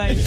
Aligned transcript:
alright. 0.00 0.18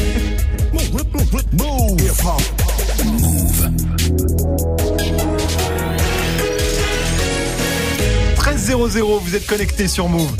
13-0-0, 8.36 9.20
vous 9.20 9.36
êtes 9.36 9.47
connectés 9.47 9.88
sur 9.88 10.07
Move. 10.09 10.31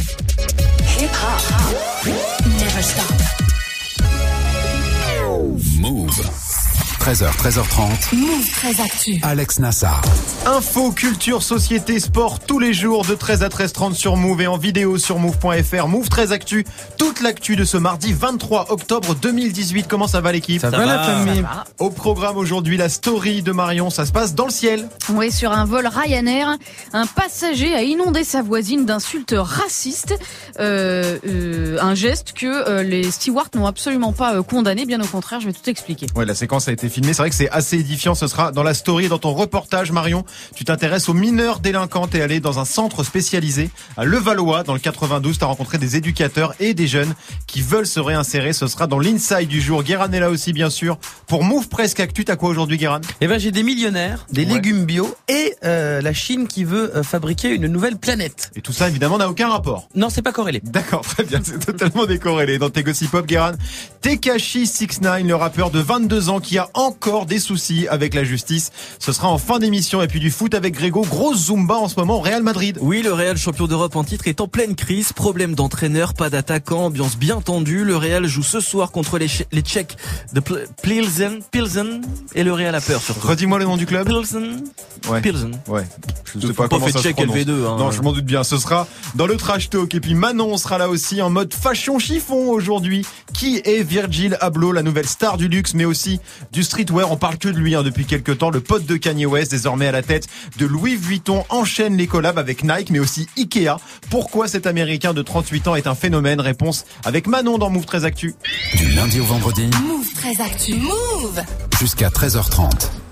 13h, 7.04 7.36
13h30. 7.36 8.16
Move 8.16 8.50
très 8.50 8.82
actu. 8.82 9.20
Alex 9.24 9.60
Nassar. 9.60 10.02
Info, 10.46 10.90
culture, 10.92 11.44
société, 11.44 12.00
sport, 12.00 12.40
tous 12.40 12.60
les 12.60 12.74
jours 12.74 13.04
de 13.04 13.14
13 13.14 13.44
à 13.44 13.50
13h30 13.50 13.94
sur 13.94 14.16
Move 14.16 14.40
et 14.40 14.48
en 14.48 14.58
vidéo 14.58 14.98
sur 14.98 15.20
Move.fr. 15.20 15.88
Move 15.90 16.08
13 16.08 16.32
Actu, 16.32 16.66
toute 16.98 17.20
l'actu 17.20 17.58
de 17.58 17.66
ce 17.66 17.76
mardi 17.76 18.14
23 18.14 18.72
octobre 18.72 19.16
2018. 19.16 19.88
Comment 19.90 20.08
ça 20.08 20.22
va 20.22 20.32
l'équipe 20.32 20.62
Ça, 20.62 20.70
va, 20.70 20.86
la 20.86 21.04
famille 21.04 21.44
Au 21.78 21.90
programme 21.90 22.38
aujourd'hui, 22.38 22.78
la 22.78 22.88
story 22.88 23.42
de 23.42 23.52
Marion, 23.52 23.90
ça 23.90 24.06
se 24.06 24.14
passe 24.14 24.34
dans 24.34 24.46
le 24.46 24.52
ciel. 24.52 24.88
Oui, 25.10 25.30
sur 25.30 25.52
un 25.52 25.66
vol 25.66 25.86
Ryanair, 25.88 26.56
un 26.94 27.06
passager 27.06 27.74
a 27.76 27.84
inondé 27.84 28.24
sa 28.24 28.42
voisine 28.42 28.86
d'insultes 28.86 29.36
racistes, 29.38 30.18
euh, 30.62 31.18
euh, 31.28 31.78
un 31.82 31.96
geste 31.96 32.32
que 32.32 32.46
euh, 32.46 32.82
les 32.82 33.12
stewards 33.12 33.50
n'ont 33.56 33.68
absolument 33.68 34.14
pas 34.14 34.36
euh, 34.36 34.42
condamné, 34.42 34.86
bien 34.86 35.02
au 35.02 35.08
contraire, 35.08 35.42
je 35.42 35.48
vais 35.48 35.54
tout 35.54 35.70
expliquer. 35.70 36.06
Ouais, 36.16 36.26
la 36.26 36.36
séquence 36.36 36.70
a 36.70 36.72
été 36.72 36.93
filmée, 36.94 37.14
c'est 37.14 37.22
vrai 37.22 37.30
que 37.30 37.36
c'est 37.36 37.50
assez 37.50 37.78
édifiant, 37.78 38.16
ce 38.16 38.28
sera 38.28 38.52
dans 38.52 38.64
la 38.64 38.74
story 38.74 39.06
et 39.06 39.10
dans 39.10 39.18
ton 39.18 39.34
reportage 39.34 39.92
Marion. 39.92 40.24
Tu 40.56 40.64
t'intéresses 40.64 41.10
aux 41.10 41.14
mineurs 41.14 41.60
délinquants, 41.60 42.08
t'es 42.08 42.22
allé 42.22 42.40
dans 42.40 42.60
un 42.60 42.66
centre 42.66 43.04
spécialisé 43.04 43.70
à 43.98 44.06
Levallois, 44.06 44.64
dans 44.64 44.74
le 44.74 44.80
92, 44.80 45.38
t'as 45.40 45.48
rencontré 45.48 45.78
des 45.78 45.96
éducateurs 45.96 46.54
et 46.60 46.74
des 46.74 46.88
jeunes 46.88 47.14
qui 47.48 47.62
veulent 47.62 47.88
se 47.88 48.00
réinsérer, 48.00 48.54
ce 48.54 48.68
sera 48.68 48.88
dans 48.88 49.00
l'inside 49.00 49.48
du 49.48 49.60
jour. 49.62 49.84
Guéran 49.84 50.12
est 50.12 50.20
là 50.20 50.30
aussi, 50.30 50.54
bien 50.54 50.70
sûr. 50.70 50.98
Pour 51.28 51.44
Move 51.44 51.68
Presque 51.68 52.00
Actu, 52.00 52.24
t'as 52.26 52.36
quoi 52.36 52.50
aujourd'hui 52.50 52.78
Guéran? 52.78 53.02
Eh 53.22 53.28
ben 53.28 53.40
j'ai 53.40 53.52
des 53.52 53.64
millionnaires, 53.64 54.26
des 54.32 54.46
Ouais. 54.46 54.54
légumes 54.54 54.86
bio 54.86 55.16
et 55.28 55.56
euh, 55.66 55.83
la 56.04 56.14
Chine 56.14 56.48
qui 56.48 56.64
veut 56.64 56.96
euh, 56.96 57.04
fabriquer 57.04 57.50
une 57.50 57.68
nouvelle 57.68 57.98
planète. 57.98 58.52
Et 58.56 58.62
tout 58.62 58.74
ça, 58.74 58.88
évidemment, 58.90 59.18
n'a 59.18 59.30
aucun 59.30 59.50
rapport. 59.50 59.88
Non, 59.96 60.10
c'est 60.10 60.22
pas 60.22 60.32
corrélé. 60.32 60.62
D'accord, 60.64 61.02
très 61.06 61.24
bien, 61.24 61.40
c'est 61.44 61.60
totalement 61.66 62.06
décorrélé. 62.06 62.58
Dans 62.58 62.70
tes 62.70 62.84
gossip 62.84 63.12
pop, 63.12 63.26
Guéran, 63.26 63.54
Tekashi 64.02 64.68
69, 64.68 65.24
le 65.24 65.36
rappeur 65.36 65.70
de 65.72 65.80
22 65.80 66.30
ans 66.30 66.40
qui 66.40 66.58
a 66.58 66.70
encore 66.74 67.26
des 67.26 67.40
soucis 67.40 67.88
avec 67.88 68.14
la 68.14 68.24
justice. 68.24 68.72
Ce 69.00 69.12
sera 69.12 69.30
en 69.30 69.38
fin 69.38 69.60
d'émission. 69.60 70.02
Et 70.02 70.08
puis 70.08 70.20
du 70.20 70.30
foot 70.32 70.54
avec 70.54 70.74
Grégo, 70.74 71.02
grosse 71.02 71.46
Zumba 71.48 71.76
en 71.76 71.88
ce 71.88 71.96
moment 72.00 72.18
au 72.18 72.22
Real 72.22 72.44
Madrid. 72.44 72.78
Oui, 72.82 73.02
le 73.02 73.14
Real 73.14 73.38
champion 73.38 73.68
d'Europe 73.68 73.96
en 73.96 74.04
titre 74.04 74.28
est 74.28 74.42
en 74.42 74.48
pleine 74.48 74.76
crise. 74.76 75.14
Problème 75.14 75.56
d'entraîneur, 75.56 76.14
pas 76.14 76.30
d'attaquant, 76.30 76.86
ambiance 76.86 77.18
bien 77.18 77.40
tendue. 77.42 77.84
Le 77.86 77.96
Real 77.96 78.26
joue 78.26 78.44
ce 78.44 78.60
soir 78.60 78.92
contre 78.92 79.18
les, 79.18 79.28
Tchè- 79.28 79.46
les 79.52 79.62
Tchèques 79.62 79.96
de 80.34 80.42
Pilsen, 80.82 81.40
Pilsen. 81.52 82.02
Et 82.36 82.44
le 82.44 82.54
Real 82.54 82.76
a 82.76 82.82
peur 82.82 83.02
surtout. 83.02 83.28
Redis-moi 83.28 83.60
le 83.60 83.66
nom 83.66 83.78
du 83.78 83.86
club. 83.86 84.08
Pilsen. 84.08 84.64
Ouais. 85.10 85.22
Pilsen. 85.22 85.52
Ouais. 85.68 85.84
Je 86.26 86.40
Faut 86.40 86.48
sais 86.48 86.54
pas 86.54 86.64
pas 86.64 86.70
comment 86.76 86.86
fait 86.88 86.92
ça 86.94 87.00
se 87.00 87.04
check 87.04 87.16
prononce. 87.16 87.36
LV2, 87.36 87.50
hein. 87.52 87.76
Non, 87.78 87.92
je 87.92 88.02
m'en 88.02 88.12
doute 88.12 88.26
bien. 88.26 88.44
Ce 88.44 88.58
sera 88.58 88.88
dans 89.16 89.28
le 89.28 89.38
trash 89.38 89.70
talk. 89.70 89.94
Et 89.94 90.00
puis 90.00 90.16
Manon 90.16 90.58
sera 90.58 90.78
là 90.78 90.90
aussi 90.90 91.22
en 91.22 91.30
mode 91.30 91.54
fashion 91.54 92.00
chiffon 92.00 92.50
aujourd'hui. 92.50 93.06
Qui 93.34 93.62
est 93.66 93.84
Virgil 93.84 94.38
Abloh, 94.42 94.72
la 94.72 94.84
nouvelle 94.84 95.08
star 95.08 95.38
du 95.38 95.48
luxe, 95.48 95.74
mais 95.74 95.86
aussi 95.86 96.20
du 96.52 96.64
streetwear? 96.64 97.12
On 97.12 97.18
parle 97.18 97.38
que 97.38 97.50
de 97.50 97.58
lui 97.58 97.76
hein, 97.76 97.84
depuis 97.84 98.06
quelques 98.06 98.38
temps. 98.40 98.50
Le 98.50 98.62
pote 98.62 98.86
de 98.86 98.96
Kanye 98.96 99.26
West, 99.26 99.52
désormais 99.52 99.88
à 99.88 99.92
la 99.92 100.02
tête 100.02 100.28
de 100.58 100.66
Louis 100.66 100.96
Vuitton, 100.96 101.44
enchaîne 101.50 101.98
les 101.98 102.08
collabs 102.08 102.38
avec 102.38 102.64
Nike, 102.64 102.90
mais 102.90 103.00
aussi 103.00 103.28
Ikea. 103.38 103.78
Pourquoi 104.10 104.48
cet 104.48 104.68
Américain 104.68 105.14
de 105.14 105.22
38 105.22 105.68
ans 105.68 105.76
est 105.76 105.88
un 105.88 105.96
phénomène? 105.96 106.42
Réponse 106.42 106.86
avec 107.06 107.28
Manon 107.28 107.58
dans 107.58 107.70
Move 107.70 107.86
13 107.86 108.06
Actu. 108.06 108.36
Du 108.76 108.90
lundi 108.92 109.20
au 109.20 109.26
vendredi 109.26 109.70
Move 109.88 110.08
très 110.16 110.42
actu. 110.42 110.76
Move. 110.76 111.42
jusqu'à 111.80 112.10
13h30. 112.10 112.70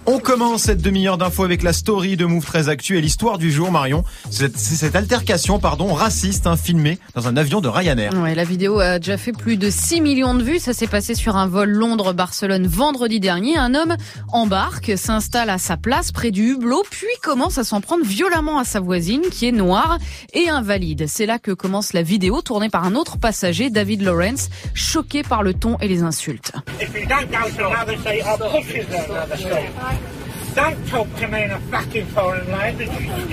On 0.07 0.17
commence 0.17 0.63
cette 0.63 0.81
demi-heure 0.81 1.19
d'infos 1.19 1.43
avec 1.43 1.61
la 1.61 1.73
story 1.73 2.17
de 2.17 2.25
Move 2.25 2.43
13 2.43 2.69
Actu 2.69 2.97
et 2.97 3.01
l'histoire 3.01 3.37
du 3.37 3.51
jour, 3.51 3.71
Marion. 3.71 4.03
C'est 4.31 4.57
cette 4.57 4.95
altercation, 4.95 5.59
pardon, 5.59 5.93
raciste, 5.93 6.47
hein, 6.47 6.57
filmée 6.57 6.97
dans 7.13 7.27
un 7.27 7.37
avion 7.37 7.61
de 7.61 7.67
Ryanair. 7.67 8.11
Ouais, 8.19 8.33
la 8.33 8.43
vidéo 8.43 8.79
a 8.79 8.97
déjà 8.97 9.17
fait 9.17 9.31
plus 9.31 9.57
de 9.57 9.69
6 9.69 10.01
millions 10.01 10.33
de 10.33 10.41
vues. 10.41 10.57
Ça 10.57 10.73
s'est 10.73 10.87
passé 10.87 11.13
sur 11.13 11.35
un 11.35 11.45
vol 11.45 11.69
Londres-Barcelone 11.69 12.65
vendredi 12.65 13.19
dernier. 13.19 13.57
Un 13.57 13.75
homme 13.75 13.95
embarque, 14.29 14.93
s'installe 14.97 15.51
à 15.51 15.59
sa 15.59 15.77
place 15.77 16.11
près 16.11 16.31
du 16.31 16.53
hublot, 16.53 16.83
puis 16.89 17.05
commence 17.21 17.59
à 17.59 17.63
s'en 17.63 17.79
prendre 17.79 18.03
violemment 18.03 18.57
à 18.57 18.63
sa 18.63 18.79
voisine 18.79 19.21
qui 19.31 19.45
est 19.47 19.51
noire 19.51 19.99
et 20.33 20.49
invalide. 20.49 21.05
C'est 21.07 21.27
là 21.27 21.37
que 21.37 21.51
commence 21.51 21.93
la 21.93 22.01
vidéo 22.01 22.41
tournée 22.41 22.69
par 22.69 22.85
un 22.85 22.95
autre 22.95 23.19
passager, 23.19 23.69
David 23.69 24.01
Lawrence, 24.01 24.49
choqué 24.73 25.21
par 25.21 25.43
le 25.43 25.53
ton 25.53 25.77
et 25.77 25.87
les 25.87 26.01
insultes. 26.01 26.53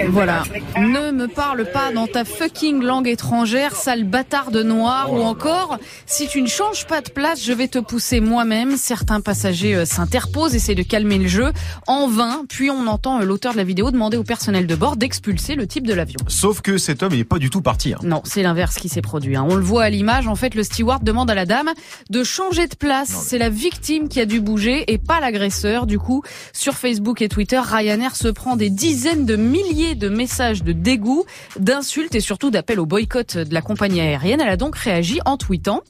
Voilà. 0.08 0.44
Ne 0.78 1.10
me 1.10 1.26
parle 1.26 1.64
pas 1.72 1.90
dans 1.92 2.06
ta 2.06 2.24
fucking 2.24 2.82
langue 2.82 3.08
étrangère, 3.08 3.74
sale 3.74 4.04
bâtard 4.04 4.50
de 4.50 4.62
noir, 4.62 5.12
ou 5.12 5.20
encore, 5.22 5.78
si 6.06 6.28
tu 6.28 6.40
ne 6.42 6.46
changes 6.46 6.86
pas 6.86 7.00
de 7.00 7.10
place, 7.10 7.42
je 7.44 7.52
vais 7.52 7.68
te 7.68 7.78
pousser 7.78 8.20
moi-même. 8.20 8.76
Certains 8.76 9.20
passagers 9.20 9.74
euh, 9.74 9.84
s'interposent, 9.84 10.54
essaient 10.54 10.74
de 10.74 10.82
calmer 10.82 11.18
le 11.18 11.26
jeu, 11.28 11.52
en 11.86 12.06
vain, 12.08 12.42
puis 12.48 12.70
on 12.70 12.86
entend 12.86 13.20
euh, 13.20 13.24
l'auteur 13.24 13.52
de 13.52 13.56
la 13.58 13.64
vidéo 13.64 13.90
demander 13.90 14.16
au 14.16 14.24
personnel 14.24 14.66
de 14.66 14.74
bord 14.76 14.96
d'expulser 14.96 15.54
le 15.56 15.66
type 15.66 15.86
de 15.86 15.94
l'avion. 15.94 16.18
Sauf 16.28 16.60
que 16.60 16.78
cet 16.78 17.02
homme, 17.02 17.12
il 17.14 17.20
est 17.20 17.24
pas 17.24 17.38
du 17.38 17.50
tout 17.50 17.62
parti. 17.62 17.94
hein. 17.94 17.98
Non, 18.02 18.22
c'est 18.24 18.42
l'inverse 18.42 18.76
qui 18.76 18.88
s'est 18.88 19.02
produit. 19.02 19.36
hein. 19.36 19.44
On 19.48 19.56
le 19.56 19.62
voit 19.62 19.84
à 19.84 19.90
l'image. 19.90 20.28
En 20.28 20.36
fait, 20.36 20.54
le 20.54 20.62
steward 20.62 21.02
demande 21.02 21.30
à 21.30 21.34
la 21.34 21.46
dame 21.46 21.70
de 22.10 22.22
changer 22.24 22.66
de 22.68 22.74
place. 22.76 23.08
C'est 23.08 23.38
la 23.38 23.48
victime 23.48 24.08
qui 24.08 24.20
a 24.20 24.24
dû 24.26 24.40
bouger 24.40 24.84
et 24.92 24.98
pas 24.98 25.20
l'agresseur. 25.20 25.86
Du 25.86 25.98
coup, 25.98 26.22
sur 26.52 26.74
Facebook 26.74 27.07
et 27.16 27.28
Twitter, 27.28 27.60
Ryanair 27.60 28.14
se 28.14 28.28
prend 28.28 28.56
des 28.56 28.70
dizaines 28.70 29.24
de 29.24 29.36
milliers 29.36 29.94
de 29.94 30.08
messages 30.08 30.62
de 30.62 30.72
dégoût, 30.72 31.24
d'insultes 31.58 32.14
et 32.14 32.20
surtout 32.20 32.50
d'appels 32.50 32.80
au 32.80 32.86
boycott 32.86 33.38
de 33.38 33.54
la 33.54 33.62
compagnie 33.62 34.00
aérienne. 34.00 34.40
Elle 34.40 34.48
a 34.48 34.56
donc 34.56 34.76
réagi 34.76 35.20
en 35.24 35.36
tweetant. 35.36 35.82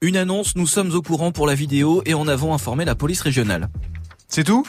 Une 0.00 0.16
annonce, 0.16 0.56
nous 0.56 0.66
sommes 0.66 0.94
au 0.94 1.02
courant 1.02 1.32
pour 1.32 1.46
la 1.46 1.54
vidéo 1.54 2.02
et 2.06 2.14
en 2.14 2.28
avons 2.28 2.54
informé 2.54 2.84
la 2.84 2.94
police 2.94 3.20
régionale. 3.20 3.68
C'est 4.28 4.44
tout? 4.44 4.64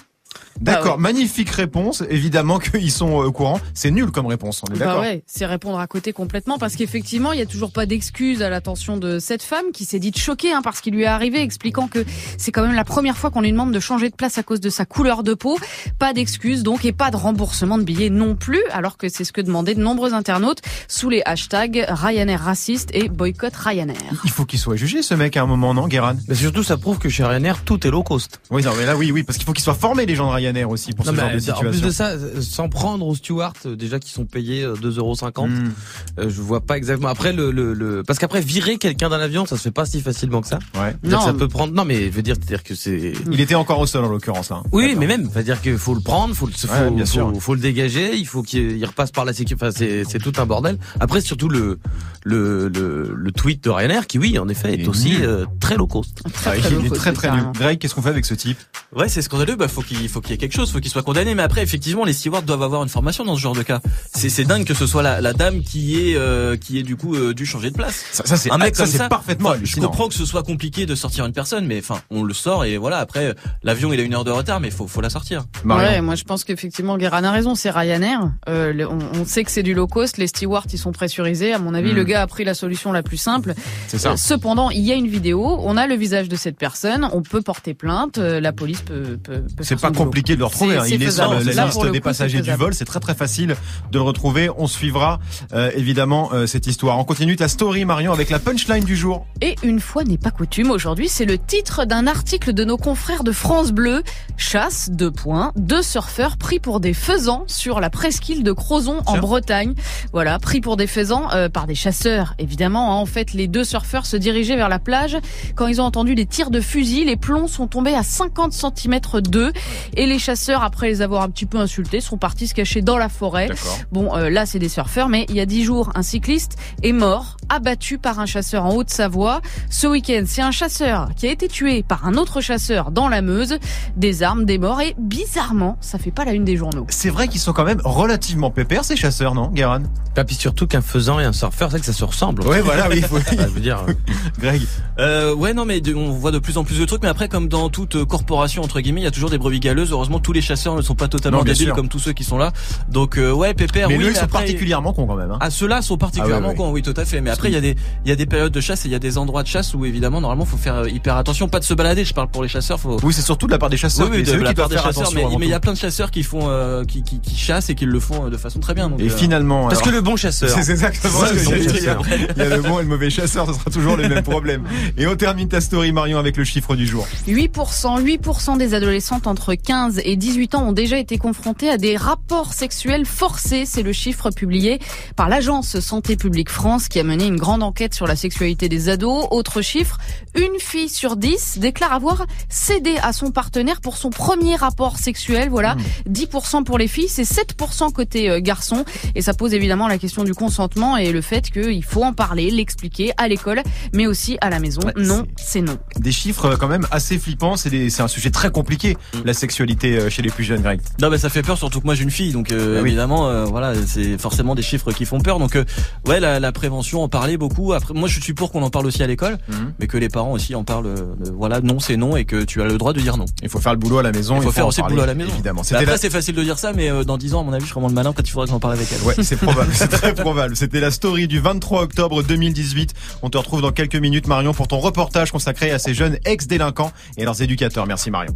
D'accord, 0.61 0.95
ouais. 0.95 1.01
magnifique 1.01 1.49
réponse. 1.49 2.03
Évidemment 2.09 2.59
qu'ils 2.59 2.91
sont 2.91 3.21
euh, 3.21 3.25
au 3.25 3.31
courant. 3.31 3.59
C'est 3.73 3.91
nul 3.91 4.11
comme 4.11 4.27
réponse, 4.27 4.61
on 4.67 4.73
est 4.73 4.77
Bah 4.77 4.85
d'accord. 4.85 5.01
ouais, 5.01 5.23
c'est 5.25 5.45
répondre 5.45 5.79
à 5.79 5.87
côté 5.87 6.13
complètement 6.13 6.57
parce 6.57 6.75
qu'effectivement, 6.75 7.31
il 7.33 7.39
y 7.39 7.41
a 7.41 7.45
toujours 7.45 7.71
pas 7.71 7.85
d'excuses 7.85 8.41
à 8.41 8.49
l'attention 8.49 8.97
de 8.97 9.19
cette 9.19 9.43
femme 9.43 9.65
qui 9.73 9.85
s'est 9.85 9.99
dite 9.99 10.17
choquée 10.17 10.53
hein, 10.53 10.61
par 10.61 10.75
ce 10.77 10.81
qui 10.81 10.91
lui 10.91 11.03
est 11.03 11.07
arrivé, 11.07 11.41
expliquant 11.41 11.87
que 11.87 12.05
c'est 12.37 12.51
quand 12.51 12.61
même 12.63 12.75
la 12.75 12.83
première 12.85 13.17
fois 13.17 13.31
qu'on 13.31 13.41
lui 13.41 13.51
demande 13.51 13.71
de 13.71 13.79
changer 13.79 14.09
de 14.09 14.15
place 14.15 14.37
à 14.37 14.43
cause 14.43 14.59
de 14.59 14.69
sa 14.69 14.85
couleur 14.85 15.23
de 15.23 15.33
peau. 15.33 15.57
Pas 15.99 16.13
d'excuses 16.13 16.63
donc 16.63 16.85
et 16.85 16.91
pas 16.91 17.11
de 17.11 17.17
remboursement 17.17 17.77
de 17.77 17.83
billets 17.83 18.09
non 18.09 18.35
plus, 18.35 18.63
alors 18.71 18.97
que 18.97 19.09
c'est 19.09 19.23
ce 19.23 19.33
que 19.33 19.41
demandaient 19.41 19.75
de 19.75 19.81
nombreux 19.81 20.13
internautes 20.13 20.61
sous 20.87 21.09
les 21.09 21.21
hashtags 21.25 21.85
Ryanair 21.89 22.41
raciste 22.41 22.89
et 22.93 23.09
boycott 23.09 23.55
Ryanair. 23.55 23.97
Il 24.23 24.29
faut 24.31 24.45
qu'il 24.45 24.59
soit 24.59 24.75
jugé, 24.75 25.01
ce 25.01 25.13
mec, 25.13 25.35
à 25.37 25.41
un 25.41 25.45
moment, 25.45 25.73
non, 25.73 25.87
Guéran 25.87 26.13
Mais 26.27 26.35
surtout, 26.35 26.63
ça 26.63 26.77
prouve 26.77 26.99
que 26.99 27.09
chez 27.09 27.23
Ryanair, 27.23 27.63
tout 27.63 27.85
est 27.87 27.89
low 27.89 28.03
cost. 28.03 28.39
Oui, 28.51 28.63
non, 28.63 28.71
mais 28.77 28.85
là, 28.85 28.95
oui, 28.95 29.11
oui, 29.11 29.23
parce 29.23 29.37
qu'il 29.37 29.45
faut 29.45 29.53
qu'ils 29.53 29.63
soient 29.63 29.73
formés, 29.73 30.05
les 30.05 30.15
gens 30.15 30.27
de 30.27 30.31
Ryanair 30.31 30.42
aussi, 30.69 30.93
pour 30.93 31.05
Non, 31.05 31.11
ce 31.11 31.15
mais 31.15 31.21
genre 31.21 31.31
de 31.31 31.35
en 31.35 31.39
situation. 31.39 31.69
plus 31.69 31.81
de 31.81 31.89
ça, 31.91 32.07
euh, 32.09 32.41
sans 32.41 32.69
prendre 32.69 33.05
aux 33.07 33.15
stewards, 33.15 33.53
euh, 33.65 33.75
déjà 33.75 33.99
qui 33.99 34.11
sont 34.11 34.25
payés 34.25 34.63
euh, 34.63 34.75
2,50€, 34.75 35.47
Hmm. 35.49 35.71
euh, 36.19 36.29
je 36.29 36.41
vois 36.41 36.61
pas 36.61 36.77
exactement. 36.77 37.07
Après, 37.09 37.33
le, 37.33 37.51
le, 37.51 37.73
le... 37.73 38.03
parce 38.03 38.19
qu'après, 38.19 38.41
virer 38.41 38.77
quelqu'un 38.77 39.09
d'un 39.09 39.19
avion, 39.19 39.45
ça 39.45 39.57
se 39.57 39.61
fait 39.63 39.71
pas 39.71 39.85
si 39.85 40.01
facilement 40.01 40.41
que 40.41 40.47
ça. 40.47 40.59
Ouais. 40.75 40.95
Non. 41.03 41.21
ça 41.21 41.33
peut 41.33 41.47
prendre. 41.47 41.73
Non, 41.73 41.85
mais 41.85 42.05
je 42.05 42.09
veux 42.11 42.21
dire, 42.21 42.35
c'est-à-dire 42.35 42.63
que 42.63 42.75
c'est. 42.75 43.13
Il 43.31 43.39
était 43.41 43.55
encore 43.55 43.79
au 43.79 43.85
sol, 43.87 44.03
en 44.05 44.09
l'occurrence, 44.09 44.49
là. 44.49 44.61
Oui, 44.71 44.95
mais 44.97 45.07
même, 45.07 45.29
c'est-à-dire 45.31 45.61
qu'il 45.61 45.77
faut 45.77 45.93
le 45.95 46.01
prendre, 46.01 46.33
faut 46.35 46.47
le, 46.47 46.53
faut, 46.53 46.67
Ouais, 46.67 46.89
bien 46.91 47.05
faut- 47.05 47.11
sûr. 47.11 47.33
faut 47.39 47.53
le 47.55 47.61
dégager, 47.61 48.15
il 48.15 48.27
faut 48.27 48.43
qu'il 48.43 48.77
il 48.77 48.85
repasse 48.85 49.11
par 49.11 49.25
la 49.25 49.33
sécurité. 49.33 49.65
Enfin, 49.65 49.71
c'est, 49.75 50.03
c'est 50.09 50.19
tout 50.19 50.33
un 50.37 50.45
bordel. 50.45 50.77
Après, 50.99 51.21
surtout 51.21 51.49
le, 51.49 51.79
le, 52.23 52.67
le, 52.69 53.13
le 53.15 53.31
tweet 53.31 53.63
de 53.63 53.69
Ryanair, 53.69 54.07
qui 54.07 54.17
oui, 54.19 54.37
en 54.39 54.47
effet, 54.49 54.73
est 54.73 54.83
est 54.83 54.87
aussi 54.87 55.17
euh, 55.21 55.45
très 55.59 55.75
low 55.75 55.87
cost. 55.87 56.21
Très, 56.33 56.51
Ah, 56.51 56.57
très 56.59 56.69
il 56.69 56.75
low 56.75 56.81
est 56.85 56.89
cost, 56.89 57.01
très 57.01 57.13
très 57.13 57.31
nul. 57.31 57.43
Greg, 57.53 57.77
qu'est-ce 57.79 57.93
qu'on 57.95 58.01
fait 58.01 58.09
avec 58.09 58.25
ce 58.25 58.33
type? 58.33 58.57
Ouais, 58.95 59.07
c'est 59.09 59.21
scandaleux. 59.21 59.55
Bah, 59.55 59.67
faut 59.67 59.81
qu'il 59.81 60.07
faut 60.09 60.21
qu'il 60.21 60.32
y 60.33 60.35
ait 60.35 60.37
quelque 60.37 60.53
chose, 60.55 60.71
faut 60.71 60.79
qu'il 60.79 60.91
soit 60.91 61.03
condamné. 61.03 61.35
Mais 61.35 61.43
après, 61.43 61.63
effectivement, 61.63 62.03
les 62.05 62.13
stewards 62.13 62.43
doivent 62.43 62.63
avoir 62.63 62.83
une 62.83 62.89
formation 62.89 63.23
dans 63.25 63.35
ce 63.35 63.41
genre 63.41 63.55
de 63.55 63.63
cas. 63.63 63.79
C'est 64.13 64.29
c'est 64.29 64.43
dingue 64.43 64.65
que 64.65 64.73
ce 64.73 64.85
soit 64.87 65.01
la, 65.03 65.21
la 65.21 65.33
dame 65.33 65.61
qui 65.61 65.97
est 66.09 66.15
euh, 66.15 66.57
qui 66.57 66.79
est 66.79 66.83
du 66.83 66.95
coup 66.95 67.15
euh, 67.15 67.33
dû 67.33 67.45
changer 67.45 67.71
de 67.71 67.75
place. 67.75 68.03
Ça, 68.11 68.23
ça, 68.25 68.37
c'est 68.37 68.51
Un 68.51 68.57
mec 68.57 68.75
ça, 68.75 68.83
comme 68.83 68.91
c'est 68.91 68.97
ça, 68.97 69.09
parfaitement 69.09 69.49
Enfin, 69.51 69.59
je 69.63 69.75
comprends 69.79 70.07
que 70.07 70.13
ce 70.13 70.25
soit 70.25 70.43
compliqué 70.43 70.85
de 70.85 70.95
sortir 70.95 71.25
une 71.25 71.33
personne, 71.33 71.65
mais 71.65 71.79
enfin, 71.79 72.01
on 72.09 72.23
le 72.23 72.33
sort 72.33 72.65
et 72.65 72.77
voilà. 72.77 72.97
Après, 72.97 73.33
l'avion 73.63 73.91
il 73.93 73.99
a 73.99 74.03
une 74.03 74.13
heure 74.13 74.23
de 74.23 74.31
retard, 74.31 74.59
mais 74.59 74.71
faut 74.71 74.87
faut 74.87 75.01
la 75.01 75.09
sortir. 75.09 75.43
Marion. 75.63 75.87
Ouais, 75.89 76.01
moi 76.01 76.15
je 76.15 76.23
pense 76.23 76.43
qu'effectivement 76.43 76.97
Guérin 76.97 77.23
a 77.23 77.31
raison, 77.31 77.55
c'est 77.55 77.69
Ryanair. 77.69 78.19
Euh, 78.49 78.73
le- 78.73 78.87
on, 78.89 78.99
on 79.15 79.25
sait 79.25 79.43
que 79.43 79.51
c'est 79.51 79.63
du 79.63 79.73
low 79.73 79.87
cost, 79.87 80.17
les 80.17 80.27
stewards 80.27 80.65
ils 80.71 80.77
sont 80.77 80.91
pressurisés. 80.91 81.53
À 81.53 81.59
mon 81.59 81.73
avis, 81.73 81.91
Mm. 81.91 81.95
le 81.95 82.03
gars 82.05 82.21
a 82.21 82.27
pris 82.27 82.43
la 82.43 82.53
solution 82.53 82.91
la 82.91 83.03
plus 83.03 83.17
simple. 83.17 83.53
C'est 83.87 83.97
ça. 83.99 84.11
Euh, 84.11 84.15
Cependant, 84.17 84.69
il 84.69 84.81
y 84.81 84.91
a 84.91 84.95
une 84.95 85.07
vidéo, 85.07 85.57
on 85.61 85.77
a 85.77 85.85
le 85.87 85.95
visage 85.95 86.29
de 86.29 86.35
cette 86.35 86.57
personne, 86.57 87.07
on 87.13 87.21
peut 87.21 87.41
porter 87.41 87.73
plainte, 87.73 88.17
euh, 88.17 88.39
la 88.39 88.51
police 88.53 88.81
peut. 88.81 89.17
peut, 89.21 89.41
peut 89.55 89.63
C'est 89.63 89.75
pas 89.79 89.87
son 89.89 89.93
compliqué 90.23 90.35
de 90.35 90.39
le 90.39 90.45
retrouver. 90.45 90.73
C'est- 90.75 90.79
hein. 90.79 90.85
Il 90.87 90.93
est 91.03 91.11
sur 91.11 91.23
faisable. 91.25 91.33
la 91.33 91.65
liste 91.65 91.91
des 91.91 91.99
coup, 91.99 92.03
passagers 92.03 92.41
du 92.41 92.51
vol. 92.51 92.73
C'est 92.73 92.85
très 92.85 92.99
très 92.99 93.15
facile 93.15 93.55
de 93.91 93.97
le 93.97 94.01
retrouver. 94.01 94.49
On 94.57 94.67
suivra 94.67 95.19
euh, 95.53 95.71
évidemment 95.75 96.29
euh, 96.33 96.45
cette 96.47 96.67
histoire. 96.67 96.97
On 96.99 97.03
continue 97.03 97.35
ta 97.35 97.47
story 97.47 97.85
Marion 97.85 98.13
avec 98.13 98.29
la 98.29 98.39
punchline 98.39 98.83
du 98.83 98.95
jour. 98.95 99.25
Et 99.41 99.55
une 99.63 99.79
fois 99.79 100.03
n'est 100.03 100.17
pas 100.17 100.31
coutume, 100.31 100.71
aujourd'hui, 100.71 101.09
c'est 101.09 101.25
le 101.25 101.37
titre 101.37 101.85
d'un 101.85 102.07
article 102.07 102.53
de 102.53 102.63
nos 102.63 102.77
confrères 102.77 103.23
de 103.23 103.31
France 103.31 103.71
Bleu. 103.71 104.03
Chasse, 104.37 104.89
deux 104.91 105.11
points, 105.11 105.51
deux 105.55 105.81
surfeurs 105.83 106.37
pris 106.37 106.59
pour 106.59 106.79
des 106.79 106.93
faisans 106.93 107.43
sur 107.47 107.79
la 107.79 107.89
presqu'île 107.89 108.43
de 108.43 108.51
Crozon 108.51 109.01
en. 109.05 109.17
Bretagne. 109.23 109.73
Voilà, 110.11 110.37
pris 110.39 110.59
pour 110.59 110.75
des 110.77 110.87
faisans 110.87 111.29
euh, 111.33 111.47
par 111.49 111.65
des 111.65 111.75
chasseurs, 111.75 112.33
évidemment. 112.39 112.91
hein. 112.93 112.95
En 113.01 113.05
fait, 113.05 113.33
les 113.33 113.47
deux 113.47 113.63
surfeurs 113.63 114.05
se 114.05 114.17
dirigeaient 114.17 114.55
vers 114.57 114.67
la 114.69 114.79
plage 114.79 115.17
quand 115.55 115.67
ils 115.67 115.79
ont 115.79 115.85
entendu 115.85 116.13
les 116.13 116.25
tirs 116.25 116.49
de 116.51 116.59
fusil. 116.59 117.05
Les 117.05 117.15
plombs 117.15 117.47
sont 117.47 117.67
tombés 117.67 117.93
à 117.95 118.03
50 118.03 118.51
cm 118.53 118.99
d'eux. 119.21 119.53
Et 119.95 120.05
les 120.05 120.12
chasseurs, 120.19 120.63
après 120.63 120.87
les 120.87 121.01
avoir 121.01 121.23
un 121.23 121.29
petit 121.29 121.45
peu 121.45 121.57
insultés, 121.57 122.01
sont 122.01 122.17
partis 122.17 122.47
se 122.47 122.53
cacher 122.53 122.81
dans 122.81 122.97
la 122.97 123.09
forêt. 123.09 123.49
Bon, 123.91 124.15
euh, 124.15 124.29
là, 124.29 124.45
c'est 124.45 124.59
des 124.59 124.69
surfeurs, 124.69 125.09
mais 125.09 125.25
il 125.29 125.35
y 125.35 125.39
a 125.39 125.45
dix 125.45 125.63
jours, 125.63 125.91
un 125.95 126.03
cycliste 126.03 126.57
est 126.81 126.91
mort, 126.91 127.37
abattu 127.49 127.97
par 127.97 128.19
un 128.19 128.25
chasseur 128.25 128.65
en 128.65 128.75
Haute-Savoie. 128.75 129.41
Ce 129.69 129.87
week-end, 129.87 130.23
c'est 130.25 130.41
un 130.41 130.51
chasseur 130.51 131.09
qui 131.15 131.27
a 131.27 131.31
été 131.31 131.47
tué 131.47 131.83
par 131.83 132.05
un 132.05 132.15
autre 132.15 132.41
chasseur 132.41 132.91
dans 132.91 133.09
la 133.09 133.21
Meuse. 133.21 133.57
Des 133.97 134.23
armes, 134.23 134.45
des 134.45 134.57
morts, 134.57 134.81
et 134.81 134.95
bizarrement, 134.97 135.77
ça 135.81 135.97
fait 135.97 136.11
pas 136.11 136.25
la 136.25 136.33
une 136.33 136.45
des 136.45 136.57
journaux. 136.57 136.85
C'est 136.89 137.09
vrai 137.09 137.27
qu'ils 137.27 137.41
sont 137.41 137.53
quand 137.53 137.65
même 137.65 137.81
relativement 137.83 138.51
pépères 138.51 138.85
ces 138.85 138.95
chasseurs, 138.95 139.35
non, 139.35 139.49
Guérin? 139.49 139.83
Et 140.15 140.23
puis 140.23 140.35
surtout 140.35 140.67
qu'un 140.67 140.81
faisan 140.81 141.19
et 141.19 141.23
un 141.23 141.33
surfeur, 141.33 141.69
c'est 141.69 141.77
vrai 141.77 141.79
que 141.79 141.85
ça 141.85 141.93
se 141.93 142.05
ressemble. 142.05 142.45
Ouais, 142.45 142.61
voilà, 142.61 142.87
oui, 142.89 142.97
il 142.97 143.03
faut... 143.03 143.17
Ah, 143.33 143.47
je 143.47 143.53
veux 143.53 143.61
dire, 143.61 143.83
euh, 143.87 143.93
Greg. 144.39 144.61
Euh, 144.99 145.33
ouais, 145.33 145.53
non, 145.53 145.65
mais 145.65 145.81
on 145.95 146.11
voit 146.11 146.31
de 146.31 146.39
plus 146.39 146.57
en 146.57 146.63
plus 146.63 146.79
de 146.79 146.85
trucs. 146.85 147.01
Mais 147.01 147.07
après, 147.07 147.27
comme 147.27 147.47
dans 147.47 147.69
toute 147.69 148.05
corporation 148.05 148.61
entre 148.61 148.79
guillemets, 148.79 149.01
il 149.01 149.05
y 149.05 149.07
a 149.07 149.11
toujours 149.11 149.29
des 149.29 149.37
brebis 149.37 149.59
galeuses. 149.59 149.91
Heureusement, 150.03 150.19
tous 150.19 150.33
les 150.33 150.41
chasseurs 150.41 150.75
ne 150.75 150.81
sont 150.81 150.95
pas 150.95 151.07
totalement 151.07 151.37
Non, 151.37 151.43
débiles 151.45 151.67
sûr. 151.67 151.75
comme 151.75 151.87
tous 151.87 151.99
ceux 151.99 152.11
qui 152.11 152.25
sont 152.25 152.37
là. 152.37 152.51
Donc, 152.89 153.17
euh, 153.17 153.31
ouais, 153.31 153.53
pépère. 153.53 153.87
Mais 153.87 153.95
oui, 153.95 154.03
eux, 154.03 154.09
ils 154.09 154.15
sont 154.15 154.23
après, 154.23 154.39
particulièrement 154.39 154.91
cons 154.91 155.07
quand 155.07 155.15
même. 155.15 155.31
Hein. 155.31 155.37
Ah, 155.39 155.49
ceux-là 155.49 155.81
sont 155.81 155.97
particulièrement 155.97 156.35
Ah 156.35 156.41
ouais, 156.41 156.49
ouais. 156.49 156.55
cons, 156.57 156.71
oui, 156.73 156.81
tout 156.81 156.93
à 156.97 157.05
fait. 157.05 157.21
Mais 157.21 157.29
après, 157.29 157.47
il 157.47 157.53
y 157.53 157.57
a 157.57 157.61
des, 157.61 157.77
il 158.03 158.09
y 158.09 158.11
a 158.11 158.17
des 158.17 158.25
périodes 158.25 158.51
de 158.51 158.59
chasse 158.59 158.83
et 158.83 158.89
il 158.89 158.91
y 158.91 158.95
a 158.95 158.99
des 158.99 159.17
endroits 159.17 159.43
de 159.43 159.47
chasse 159.47 159.73
où 159.73 159.85
évidemment, 159.85 160.19
normalement, 160.19 160.43
faut 160.43 160.57
faire 160.57 160.75
euh, 160.75 160.89
hyper 160.89 161.15
attention, 161.15 161.47
pas 161.47 161.59
de 161.61 161.63
se 161.63 161.73
balader. 161.73 162.03
Je 162.03 162.13
parle 162.13 162.27
pour 162.27 162.43
les 162.43 162.49
chasseurs, 162.49 162.81
faut. 162.81 162.99
Oui, 163.01 163.13
c'est 163.13 163.21
surtout 163.21 163.47
de 163.47 163.53
la 163.53 163.59
part 163.59 163.69
des 163.69 163.77
chasseurs. 163.77 164.09
Oui, 164.11 164.17
oui, 164.17 164.23
de 164.23 164.33
la 164.33 164.53
part 164.53 164.67
des 164.67 164.77
chasseurs, 164.77 165.13
mais 165.13 165.23
il 165.39 165.47
y 165.49 165.53
a 165.53 165.61
plein 165.61 165.71
de 165.71 165.77
chasseurs 165.77 166.11
qui 166.11 166.23
font, 166.23 166.49
euh, 166.49 166.83
qui, 166.83 167.01
qui, 167.03 167.21
qui 167.21 167.37
chassent 167.37 167.69
et 167.69 167.75
qui 167.75 167.85
le 167.85 167.99
font 168.01 168.27
de 168.27 168.35
façon 168.35 168.59
très 168.59 168.73
bien. 168.73 168.89
Donc, 168.89 168.99
Et 168.99 169.05
euh, 169.05 169.09
finalement, 169.09 169.69
Parce 169.69 169.81
que 169.81 169.89
le 169.89 170.01
bon 170.01 170.17
chasseur. 170.17 170.49
C'est 170.61 170.69
exactement 170.69 171.19
ce 171.25 171.33
que. 171.33 171.53
Il 171.53 171.83
y 171.83 172.41
a 172.41 172.57
le 172.57 172.61
bon 172.61 172.79
et 172.79 172.83
le 172.83 172.89
mauvais 172.89 173.09
chasseur, 173.09 173.47
ce 173.47 173.53
sera 173.53 173.71
toujours 173.71 173.95
le 173.95 174.09
même 174.09 174.23
problème. 174.23 174.63
Et 174.97 175.07
on 175.07 175.15
termine 175.15 175.47
ta 175.47 175.61
story, 175.61 175.93
Marion, 175.93 176.19
avec 176.19 176.35
le 176.35 176.43
chiffre 176.43 176.75
du 176.75 176.85
jour. 176.85 177.07
8%, 177.27 178.03
8% 178.03 178.57
des 178.57 178.73
adolescentes 178.73 179.27
entre 179.27 179.53
15 179.55 179.92
et 180.03 180.15
18 180.15 180.55
ans 180.55 180.67
ont 180.67 180.71
déjà 180.71 180.97
été 180.97 181.17
confrontées 181.17 181.69
à 181.69 181.77
des 181.77 181.97
rapports 181.97 182.53
sexuels 182.53 183.05
forcés. 183.05 183.65
C'est 183.65 183.83
le 183.83 183.93
chiffre 183.93 184.29
publié 184.31 184.79
par 185.15 185.29
l'agence 185.29 185.79
Santé 185.79 186.15
publique 186.15 186.49
France 186.49 186.87
qui 186.87 186.99
a 186.99 187.03
mené 187.03 187.25
une 187.25 187.37
grande 187.37 187.63
enquête 187.63 187.93
sur 187.93 188.07
la 188.07 188.15
sexualité 188.15 188.69
des 188.69 188.89
ados. 188.89 189.27
Autre 189.31 189.61
chiffre, 189.61 189.97
une 190.35 190.59
fille 190.59 190.89
sur 190.89 191.15
10 191.15 191.59
déclare 191.59 191.93
avoir 191.93 192.25
cédé 192.49 192.95
à 193.01 193.13
son 193.13 193.31
partenaire 193.31 193.81
pour 193.81 193.97
son 193.97 194.09
premier 194.09 194.55
rapport 194.55 194.97
sexuel. 194.97 195.49
Voilà, 195.49 195.75
10% 196.09 196.63
pour 196.63 196.77
les 196.77 196.87
filles, 196.87 197.09
c'est 197.09 197.23
7% 197.23 197.91
côté 197.91 198.29
euh, 198.29 198.39
garçon. 198.39 198.85
Et 199.15 199.21
ça 199.21 199.33
pose 199.33 199.53
évidemment 199.53 199.87
la 199.87 199.97
question 199.97 200.23
du 200.23 200.33
consentement 200.33 200.97
et 200.97 201.11
le 201.11 201.21
fait 201.21 201.49
qu'il 201.49 201.83
faut 201.83 202.03
en 202.03 202.13
parler, 202.13 202.51
l'expliquer 202.51 203.11
à 203.17 203.27
l'école, 203.27 203.61
mais 203.93 204.07
aussi 204.07 204.37
à 204.41 204.49
la 204.49 204.59
maison. 204.59 204.81
Ouais, 204.81 204.93
non, 204.97 205.25
c'est 205.37 205.61
non. 205.61 205.77
Des 205.97 206.11
chiffres 206.11 206.45
euh, 206.45 206.55
quand 206.57 206.67
même 206.67 206.87
assez 206.91 207.17
flippants. 207.17 207.55
C'est 207.55 208.01
un 208.01 208.07
sujet 208.07 208.31
très 208.31 208.51
compliqué, 208.51 208.97
la 209.25 209.33
sexualité 209.33 209.72
euh, 209.83 210.09
chez 210.09 210.21
les 210.21 210.29
plus 210.29 210.43
jeunes, 210.43 210.61
Greg. 210.61 210.79
Non, 211.01 211.09
bah 211.09 211.17
ça 211.17 211.29
fait 211.29 211.41
peur, 211.41 211.57
surtout 211.57 211.79
que 211.79 211.85
moi 211.85 211.95
j'ai 211.95 212.03
une 212.03 212.11
fille, 212.11 212.31
donc 212.31 212.51
euh, 212.51 212.77
Ah 212.77 212.81
oui. 212.81 212.89
évidemment, 212.89 213.27
euh, 213.27 213.45
voilà, 213.45 213.73
c'est 213.87 214.17
forcément 214.17 214.55
des 214.55 214.61
chiffres 214.61 214.91
qui 214.91 215.05
font 215.05 215.19
peur. 215.19 215.39
Donc, 215.39 215.55
euh, 215.55 215.63
ouais, 216.07 216.19
la, 216.19 216.39
la 216.39 216.51
prévention, 216.51 217.03
en 217.03 217.09
parler 217.09 217.37
beaucoup. 217.37 217.73
Après, 217.73 217.93
moi, 217.93 218.07
je 218.07 218.19
suis 218.19 218.33
pour 218.33 218.51
qu'on 218.51 218.61
en 218.63 218.69
parle 218.69 218.85
aussi 218.85 219.01
à 219.03 219.07
l'école, 219.07 219.37
Mhm. 219.49 219.73
mais 219.79 219.87
que 219.87 219.97
les 219.97 220.09
parents 220.09 220.31
aussi 220.31 220.55
en 220.55 220.63
parlent. 220.63 220.93
voilà, 221.35 221.59
non, 221.61 221.79
c'est 221.79 221.97
non, 221.97 222.15
et 222.15 222.25
que 222.25 222.43
tu 222.43 222.61
as 222.61 222.65
le 222.65 222.77
droit 222.77 222.93
de 222.93 222.99
dire 223.01 223.17
non. 223.17 223.25
Il 223.41 223.49
faut 223.49 223.59
faire 223.59 223.73
le 223.73 223.79
boulot 223.79 223.97
à 223.99 224.03
la 224.03 224.11
maison. 224.11 224.35
Il 224.37 224.43
faut 224.43 224.51
faire 224.51 224.67
aussi 224.67 224.81
le 224.81 224.87
boulot 224.87 225.01
à 225.01 225.05
la 225.07 225.15
maison. 225.15 225.31
Évidemment. 225.33 225.61
Mais 225.61 225.65
C'était 225.65 225.75
après, 225.77 225.91
la- 225.91 225.97
c'est 225.97 226.09
facile 226.09 226.35
de 226.35 226.43
dire 226.43 226.57
ça, 226.59 226.73
mais 226.73 226.89
dans 227.05 227.17
10 227.17 227.33
ans, 227.33 227.41
à 227.41 227.43
mon 227.43 227.53
avis, 227.53 227.63
je 227.65 227.69
serai 227.69 227.79
vraiment 227.79 227.89
le 227.89 227.93
malin 227.95 228.13
quand 228.13 228.23
il 228.27 228.31
faudra 228.31 228.45
que 228.45 228.51
j'en 228.51 228.59
parle 228.59 228.73
avec 228.73 228.87
elle. 228.91 229.01
Ouais, 229.07 229.15
c'est 229.21 229.37
probable, 229.37 229.71
c'est 229.73 229.87
très 229.89 230.13
probable. 230.13 230.55
C'était 230.55 230.79
la 230.79 230.91
story 230.91 231.27
du 231.27 231.39
23 231.39 231.81
octobre 231.83 232.23
2018. 232.23 232.93
On 233.21 233.29
te 233.29 233.37
retrouve 233.37 233.61
dans 233.61 233.71
quelques 233.71 233.95
minutes, 233.95 234.27
Marion, 234.27 234.53
pour 234.53 234.67
ton 234.67 234.79
reportage 234.79 235.31
consacré 235.31 235.71
à 235.71 235.79
ces 235.79 235.93
jeunes 235.93 236.17
ex-délinquants 236.25 236.91
et 237.17 237.23
leurs 237.25 237.41
éducateurs. 237.41 237.85
Merci, 237.87 238.11
Marion. 238.11 238.35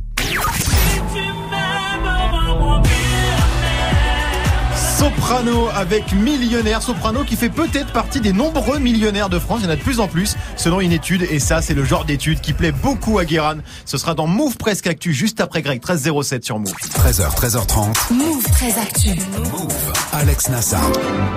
Soprano 4.97 5.67
avec 5.75 6.11
millionnaire. 6.11 6.81
Soprano 6.81 7.23
qui 7.23 7.35
fait 7.35 7.49
peut-être 7.49 7.93
partie 7.93 8.19
des 8.19 8.33
nombreux 8.33 8.79
millionnaires 8.79 9.29
de 9.29 9.37
France. 9.37 9.59
Il 9.61 9.65
y 9.65 9.67
en 9.67 9.71
a 9.71 9.75
de 9.75 9.81
plus 9.81 9.99
en 9.99 10.07
plus, 10.07 10.35
selon 10.55 10.81
une 10.81 10.91
étude. 10.91 11.27
Et 11.29 11.37
ça, 11.37 11.61
c'est 11.61 11.75
le 11.75 11.83
genre 11.83 12.03
d'étude 12.03 12.41
qui 12.41 12.51
plaît 12.51 12.71
beaucoup 12.71 13.19
à 13.19 13.25
Guéran. 13.25 13.57
Ce 13.85 13.99
sera 13.99 14.15
dans 14.15 14.25
Move 14.25 14.57
Presque 14.57 14.87
Actu, 14.87 15.13
juste 15.13 15.39
après 15.39 15.61
Greg, 15.61 15.83
1307 15.87 16.43
sur 16.43 16.57
Move. 16.57 16.73
13h, 16.95 17.35
13h30. 17.35 18.11
Move 18.11 18.43
très 18.51 18.79
actu. 18.79 19.09
Move. 19.37 19.93
Alex 20.13 20.49
Nassar. 20.49 20.81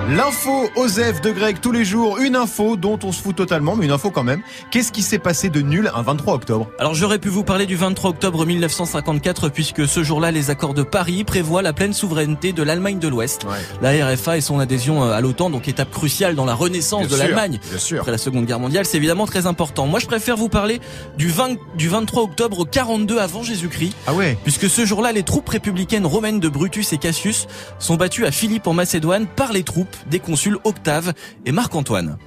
L'info 0.09 0.71
Osef 0.77 1.21
de 1.21 1.31
Greg 1.31 1.61
tous 1.61 1.73
les 1.73 1.85
jours. 1.85 2.17
Une 2.17 2.37
info 2.37 2.77
dont 2.77 2.99
on 3.03 3.13
se 3.13 3.21
fout 3.21 3.37
totalement, 3.37 3.77
mais 3.77 3.85
une 3.85 3.93
info 3.93 4.11
quand 4.11 4.25
même. 4.25 4.41
Qu'est-ce 4.71 4.91
qui 4.91 5.03
s'est 5.03 5.19
passé 5.19 5.51
de 5.51 5.61
nul 5.61 5.91
un 5.95 6.01
23 6.01 6.33
octobre? 6.33 6.71
Alors 6.79 6.95
j'aurais 6.95 7.19
pu 7.19 7.29
vous 7.29 7.45
parler 7.45 7.67
du 7.67 7.77
23 7.77 8.09
octobre 8.09 8.47
1954 8.47 9.51
puisque 9.51 9.87
ce 9.87 10.03
jour-là 10.03 10.31
les 10.31 10.49
accords 10.49 10.73
de 10.73 10.83
Paris 10.83 11.25
prévoient 11.25 11.61
la 11.61 11.75
pleine 11.75 11.93
souveraineté 11.93 12.55
de 12.55 12.63
l'Allemagne 12.63 12.99
de 12.99 13.09
l'Ouest. 13.09 13.45
La 13.83 14.07
RFA 14.07 14.37
et 14.37 14.41
son 14.41 14.59
adhésion 14.59 15.03
euh, 15.03 15.13
à 15.13 15.21
l'OTAN, 15.21 15.51
donc 15.51 15.69
étape 15.69 15.91
cruciale 15.91 16.35
dans 16.35 16.45
la 16.45 16.55
renaissance 16.55 17.09
de 17.09 17.17
l'Allemagne. 17.17 17.61
Après 17.99 18.11
la 18.11 18.19
Seconde 18.19 18.47
Guerre 18.47 18.61
mondiale, 18.61 18.85
c'est 18.85 18.97
évidemment 18.97 19.27
très 19.27 19.47
important. 19.47 19.87
Moi 19.87 20.01
je 20.01 20.07
préfère 20.07 20.37
vous 20.37 20.49
parler 20.49 20.81
du, 21.17 21.29
20, 21.29 21.57
du 21.77 21.89
23 21.89 22.23
octobre 22.23 22.67
42 22.69 23.19
avant 23.19 23.43
Jésus-Christ. 23.43 23.95
Ah 24.07 24.15
ouais 24.15 24.37
Puisque 24.43 24.69
ce 24.69 24.85
jour-là, 24.85 25.13
les 25.13 25.23
troupes 25.23 25.49
républicaines 25.49 26.07
romaines 26.07 26.41
de 26.41 26.49
Brutus 26.49 26.93
et 26.93 26.99
Cassius 26.99 27.47
sont 27.79 27.97
battues 27.97 28.27
à 28.27 28.31
Philippe 28.31 28.67
en 28.67 28.75
Macédoine 28.75 29.27
par 29.27 29.53
les 29.53 29.63
troupes 29.63 29.97
des 30.09 30.19
consuls 30.19 30.59
Octave 30.65 31.13
et 31.47 31.53
Marc-Antoine. 31.53 32.19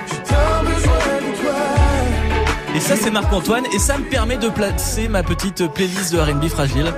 Et 2.76 2.80
ça, 2.80 2.96
c'est 2.96 3.12
Marc-Antoine, 3.12 3.66
et 3.74 3.78
ça 3.78 4.00
me 4.00 4.06
permet 4.06 4.38
de 4.38 4.50
placer 4.50 5.08
ma 5.08 5.22
petite 5.22 5.68
playlist 5.74 6.12
de 6.12 6.20
R&B 6.20 6.48
fragile. 6.48 6.92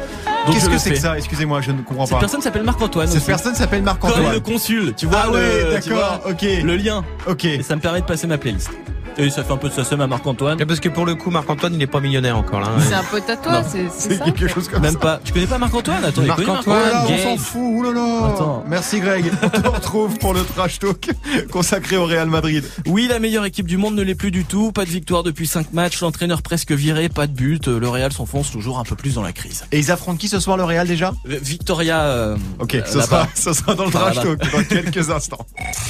Qu'est-ce 0.52 0.70
que 0.70 0.78
c'est 0.78 0.92
que 0.92 0.96
ça 1.00 1.18
Excusez-moi, 1.18 1.62
je 1.62 1.72
ne 1.72 1.82
comprends 1.82 2.06
Cette 2.06 2.16
pas. 2.16 2.20
personne 2.20 2.42
s'appelle 2.42 2.64
Marc-Antoine. 2.64 3.08
Cette 3.08 3.18
aussi. 3.18 3.26
personne 3.28 3.56
s'appelle 3.56 3.80
Comme 3.80 3.86
Marc-Antoine. 3.86 4.32
le 4.34 4.40
consul, 4.40 4.94
tu 4.96 5.06
vois. 5.08 5.24
Ah 5.26 5.32
ouais, 5.32 5.72
d'accord, 5.72 6.22
ok. 6.30 6.42
Le 6.64 6.76
lien. 6.76 7.04
Ok. 7.28 7.46
Et 7.46 7.64
ça 7.64 7.76
me 7.76 7.82
permet 7.82 8.02
de 8.02 8.06
passer 8.06 8.28
ma 8.28 8.38
playlist. 8.38 8.70
Et 9.18 9.30
ça 9.30 9.44
fait 9.44 9.54
un 9.54 9.58
peu 9.58 9.70
de 9.70 9.74
ça 9.74 9.84
à 9.96 10.08
Marc-Antoine. 10.08 10.58
Parce 10.66 10.80
que 10.80 10.90
pour 10.90 11.06
le 11.06 11.16
coup, 11.16 11.30
Marc-Antoine, 11.32 11.74
il 11.74 11.82
est 11.82 11.88
pas 11.88 12.00
millionnaire 12.02 12.38
encore 12.38 12.60
là. 12.60 12.68
hein. 12.68 12.82
C'est 12.86 12.94
un 12.94 13.04
pote 13.04 13.30
à 13.30 13.38
toi, 13.38 13.64
c'est 13.64 14.20
quelque 14.24 14.48
chose 14.48 14.68
comme 14.68 14.82
Même 14.82 14.94
ça. 14.94 15.00
pas. 15.00 15.20
Tu 15.24 15.32
connais 15.32 15.48
pas 15.48 15.58
Marc-Antoine? 15.58 16.04
Attends, 16.04 16.22
il 16.24 16.32
connaît 16.34 16.48
Oh 16.50 16.52
Marc-Antoine. 16.54 17.06
on 17.10 17.24
s'en 17.24 17.38
fout, 17.38 17.62
oh 17.78 17.84
là 17.84 17.92
là. 17.94 18.26
Attends. 18.34 18.64
Merci 18.68 19.00
Greg. 19.00 19.32
On 19.44 19.50
te 19.50 19.68
retrouve 19.68 20.18
pour 20.18 20.34
le 20.34 20.44
trash 20.44 20.80
talk 20.80 21.10
consacré 21.52 21.98
au 21.98 22.06
Real 22.06 22.28
Madrid. 22.30 22.64
Oui, 22.88 23.08
la 23.10 23.20
meilleure 23.20 23.46
équipe 23.46 23.68
du 23.68 23.78
monde 23.78 23.96
ne 23.96 24.02
l'est 24.02 24.16
plus 24.16 24.32
du 24.32 24.44
tout. 24.46 24.72
Pas 24.72 24.84
de 24.86 24.90
victoire 24.90 25.24
depuis 25.24 25.48
5 25.48 25.72
matchs. 25.74 26.02
L'entraîneur 26.02 26.42
presque 26.42 26.72
viré. 26.74 27.08
Pas 27.10 27.28
de 27.28 27.34
but. 27.34 27.68
Le 27.68 27.88
Real 27.88 28.12
s'enfonce 28.12 28.52
toujours 28.52 28.80
un 28.80 28.84
peu 28.84 28.96
plus 28.96 29.16
dans 29.16 29.22
la 29.24 29.32
crise. 29.34 29.64
Et 29.72 29.80
ils 29.80 29.92
affrontent 29.92 30.18
qui 30.18 30.28
ce 30.28 30.40
soir 30.40 30.58
le 30.58 30.64
Real 30.66 30.88
déjà? 30.88 31.14
Euh, 31.30 31.40
Victoria. 31.42 32.02
euh, 32.02 32.36
Ok, 32.60 32.76
euh, 32.76 32.82
ce 32.86 33.00
sera, 33.02 33.28
ce 33.34 33.54
sera 33.54 33.76
dans 33.76 33.86
le 33.86 33.92
trash 33.92 34.16
talk 34.16 34.52
dans 34.52 34.64
quelques 34.64 35.10
instants. 35.10 35.46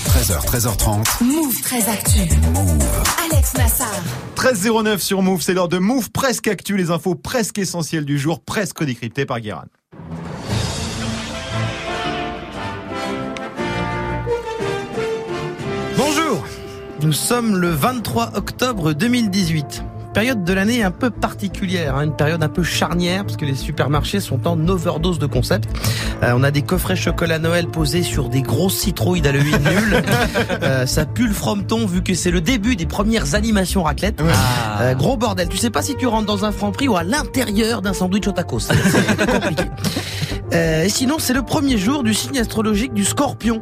13h, 0.10 0.46
13h30. 0.46 1.24
Move 1.24 1.62
très 1.62 1.90
actu. 1.90 2.20
Alex 3.24 3.54
Nassar. 3.56 4.04
13.09 4.36 5.00
sur 5.00 5.22
Move, 5.22 5.42
c'est 5.42 5.54
l'heure 5.54 5.70
de 5.70 5.78
Move 5.78 6.12
presque 6.12 6.48
actu, 6.48 6.76
les 6.76 6.92
infos 6.92 7.16
presque 7.16 7.58
essentielles 7.58 8.06
du 8.06 8.20
jour, 8.20 8.42
presque 8.42 8.84
décryptées 8.84 9.26
par 9.26 9.40
Guérin. 9.40 9.66
Bonjour 15.98 16.46
Nous 17.02 17.14
sommes 17.14 17.56
le 17.56 17.70
23 17.70 18.36
octobre 18.36 18.94
2018. 18.94 19.85
Période 20.16 20.46
de 20.46 20.54
l'année 20.54 20.82
un 20.82 20.92
peu 20.92 21.10
particulière, 21.10 21.98
hein, 21.98 22.06
une 22.06 22.16
période 22.16 22.42
un 22.42 22.48
peu 22.48 22.64
charnière 22.64 23.26
parce 23.26 23.36
que 23.36 23.44
les 23.44 23.54
supermarchés 23.54 24.22
sont 24.22 24.48
en 24.48 24.66
overdose 24.70 25.20
de 25.20 25.26
concepts. 25.26 25.70
Euh, 26.24 26.32
on 26.34 26.42
a 26.42 26.52
des 26.52 26.62
coffrets 26.62 26.96
chocolat 26.96 27.38
Noël 27.38 27.68
posés 27.68 28.02
sur 28.02 28.30
des 28.30 28.42
grosses 28.42 28.78
citrouilles 28.78 29.20
d'Halloween 29.20 29.60
nul. 29.62 30.04
Euh, 30.64 30.86
ça 30.86 31.06
pue 31.06 31.28
le 31.28 31.34
frometon 31.34 31.86
vu 31.86 32.02
que 32.02 32.14
c'est 32.14 32.32
le 32.32 32.40
début 32.40 32.76
des 32.76 32.86
premières 32.86 33.36
animations 33.36 33.84
raclette. 33.84 34.22
Ah. 34.22 34.82
Euh, 34.82 34.94
gros 34.94 35.18
bordel. 35.18 35.50
Tu 35.50 35.58
sais 35.58 35.70
pas 35.70 35.82
si 35.82 35.96
tu 35.96 36.08
rentres 36.08 36.26
dans 36.26 36.46
un 36.46 36.52
franc 36.52 36.72
prix 36.72 36.88
ou 36.88 36.96
à 36.96 37.04
l'intérieur 37.04 37.82
d'un 37.82 37.94
sandwich 37.94 38.28
au 38.28 38.32
tacos. 38.32 38.60
C'est 38.60 38.76
c'est 38.76 39.30
compliqué. 39.30 39.64
Euh, 40.54 40.84
et 40.84 40.90
sinon, 40.90 41.16
c'est 41.18 41.34
le 41.34 41.42
premier 41.42 41.78
jour 41.78 42.04
du 42.04 42.14
signe 42.14 42.40
astrologique 42.40 42.94
du 42.94 43.04
scorpion. 43.04 43.62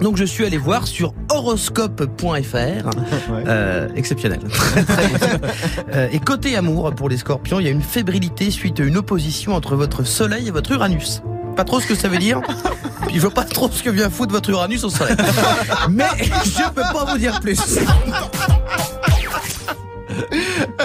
Donc 0.00 0.16
je 0.16 0.24
suis 0.24 0.44
allé 0.44 0.56
voir 0.56 0.86
sur 0.86 1.12
horoscope.fr, 1.28 2.56
euh, 3.30 3.88
exceptionnel. 3.94 4.40
Euh, 5.92 6.08
et 6.12 6.20
côté 6.20 6.56
amour, 6.56 6.94
pour 6.94 7.08
les 7.08 7.16
scorpions, 7.16 7.58
il 7.58 7.64
y 7.64 7.68
a 7.68 7.72
une 7.72 7.82
fébrilité 7.82 8.50
suite 8.50 8.78
à 8.78 8.84
une 8.84 8.96
opposition 8.96 9.54
entre 9.54 9.74
votre 9.74 10.04
soleil 10.04 10.46
et 10.46 10.50
votre 10.50 10.70
Uranus. 10.70 11.22
Pas 11.56 11.64
trop 11.64 11.80
ce 11.80 11.86
que 11.86 11.94
ça 11.94 12.06
veut 12.08 12.18
dire. 12.18 12.40
Puis 13.06 13.16
je 13.16 13.20
vois 13.20 13.32
pas 13.32 13.44
trop 13.44 13.68
ce 13.70 13.82
que 13.82 13.90
vient 13.90 14.08
foutre 14.08 14.32
votre 14.32 14.50
Uranus 14.50 14.84
au 14.84 14.90
soleil. 14.90 15.16
Mais 15.90 16.08
je 16.44 16.68
peux 16.70 16.82
pas 16.82 17.06
vous 17.10 17.18
dire 17.18 17.40
plus. 17.40 17.58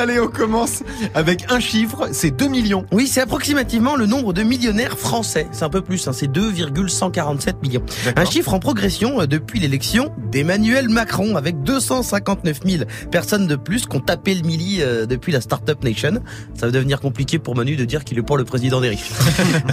Allez, 0.05 0.19
on 0.19 0.27
commence 0.27 0.83
avec 1.15 1.51
un 1.51 1.59
chiffre, 1.59 2.09
c'est 2.11 2.29
2 2.29 2.47
millions. 2.47 2.85
Oui, 2.91 3.07
c'est 3.07 3.21
approximativement 3.21 3.95
le 3.95 4.05
nombre 4.05 4.33
de 4.33 4.43
millionnaires 4.43 4.99
français. 4.99 5.47
C'est 5.51 5.65
un 5.65 5.69
peu 5.69 5.81
plus, 5.81 6.07
hein, 6.07 6.13
c'est 6.13 6.27
2,147 6.27 7.63
millions. 7.63 7.81
Un 8.15 8.23
chiffre 8.23 8.53
en 8.53 8.59
progression 8.59 9.21
euh, 9.21 9.25
depuis 9.25 9.59
l'élection 9.59 10.11
d'Emmanuel 10.31 10.89
Macron, 10.89 11.35
avec 11.35 11.63
259 11.63 12.59
000 12.63 12.83
personnes 13.09 13.47
de 13.47 13.55
plus 13.55 13.87
qui 13.87 13.97
ont 13.97 13.99
tapé 13.99 14.35
le 14.35 14.43
milli 14.43 14.83
euh, 14.83 15.07
depuis 15.07 15.31
la 15.31 15.41
Startup 15.41 15.83
Nation. 15.83 16.21
Ça 16.53 16.67
va 16.67 16.71
devenir 16.71 17.01
compliqué 17.01 17.39
pour 17.39 17.55
Manu 17.55 17.75
de 17.75 17.85
dire 17.85 18.03
qu'il 18.03 18.19
est 18.19 18.21
pour 18.21 18.37
le 18.37 18.45
président 18.45 18.81
des 18.81 18.89
riches. 18.89 19.09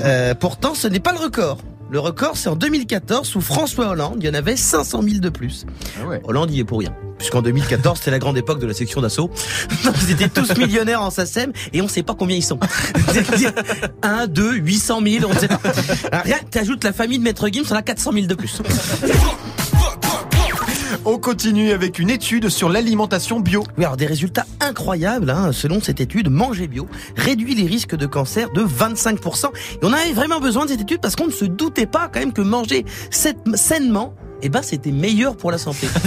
Euh, 0.04 0.34
pourtant, 0.34 0.74
ce 0.74 0.88
n'est 0.88 1.00
pas 1.00 1.12
le 1.12 1.18
record. 1.18 1.58
Le 1.92 2.00
record, 2.00 2.38
c'est 2.38 2.48
en 2.48 2.56
2014, 2.56 3.28
sous 3.28 3.42
François 3.42 3.88
Hollande, 3.88 4.16
il 4.20 4.24
y 4.24 4.30
en 4.30 4.32
avait 4.32 4.56
500 4.56 5.02
000 5.02 5.18
de 5.18 5.28
plus. 5.28 5.66
Ah 6.00 6.06
ouais. 6.06 6.22
Hollande 6.24 6.50
y 6.50 6.60
est 6.60 6.64
pour 6.64 6.78
rien. 6.78 6.96
Puisqu'en 7.18 7.42
2014, 7.42 7.98
c'était 7.98 8.10
la 8.10 8.18
grande 8.18 8.38
époque 8.38 8.60
de 8.60 8.66
la 8.66 8.72
section 8.72 9.02
d'assaut. 9.02 9.30
Ils 10.02 10.12
étaient 10.12 10.30
tous 10.30 10.56
millionnaires 10.56 11.02
en 11.02 11.10
SACEM 11.10 11.52
et 11.74 11.82
on 11.82 11.88
sait 11.88 12.02
pas 12.02 12.14
combien 12.14 12.34
ils 12.34 12.42
sont. 12.42 12.58
1, 14.00 14.26
2, 14.26 14.54
800 14.54 15.00
000, 15.06 15.26
on 15.28 15.34
ne 15.34 15.38
sait 15.38 15.48
pas. 15.48 15.60
Alors, 16.10 16.24
rien, 16.24 16.38
t'ajoutes 16.50 16.82
la 16.82 16.94
famille 16.94 17.18
de 17.18 17.24
Maître 17.24 17.46
Gims, 17.48 17.64
on 17.70 17.74
a 17.74 17.82
400 17.82 18.12
000 18.12 18.26
de 18.26 18.34
plus. 18.36 18.62
On 21.04 21.18
continue 21.18 21.72
avec 21.72 21.98
une 21.98 22.10
étude 22.10 22.48
sur 22.48 22.68
l'alimentation 22.68 23.40
bio. 23.40 23.64
Oui, 23.76 23.84
alors 23.84 23.96
des 23.96 24.06
résultats 24.06 24.46
incroyables. 24.60 25.30
Hein. 25.30 25.50
Selon 25.50 25.80
cette 25.80 26.00
étude, 26.00 26.30
manger 26.30 26.68
bio 26.68 26.86
réduit 27.16 27.56
les 27.56 27.66
risques 27.66 27.96
de 27.96 28.06
cancer 28.06 28.50
de 28.52 28.62
25%. 28.62 29.46
Et 29.46 29.78
on 29.82 29.92
avait 29.92 30.12
vraiment 30.12 30.38
besoin 30.38 30.64
de 30.64 30.70
cette 30.70 30.82
étude 30.82 31.00
parce 31.00 31.16
qu'on 31.16 31.26
ne 31.26 31.32
se 31.32 31.44
doutait 31.44 31.86
pas 31.86 32.08
quand 32.08 32.20
même 32.20 32.32
que 32.32 32.40
manger 32.40 32.84
sainement 33.10 34.14
eh 34.42 34.48
ben 34.48 34.62
c'était 34.62 34.90
meilleur 34.90 35.36
pour 35.36 35.50
la 35.50 35.58
santé. 35.58 35.88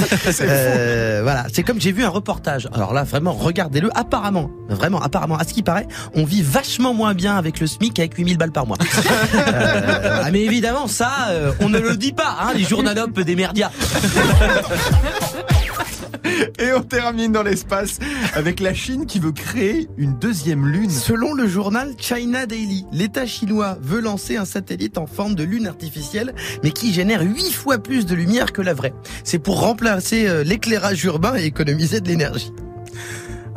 Euh, 0.41 1.21
voilà, 1.23 1.45
c'est 1.51 1.63
comme 1.63 1.79
j'ai 1.79 1.91
vu 1.91 2.03
un 2.03 2.09
reportage. 2.09 2.67
Alors 2.73 2.93
là, 2.93 3.03
vraiment, 3.03 3.33
regardez-le. 3.33 3.89
Apparemment, 3.95 4.49
vraiment, 4.69 5.01
apparemment, 5.01 5.37
à 5.37 5.43
ce 5.43 5.53
qui 5.53 5.63
paraît, 5.63 5.87
on 6.13 6.25
vit 6.25 6.41
vachement 6.41 6.93
moins 6.93 7.13
bien 7.13 7.37
avec 7.37 7.59
le 7.59 7.67
SMIC 7.67 7.93
qu'avec 7.93 8.15
8000 8.15 8.37
balles 8.37 8.51
par 8.51 8.65
mois. 8.67 8.77
Euh, 9.35 10.21
ah, 10.23 10.31
mais 10.31 10.41
évidemment, 10.41 10.87
ça, 10.87 11.27
euh, 11.29 11.51
on 11.59 11.69
ne 11.69 11.79
le 11.79 11.95
dit 11.97 12.13
pas, 12.13 12.37
hein, 12.41 12.53
les 12.55 12.63
journalopes 12.63 13.19
des 13.19 13.35
merdias. 13.35 13.71
Et 16.59 16.73
on 16.73 16.81
termine 16.81 17.31
dans 17.31 17.43
l'espace 17.43 17.99
avec 18.33 18.59
la 18.59 18.73
Chine 18.73 19.05
qui 19.05 19.19
veut 19.19 19.31
créer 19.31 19.87
une 19.97 20.17
deuxième 20.17 20.67
lune. 20.67 20.89
Selon 20.89 21.33
le 21.33 21.47
journal 21.47 21.93
China 21.97 22.45
Daily, 22.45 22.85
l'État 22.91 23.25
chinois 23.25 23.77
veut 23.81 24.01
lancer 24.01 24.37
un 24.37 24.45
satellite 24.45 24.97
en 24.97 25.07
forme 25.07 25.35
de 25.35 25.43
lune 25.43 25.67
artificielle, 25.67 26.33
mais 26.63 26.71
qui 26.71 26.93
génère 26.93 27.21
huit 27.21 27.51
fois 27.51 27.77
plus 27.77 28.05
de 28.05 28.15
lumière 28.15 28.53
que 28.53 28.61
la 28.61 28.73
vraie. 28.73 28.93
C'est 29.23 29.39
pour 29.39 29.59
remplacer 29.59 30.27
euh, 30.27 30.43
l'éclairage 30.43 31.03
urbain 31.03 31.35
et 31.35 31.45
économiser 31.45 32.01
de 32.01 32.07
l'énergie. 32.07 32.51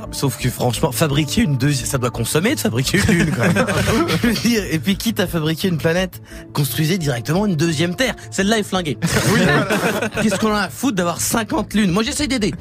Ah, 0.01 0.05
Sauf 0.13 0.39
que 0.39 0.49
franchement, 0.49 0.93
fabriquer 0.93 1.43
une 1.43 1.57
deuxième, 1.57 1.87
ça 1.87 1.99
doit 1.99 2.11
consommer 2.11 2.55
de 2.55 2.61
fabriquer 2.61 2.99
une 2.99 3.19
lune 3.19 3.35
quand 3.35 3.43
même. 3.43 4.35
Dire, 4.43 4.63
et 4.71 4.79
puis 4.79 4.97
quitte 4.97 5.19
à 5.19 5.27
fabriquer 5.27 5.67
une 5.67 5.79
planète, 5.79 6.23
construisez 6.53 6.99
directement 6.99 7.47
une 7.47 7.57
deuxième 7.57 7.97
Terre. 7.97 8.15
Celle-là 8.31 8.59
est 8.59 8.63
flinguée. 8.63 8.97
Euh, 9.03 9.63
Qu'est-ce 10.23 10.39
qu'on 10.39 10.55
a 10.55 10.61
à 10.63 10.69
foutre 10.69 10.97
d'avoir 10.97 11.21
50 11.21 11.75
lunes? 11.75 11.91
Moi 11.91 12.05
j'essaie 12.05 12.29
d'aider. 12.29 12.55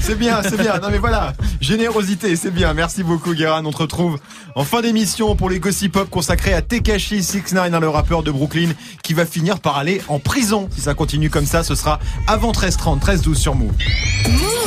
C'est 0.00 0.18
bien, 0.18 0.42
c'est 0.42 0.56
bien. 0.56 0.78
Non 0.78 0.88
mais 0.90 0.98
voilà, 0.98 1.34
générosité, 1.60 2.34
c'est 2.34 2.50
bien. 2.50 2.74
Merci 2.74 3.04
beaucoup 3.04 3.34
Guérin. 3.34 3.64
On 3.64 3.70
te 3.70 3.78
retrouve 3.78 4.18
en 4.56 4.64
fin 4.64 4.82
d'émission 4.82 5.36
pour 5.36 5.48
les 5.48 5.60
Gossip 5.60 5.92
Pop 5.92 6.10
consacrés 6.10 6.54
à 6.54 6.62
Tekashi 6.62 7.22
69, 7.22 7.80
le 7.80 7.88
rappeur 7.88 8.24
de 8.24 8.32
Brooklyn, 8.32 8.70
qui 9.04 9.14
va 9.14 9.26
finir 9.26 9.60
par 9.60 9.76
aller 9.78 10.02
en 10.08 10.18
prison. 10.18 10.68
Si 10.74 10.80
ça 10.80 10.94
continue 10.94 11.30
comme 11.30 11.46
ça, 11.46 11.62
ce 11.62 11.76
sera 11.76 12.00
avant 12.26 12.50
13h30, 12.50 13.00
13h12 13.00 13.34
sur 13.36 13.54
Move. 13.54 13.70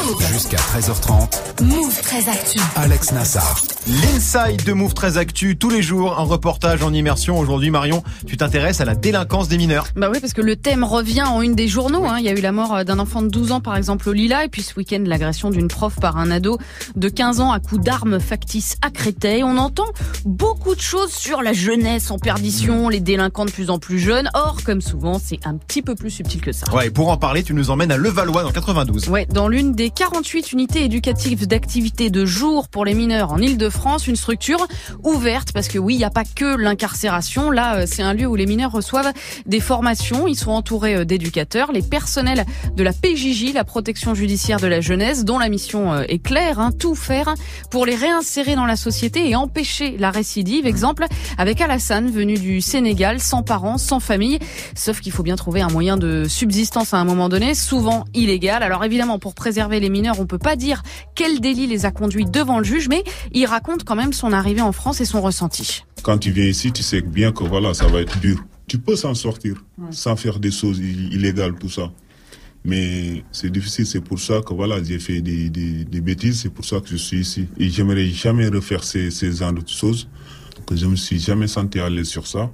Jusqu'à 0.03 0.57
13h30, 0.57 1.63
Move 1.63 2.01
très 2.01 2.27
actu. 2.27 2.59
Alex 2.75 3.13
Nassar. 3.13 3.63
L'inside 3.87 4.63
de 4.65 4.73
Move 4.73 4.93
très 4.93 5.17
actu, 5.17 5.55
tous 5.55 5.69
les 5.69 5.81
jours, 5.81 6.19
un 6.19 6.23
reportage 6.23 6.83
en 6.83 6.91
immersion. 6.93 7.39
Aujourd'hui, 7.39 7.69
Marion, 7.69 8.03
tu 8.25 8.35
t'intéresses 8.35 8.81
à 8.81 8.85
la 8.85 8.95
délinquance 8.95 9.47
des 9.47 9.57
mineurs. 9.57 9.87
Bah 9.95 10.09
oui, 10.11 10.19
parce 10.19 10.33
que 10.33 10.41
le 10.41 10.57
thème 10.57 10.83
revient 10.83 11.23
en 11.23 11.41
une 11.41 11.55
des 11.55 11.69
journaux. 11.69 12.05
Hein. 12.05 12.17
Il 12.19 12.25
y 12.25 12.29
a 12.29 12.33
eu 12.33 12.41
la 12.41 12.51
mort 12.51 12.75
euh, 12.75 12.83
d'un 12.83 12.99
enfant 12.99 13.21
de 13.21 13.29
12 13.29 13.53
ans, 13.53 13.61
par 13.61 13.77
exemple, 13.77 14.09
au 14.09 14.13
Lila, 14.13 14.43
et 14.43 14.49
puis 14.49 14.61
ce 14.61 14.75
week-end, 14.75 15.01
l'agression 15.05 15.51
d'une 15.51 15.69
prof 15.69 15.95
par 15.95 16.17
un 16.17 16.31
ado 16.31 16.57
de 16.95 17.07
15 17.07 17.39
ans 17.39 17.51
à 17.51 17.59
coups 17.59 17.81
d'armes 17.81 18.19
factices 18.19 18.75
à 18.81 18.89
Créteil. 18.89 19.43
On 19.43 19.57
entend 19.57 19.87
beaucoup 20.25 20.75
de 20.75 20.81
choses 20.81 21.11
sur 21.11 21.41
la 21.41 21.53
jeunesse 21.53 22.11
en 22.11 22.19
perdition, 22.19 22.89
les 22.89 22.99
délinquants 22.99 23.45
de 23.45 23.51
plus 23.51 23.69
en 23.69 23.79
plus 23.79 23.99
jeunes. 23.99 24.29
Or, 24.33 24.57
comme 24.65 24.81
souvent, 24.81 25.17
c'est 25.23 25.39
un 25.45 25.55
petit 25.55 25.81
peu 25.81 25.95
plus 25.95 26.09
subtil 26.09 26.41
que 26.41 26.51
ça. 26.51 26.73
Ouais, 26.73 26.87
et 26.87 26.89
pour 26.89 27.09
en 27.09 27.17
parler, 27.17 27.43
tu 27.43 27.53
nous 27.53 27.69
emmènes 27.69 27.91
à 27.91 27.97
Levallois 27.97 28.43
dans 28.43 28.51
92. 28.51 29.07
Ouais, 29.07 29.25
dans 29.25 29.47
l'une 29.47 29.73
des 29.73 29.93
48 30.03 30.51
unités 30.51 30.83
éducatives 30.83 31.47
d'activité 31.47 32.09
de 32.09 32.25
jour 32.25 32.67
pour 32.67 32.83
les 32.83 32.93
mineurs 32.93 33.31
en 33.31 33.37
Ile-de-France, 33.37 34.05
une 34.05 34.17
structure 34.17 34.67
ouverte 35.01 35.53
parce 35.53 35.69
que 35.69 35.79
oui, 35.79 35.93
il 35.93 35.99
n'y 35.99 36.03
a 36.03 36.09
pas 36.09 36.25
que 36.25 36.57
l'incarcération. 36.57 37.51
Là, 37.51 37.75
euh, 37.75 37.85
c'est 37.87 38.01
un 38.01 38.13
lieu 38.13 38.27
où 38.27 38.35
les 38.35 38.45
mineurs 38.45 38.73
reçoivent 38.73 39.13
des 39.45 39.61
formations. 39.61 40.27
Ils 40.27 40.35
sont 40.35 40.51
entourés 40.51 40.95
euh, 40.95 41.05
d'éducateurs, 41.05 41.71
les 41.71 41.81
personnels 41.81 42.45
de 42.75 42.83
la 42.83 42.91
PJJ, 42.91 43.53
la 43.53 43.63
protection 43.63 44.13
judiciaire 44.13 44.59
de 44.59 44.67
la 44.67 44.81
jeunesse, 44.81 45.23
dont 45.23 45.39
la 45.39 45.47
mission 45.47 45.93
euh, 45.93 46.03
est 46.09 46.19
claire, 46.19 46.59
hein, 46.59 46.71
tout 46.77 46.95
faire 46.95 47.33
pour 47.71 47.85
les 47.85 47.95
réinsérer 47.95 48.55
dans 48.55 48.65
la 48.65 48.75
société 48.75 49.29
et 49.29 49.37
empêcher 49.37 49.95
la 49.97 50.11
récidive. 50.11 50.67
Exemple 50.67 51.05
avec 51.37 51.61
Alassane, 51.61 52.11
venu 52.11 52.33
du 52.33 52.59
Sénégal, 52.59 53.21
sans 53.21 53.41
parents, 53.41 53.77
sans 53.77 54.01
famille. 54.01 54.39
Sauf 54.75 54.99
qu'il 54.99 55.13
faut 55.13 55.23
bien 55.23 55.37
trouver 55.37 55.61
un 55.61 55.69
moyen 55.69 55.95
de 55.95 56.25
subsistance 56.27 56.93
à 56.93 56.97
un 56.97 57.05
moment 57.05 57.29
donné, 57.29 57.55
souvent 57.55 58.03
illégal. 58.13 58.63
Alors 58.63 58.83
évidemment, 58.83 59.17
pour 59.17 59.33
préserver 59.33 59.79
les 59.83 59.89
mineurs, 59.89 60.19
on 60.19 60.25
peut 60.25 60.39
pas 60.39 60.55
dire 60.55 60.81
quel 61.13 61.39
délit 61.39 61.67
les 61.67 61.85
a 61.85 61.91
conduits 61.91 62.25
devant 62.25 62.57
le 62.57 62.63
juge, 62.63 62.87
mais 62.89 63.03
il 63.33 63.45
raconte 63.45 63.83
quand 63.83 63.95
même 63.95 64.13
son 64.13 64.33
arrivée 64.33 64.61
en 64.61 64.71
France 64.71 65.01
et 65.01 65.05
son 65.05 65.21
ressenti. 65.21 65.83
Quand 66.01 66.17
tu 66.17 66.31
viens 66.31 66.45
ici, 66.45 66.71
tu 66.71 66.81
sais 66.81 67.01
bien 67.01 67.31
que 67.31 67.43
voilà, 67.43 67.73
ça 67.73 67.87
va 67.87 68.01
être 68.01 68.19
dur. 68.19 68.37
Tu 68.67 68.77
peux 68.79 68.95
s'en 68.95 69.13
sortir 69.13 69.63
sans 69.91 70.15
faire 70.15 70.39
des 70.39 70.51
choses 70.51 70.79
illégales, 70.79 71.55
tout 71.59 71.69
ça. 71.69 71.91
Mais 72.65 73.25
c'est 73.33 73.51
difficile, 73.51 73.85
c'est 73.85 73.99
pour 73.99 74.19
ça 74.19 74.41
que 74.41 74.53
voilà, 74.53 74.81
j'ai 74.81 74.97
fait 74.99 75.21
des, 75.21 75.49
des, 75.49 75.83
des 75.83 76.01
bêtises, 76.01 76.41
c'est 76.41 76.49
pour 76.49 76.63
ça 76.63 76.79
que 76.79 76.87
je 76.87 76.95
suis 76.95 77.19
ici. 77.19 77.47
Et 77.57 77.69
j'aimerais 77.69 78.07
jamais 78.07 78.47
refaire 78.47 78.83
ces, 78.85 79.11
ces 79.11 79.33
genres 79.33 79.51
de 79.53 79.67
choses. 79.67 80.07
Que 80.65 80.77
je 80.77 80.85
me 80.85 80.95
suis 80.95 81.19
jamais 81.19 81.47
senti 81.47 81.79
à 81.79 81.89
l'aise 81.89 82.07
sur 82.07 82.25
ça. 82.25 82.49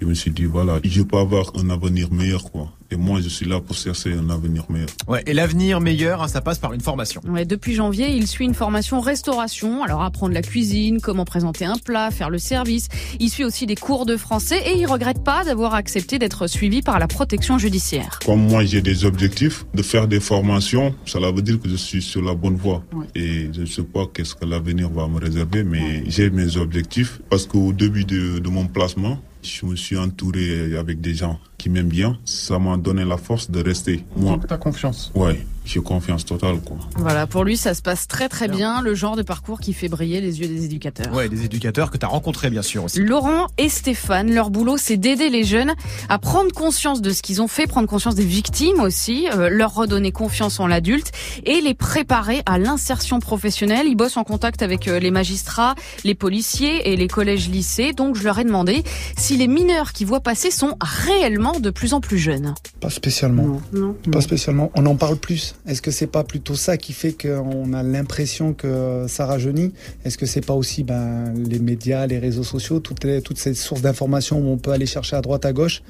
Je 0.00 0.06
me 0.06 0.14
suis 0.14 0.30
dit, 0.30 0.46
voilà, 0.46 0.80
je 0.82 1.02
peux 1.02 1.18
avoir 1.18 1.52
un 1.56 1.68
avenir 1.68 2.10
meilleur, 2.10 2.50
quoi. 2.50 2.72
Et 2.92 2.96
moi, 2.96 3.20
je 3.20 3.28
suis 3.28 3.46
là 3.46 3.60
pour 3.60 3.76
chercher 3.76 4.14
un 4.14 4.30
avenir 4.30 4.64
meilleur. 4.68 4.88
Ouais, 5.06 5.22
et 5.26 5.32
l'avenir 5.32 5.80
meilleur, 5.80 6.22
hein, 6.22 6.28
ça 6.28 6.40
passe 6.40 6.58
par 6.58 6.72
une 6.72 6.80
formation. 6.80 7.20
Ouais, 7.28 7.44
depuis 7.44 7.74
janvier, 7.74 8.10
il 8.10 8.26
suit 8.26 8.44
une 8.44 8.54
formation 8.54 9.00
restauration. 9.00 9.84
Alors 9.84 10.02
apprendre 10.02 10.34
la 10.34 10.42
cuisine, 10.42 11.00
comment 11.00 11.24
présenter 11.24 11.64
un 11.64 11.76
plat, 11.76 12.10
faire 12.10 12.30
le 12.30 12.38
service. 12.38 12.88
Il 13.20 13.30
suit 13.30 13.44
aussi 13.44 13.66
des 13.66 13.76
cours 13.76 14.06
de 14.06 14.16
français 14.16 14.60
et 14.66 14.76
il 14.76 14.86
regrette 14.86 15.22
pas 15.22 15.44
d'avoir 15.44 15.74
accepté 15.74 16.18
d'être 16.18 16.48
suivi 16.48 16.82
par 16.82 16.98
la 16.98 17.06
protection 17.06 17.58
judiciaire. 17.58 18.18
Comme 18.26 18.40
moi, 18.48 18.64
j'ai 18.64 18.82
des 18.82 19.04
objectifs 19.04 19.66
de 19.74 19.82
faire 19.82 20.08
des 20.08 20.20
formations, 20.20 20.94
cela 21.04 21.30
veut 21.30 21.42
dire 21.42 21.60
que 21.60 21.68
je 21.68 21.76
suis 21.76 22.02
sur 22.02 22.22
la 22.22 22.34
bonne 22.34 22.56
voie. 22.56 22.82
Et 23.14 23.50
je 23.52 23.60
ne 23.60 23.66
sais 23.66 23.82
pas 23.82 24.06
qu'est-ce 24.12 24.34
que 24.34 24.44
l'avenir 24.44 24.90
va 24.90 25.06
me 25.06 25.20
réserver, 25.20 25.62
mais 25.62 26.02
j'ai 26.08 26.30
mes 26.30 26.56
objectifs. 26.56 27.20
Parce 27.30 27.46
qu'au 27.46 27.72
début 27.72 28.04
de, 28.04 28.40
de 28.40 28.48
mon 28.48 28.66
placement, 28.66 29.20
je 29.42 29.66
me 29.66 29.76
suis 29.76 29.96
entouré 29.96 30.76
avec 30.76 31.00
des 31.00 31.14
gens 31.14 31.38
qui 31.58 31.70
m'aiment 31.70 31.88
bien. 31.88 32.18
Ça 32.24 32.58
m'a 32.58 32.76
donné 32.76 33.04
la 33.04 33.16
force 33.16 33.50
de 33.50 33.62
rester. 33.62 34.04
Moi, 34.16 34.38
t'as 34.46 34.56
confiance. 34.56 35.12
ouais, 35.14 35.44
j'ai 35.64 35.80
confiance 35.80 36.24
totale, 36.24 36.60
quoi. 36.60 36.78
Voilà, 36.96 37.26
pour 37.26 37.44
lui, 37.44 37.56
ça 37.56 37.74
se 37.74 37.82
passe 37.82 38.08
très 38.08 38.28
très 38.28 38.48
bien, 38.48 38.82
le 38.82 38.94
genre 38.94 39.16
de 39.16 39.22
parcours 39.22 39.60
qui 39.60 39.72
fait 39.72 39.88
briller 39.88 40.20
les 40.20 40.40
yeux 40.40 40.48
des 40.48 40.64
éducateurs. 40.64 41.12
Ouais, 41.14 41.28
des 41.28 41.44
éducateurs 41.44 41.90
que 41.90 41.98
t'as 41.98 42.06
rencontrés, 42.06 42.50
bien 42.50 42.62
sûr, 42.62 42.84
aussi. 42.84 43.00
Laurent 43.00 43.46
et 43.58 43.68
Stéphane, 43.68 44.32
leur 44.32 44.50
boulot, 44.50 44.76
c'est 44.76 44.96
d'aider 44.96 45.28
les 45.28 45.44
jeunes 45.44 45.74
à 46.08 46.18
prendre 46.18 46.52
conscience 46.52 47.00
de 47.00 47.10
ce 47.10 47.22
qu'ils 47.22 47.40
ont 47.42 47.48
fait, 47.48 47.66
prendre 47.66 47.88
conscience 47.88 48.14
des 48.14 48.24
victimes 48.24 48.80
aussi, 48.80 49.28
euh, 49.32 49.48
leur 49.48 49.74
redonner 49.74 50.12
confiance 50.12 50.60
en 50.60 50.66
l'adulte 50.66 51.12
et 51.44 51.60
les 51.60 51.74
préparer 51.74 52.42
à 52.46 52.58
l'insertion 52.58 53.20
professionnelle. 53.20 53.86
Ils 53.86 53.96
bossent 53.96 54.16
en 54.16 54.24
contact 54.24 54.62
avec 54.62 54.88
euh, 54.88 54.98
les 54.98 55.10
magistrats, 55.10 55.74
les 56.04 56.14
policiers 56.14 56.90
et 56.90 56.96
les 56.96 57.08
collèges-lycées. 57.08 57.92
Donc, 57.92 58.16
je 58.16 58.24
leur 58.24 58.38
ai 58.38 58.44
demandé 58.44 58.82
si 59.16 59.36
les 59.36 59.46
mineurs 59.46 59.92
qui 59.92 60.04
voient 60.04 60.20
passer 60.20 60.50
sont 60.50 60.76
réellement 60.80 61.60
de 61.60 61.70
plus 61.70 61.94
en 61.94 62.00
plus 62.00 62.18
jeunes. 62.18 62.54
Pas 62.80 62.90
spécialement. 62.90 63.60
Non. 63.72 63.94
Pas 64.10 64.20
spécialement. 64.20 64.70
On 64.74 64.86
en 64.86 64.96
parle 64.96 65.16
plus. 65.16 65.49
Est-ce 65.66 65.82
que 65.82 65.90
c'est 65.90 66.06
pas 66.06 66.24
plutôt 66.24 66.54
ça 66.54 66.76
qui 66.76 66.92
fait 66.92 67.12
qu'on 67.12 67.72
a 67.72 67.82
l'impression 67.82 68.54
que 68.54 69.06
ça 69.08 69.26
rajeunit? 69.26 69.72
Est-ce 70.04 70.16
que 70.18 70.26
c'est 70.26 70.44
pas 70.44 70.54
aussi 70.54 70.82
ben, 70.84 71.32
les 71.34 71.58
médias, 71.58 72.06
les 72.06 72.18
réseaux 72.18 72.44
sociaux, 72.44 72.80
toutes, 72.80 73.04
les- 73.04 73.22
toutes 73.22 73.38
ces 73.38 73.54
sources 73.54 73.82
d'informations 73.82 74.38
où 74.40 74.48
on 74.48 74.58
peut 74.58 74.72
aller 74.72 74.86
chercher 74.86 75.16
à 75.16 75.20
droite, 75.20 75.44
à 75.44 75.52
gauche? 75.52 75.82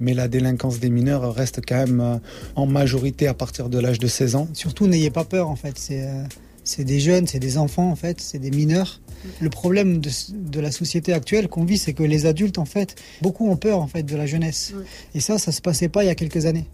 Mais 0.00 0.14
la 0.14 0.28
délinquance 0.28 0.80
des 0.80 0.90
mineurs 0.90 1.34
reste 1.34 1.60
quand 1.66 1.76
même 1.76 2.00
euh, 2.00 2.16
en 2.54 2.66
majorité 2.66 3.26
à 3.26 3.34
partir 3.34 3.68
de 3.68 3.78
l'âge 3.78 3.98
de 3.98 4.06
16 4.06 4.36
ans. 4.36 4.48
Surtout, 4.52 4.86
n'ayez 4.86 5.10
pas 5.10 5.24
peur, 5.24 5.48
en 5.48 5.56
fait. 5.56 5.78
C'est 5.78 6.02
euh, 6.02 6.22
c'est 6.68 6.82
des 6.82 6.98
jeunes, 6.98 7.28
c'est 7.28 7.38
des 7.38 7.58
enfants, 7.58 7.88
en 7.92 7.94
fait, 7.94 8.20
c'est 8.20 8.40
des 8.40 8.50
mineurs. 8.50 9.00
Le 9.40 9.50
problème 9.50 10.00
de, 10.00 10.10
de 10.32 10.58
la 10.58 10.72
société 10.72 11.12
actuelle 11.12 11.46
qu'on 11.46 11.64
vit, 11.64 11.78
c'est 11.78 11.92
que 11.92 12.02
les 12.02 12.26
adultes, 12.26 12.58
en 12.58 12.64
fait, 12.64 12.96
beaucoup 13.22 13.48
ont 13.48 13.56
peur, 13.56 13.78
en 13.78 13.86
fait, 13.86 14.02
de 14.02 14.16
la 14.16 14.26
jeunesse. 14.26 14.72
Et 15.14 15.20
ça, 15.20 15.38
ça 15.38 15.52
se 15.52 15.60
passait 15.60 15.88
pas 15.88 16.02
il 16.02 16.08
y 16.08 16.10
a 16.10 16.16
quelques 16.16 16.44
années. 16.44 16.66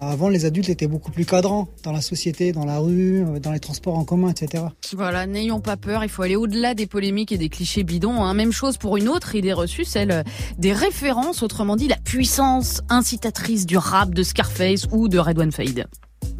Avant, 0.00 0.28
les 0.28 0.44
adultes 0.44 0.68
étaient 0.68 0.86
beaucoup 0.86 1.10
plus 1.10 1.24
cadrants 1.24 1.68
dans 1.82 1.92
la 1.92 2.00
société, 2.00 2.52
dans 2.52 2.64
la 2.64 2.78
rue, 2.78 3.24
euh, 3.24 3.38
dans 3.40 3.52
les 3.52 3.60
transports 3.60 3.96
en 3.96 4.04
commun, 4.04 4.30
etc. 4.30 4.64
Voilà, 4.94 5.26
n'ayons 5.26 5.60
pas 5.60 5.76
peur, 5.76 6.04
il 6.04 6.10
faut 6.10 6.22
aller 6.22 6.36
au-delà 6.36 6.74
des 6.74 6.86
polémiques 6.86 7.32
et 7.32 7.38
des 7.38 7.48
clichés 7.48 7.82
bidons. 7.82 8.22
hein. 8.22 8.34
Même 8.34 8.52
chose 8.52 8.76
pour 8.76 8.96
une 8.96 9.08
autre 9.08 9.34
idée 9.34 9.52
reçue, 9.54 9.84
celle 9.84 10.10
euh, 10.10 10.22
des 10.58 10.72
références, 10.72 11.42
autrement 11.42 11.76
dit 11.76 11.88
la 11.88 11.96
puissance 11.96 12.82
incitatrice 12.88 13.64
du 13.64 13.78
rap 13.78 14.12
de 14.12 14.22
Scarface 14.22 14.86
ou 14.92 15.08
de 15.08 15.18
Red 15.18 15.38
One 15.38 15.52
Fade. 15.52 15.86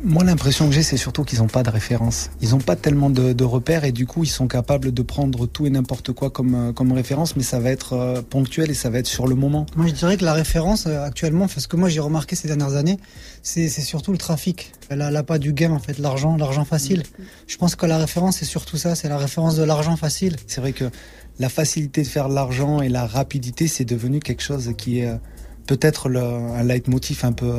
Moi, 0.03 0.25
l'impression 0.25 0.67
que 0.69 0.75
j'ai, 0.75 0.83
c'est 0.83 0.97
surtout 0.97 1.25
qu'ils 1.25 1.41
n'ont 1.41 1.47
pas 1.47 1.63
de 1.63 1.71
référence. 1.71 2.31
Ils 2.41 2.51
n'ont 2.51 2.59
pas 2.59 2.77
tellement 2.77 3.11
de, 3.11 3.33
de 3.33 3.45
repères 3.45 3.85
et 3.85 3.93
du 3.93 4.07
coup, 4.07 4.25
ils 4.25 4.29
sont 4.29 4.47
capables 4.47 4.93
de 4.93 5.03
prendre 5.03 5.47
tout 5.47 5.67
et 5.67 5.71
n'importe 5.71 6.13
quoi 6.13 6.31
comme, 6.31 6.55
euh, 6.55 6.73
comme 6.73 6.93
référence, 6.93 7.37
mais 7.37 7.43
ça 7.43 7.59
va 7.61 7.71
être 7.71 7.95
euh, 7.95 8.23
ponctuel 8.23 8.71
et 8.71 8.75
ça 8.75 8.91
va 8.91 8.99
être 8.99 9.07
sur 9.07 9.27
le 9.27 9.35
moment. 9.35 9.67
Moi, 9.77 9.87
je 9.89 9.93
dirais 9.93 10.17
que 10.17 10.25
la 10.25 10.33
référence 10.35 10.87
euh, 10.87 11.03
actuellement, 11.05 11.49
ce 11.49 11.67
que 11.67 11.77
moi 11.77 11.89
j'ai 11.89 12.01
remarqué 12.01 12.37
ces 12.37 12.47
dernières 12.47 12.77
années, 12.77 12.99
c'est 13.43 13.69
surtout 13.69 14.13
le 14.13 14.19
trafic. 14.19 14.73
La, 14.91 15.11
la 15.11 15.23
pas 15.23 15.39
du 15.39 15.53
gain, 15.53 15.73
en 15.73 15.79
fait, 15.79 15.99
l'argent, 15.99 16.37
l'argent 16.37 16.65
facile. 16.65 17.03
Je 17.47 17.57
pense 17.57 17.75
que 17.75 17.87
la 17.87 17.99
référence, 17.99 18.39
c'est 18.39 18.45
surtout 18.45 18.77
ça, 18.77 18.95
c'est 18.95 19.09
la 19.09 19.19
référence 19.19 19.57
de 19.57 19.63
l'argent 19.63 19.97
facile. 19.97 20.37
C'est 20.47 20.61
vrai 20.61 20.73
que 20.73 20.91
la 21.39 21.49
facilité 21.49 22.03
de 22.03 22.09
faire 22.09 22.29
de 22.29 22.35
l'argent 22.35 22.81
et 22.81 22.89
la 22.89 23.07
rapidité, 23.07 23.69
c'est 23.69 23.85
devenu 23.85 24.21
quelque 24.21 24.43
chose 24.43 24.73
qui 24.77 25.01
est 25.01 25.09
euh, 25.09 25.17
peut-être 25.67 26.11
un 26.11 26.63
leitmotiv 26.63 27.25
un 27.25 27.33
peu 27.33 27.53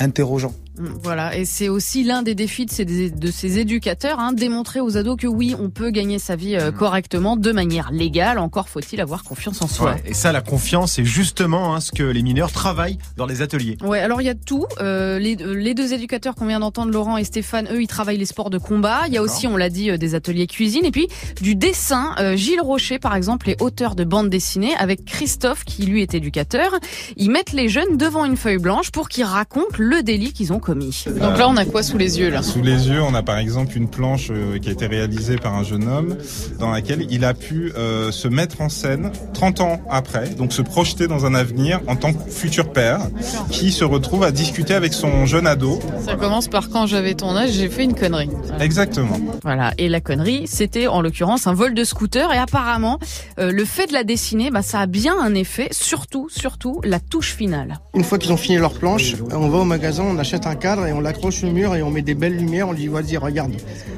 interrogeant. 0.00 0.54
Mm, 0.78 0.86
Voilà, 1.02 1.36
et 1.36 1.44
c'est 1.44 1.68
aussi 1.68 2.02
l'un 2.04 2.22
des 2.22 2.34
défis 2.34 2.66
de 2.66 2.70
ces, 2.70 2.84
de 3.10 3.30
ces 3.30 3.58
éducateurs, 3.58 4.18
hein, 4.18 4.32
démontrer 4.32 4.80
aux 4.80 4.96
ados 4.96 5.16
que 5.16 5.26
oui, 5.26 5.54
on 5.58 5.70
peut 5.70 5.90
gagner 5.90 6.18
sa 6.18 6.36
vie 6.36 6.56
euh, 6.56 6.72
correctement, 6.72 7.36
de 7.36 7.52
manière 7.52 7.90
légale. 7.92 8.38
Encore 8.38 8.68
faut-il 8.68 9.00
avoir 9.00 9.22
confiance 9.24 9.62
en 9.62 9.66
soi. 9.68 9.92
Ouais, 9.92 10.02
et 10.06 10.14
ça, 10.14 10.32
la 10.32 10.40
confiance, 10.40 10.92
c'est 10.94 11.04
justement 11.04 11.74
hein, 11.74 11.80
ce 11.80 11.92
que 11.92 12.02
les 12.02 12.22
mineurs 12.22 12.50
travaillent 12.52 12.98
dans 13.16 13.26
les 13.26 13.42
ateliers. 13.42 13.76
Ouais, 13.82 14.00
alors 14.00 14.20
il 14.20 14.24
y 14.24 14.30
a 14.30 14.34
tout. 14.34 14.64
Euh, 14.80 15.18
les, 15.18 15.36
euh, 15.40 15.54
les 15.54 15.74
deux 15.74 15.92
éducateurs 15.92 16.34
qu'on 16.34 16.46
vient 16.46 16.60
d'entendre, 16.60 16.92
Laurent 16.92 17.16
et 17.16 17.24
Stéphane, 17.24 17.68
eux, 17.70 17.82
ils 17.82 17.86
travaillent 17.86 18.18
les 18.18 18.24
sports 18.26 18.50
de 18.50 18.58
combat. 18.58 19.02
Il 19.06 19.14
y 19.14 19.18
a 19.18 19.22
aussi, 19.22 19.46
on 19.46 19.56
l'a 19.56 19.70
dit, 19.70 19.90
euh, 19.90 19.96
des 19.98 20.14
ateliers 20.14 20.46
cuisine 20.46 20.84
et 20.84 20.90
puis 20.90 21.08
du 21.40 21.54
dessin. 21.54 22.14
Euh, 22.18 22.36
Gilles 22.36 22.60
Rocher, 22.60 22.98
par 22.98 23.14
exemple, 23.14 23.48
est 23.48 23.60
auteur 23.62 23.94
de 23.94 24.04
bande 24.04 24.28
dessinée 24.30 24.74
avec 24.76 25.04
Christophe, 25.04 25.64
qui 25.64 25.86
lui 25.86 26.02
est 26.02 26.14
éducateur. 26.14 26.72
Ils 27.16 27.30
mettent 27.30 27.52
les 27.52 27.68
jeunes 27.68 27.96
devant 27.96 28.24
une 28.24 28.36
feuille 28.36 28.58
blanche 28.58 28.90
pour 28.90 29.08
qu'ils 29.08 29.24
racontent 29.24 29.76
le 29.78 30.02
délit 30.02 30.32
qu'ils 30.32 30.52
ont 30.52 30.60
commis. 30.64 31.04
Donc 31.06 31.38
là, 31.38 31.48
on 31.48 31.56
a 31.56 31.64
quoi 31.64 31.82
sous 31.82 31.98
les 31.98 32.18
yeux 32.18 32.30
là? 32.30 32.42
Sous 32.42 32.62
les 32.62 32.88
yeux, 32.88 33.02
on 33.02 33.14
a 33.14 33.22
par 33.22 33.38
exemple 33.38 33.76
une 33.76 33.88
planche 33.88 34.28
euh, 34.30 34.58
qui 34.58 34.70
a 34.70 34.72
été 34.72 34.86
réalisée 34.86 35.36
par 35.36 35.54
un 35.54 35.62
jeune 35.62 35.86
homme 35.86 36.16
dans 36.58 36.70
laquelle 36.70 37.06
il 37.10 37.24
a 37.24 37.34
pu 37.34 37.72
euh, 37.76 38.10
se 38.10 38.28
mettre 38.28 38.62
en 38.62 38.68
scène 38.68 39.12
30 39.34 39.60
ans 39.60 39.80
après, 39.90 40.30
donc 40.30 40.52
se 40.52 40.62
projeter 40.62 41.06
dans 41.06 41.26
un 41.26 41.34
avenir 41.34 41.80
en 41.86 41.96
tant 41.96 42.12
que 42.14 42.30
futur 42.30 42.72
père 42.72 43.00
qui 43.50 43.72
se 43.72 43.84
retrouve 43.84 44.24
à 44.24 44.32
discuter 44.32 44.74
avec 44.74 44.94
son 44.94 45.26
jeune 45.26 45.46
ado. 45.46 45.78
Ça 46.04 46.16
commence 46.16 46.48
par 46.48 46.70
quand 46.70 46.86
j'avais 46.86 47.14
ton 47.14 47.36
âge, 47.36 47.50
j'ai 47.52 47.68
fait 47.68 47.84
une 47.84 47.94
connerie. 47.94 48.30
Exactement. 48.58 49.18
Voilà, 49.42 49.72
et 49.76 49.90
la 49.90 50.00
connerie, 50.00 50.46
c'était 50.46 50.86
en 50.86 51.02
l'occurrence 51.02 51.46
un 51.46 51.54
vol 51.54 51.74
de 51.74 51.84
scooter 51.84 52.32
et 52.32 52.38
apparemment 52.38 52.98
euh, 53.38 53.52
le 53.52 53.64
fait 53.66 53.86
de 53.88 53.92
la 53.92 54.04
dessiner, 54.04 54.50
bah, 54.50 54.62
ça 54.62 54.80
a 54.80 54.86
bien 54.86 55.14
un 55.20 55.34
effet, 55.34 55.68
surtout, 55.72 56.28
surtout 56.30 56.80
la 56.84 57.00
touche 57.00 57.34
finale. 57.34 57.80
Une 57.94 58.04
fois 58.04 58.18
qu'ils 58.18 58.32
ont 58.32 58.38
fini 58.38 58.56
leur 58.56 58.72
planche, 58.72 59.14
on 59.30 59.48
va 59.48 59.58
au 59.58 59.64
magasin, 59.64 60.04
on 60.04 60.18
achète 60.18 60.46
cadre 60.54 60.86
et 60.86 60.92
on 60.92 61.00
l'accroche 61.00 61.44
au 61.44 61.50
mur 61.50 61.74
et 61.74 61.82
on 61.82 61.90
met 61.90 62.02
des 62.02 62.14
belles 62.14 62.36
lumières. 62.36 62.68
On 62.68 62.72
lui 62.72 62.80
dit, 62.80 62.88
vas-y, 62.88 63.16
regarde. 63.16 63.52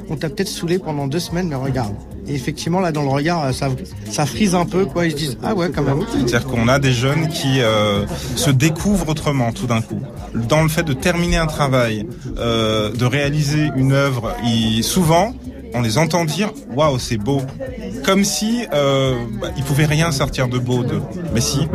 On 0.09 0.15
t'a 0.15 0.29
peut-être 0.29 0.47
saoulé 0.47 0.79
pendant 0.79 1.07
deux 1.07 1.19
semaines, 1.19 1.47
mais 1.49 1.55
regarde. 1.55 1.93
Et 2.27 2.33
effectivement, 2.33 2.79
là, 2.79 2.91
dans 2.91 3.03
le 3.03 3.09
regard, 3.09 3.53
ça, 3.53 3.69
ça 4.09 4.25
frise 4.25 4.53
un 4.53 4.65
peu, 4.65 4.85
quoi. 4.85 5.05
Ils 5.05 5.11
se 5.11 5.15
disent, 5.15 5.37
ah 5.43 5.55
ouais, 5.55 5.69
quand 5.69 5.81
même. 5.81 6.01
C'est-à-dire 6.11 6.45
qu'on 6.45 6.67
a 6.67 6.79
des 6.79 6.91
jeunes 6.91 7.29
qui 7.29 7.61
euh, 7.61 8.05
se 8.35 8.49
découvrent 8.49 9.09
autrement 9.09 9.51
tout 9.53 9.67
d'un 9.67 9.81
coup. 9.81 10.01
Dans 10.33 10.61
le 10.61 10.69
fait 10.69 10.83
de 10.83 10.93
terminer 10.93 11.37
un 11.37 11.47
travail, 11.47 12.05
euh, 12.37 12.91
de 12.91 13.05
réaliser 13.05 13.69
une 13.75 13.93
œuvre, 13.93 14.35
souvent, 14.81 15.33
on 15.73 15.81
les 15.81 15.97
entend 15.97 16.25
dire 16.25 16.51
waouh 16.73 16.97
c'est 16.97 17.17
beau 17.17 17.41
comme 18.05 18.23
si 18.23 18.65
euh, 18.73 19.15
bah, 19.39 19.49
ils 19.57 19.63
pouvaient 19.63 19.85
rien 19.85 20.11
sortir 20.11 20.47
de 20.47 20.57
beau 20.57 20.83
d'eux 20.83 21.01
mais 21.33 21.41
si 21.41 21.67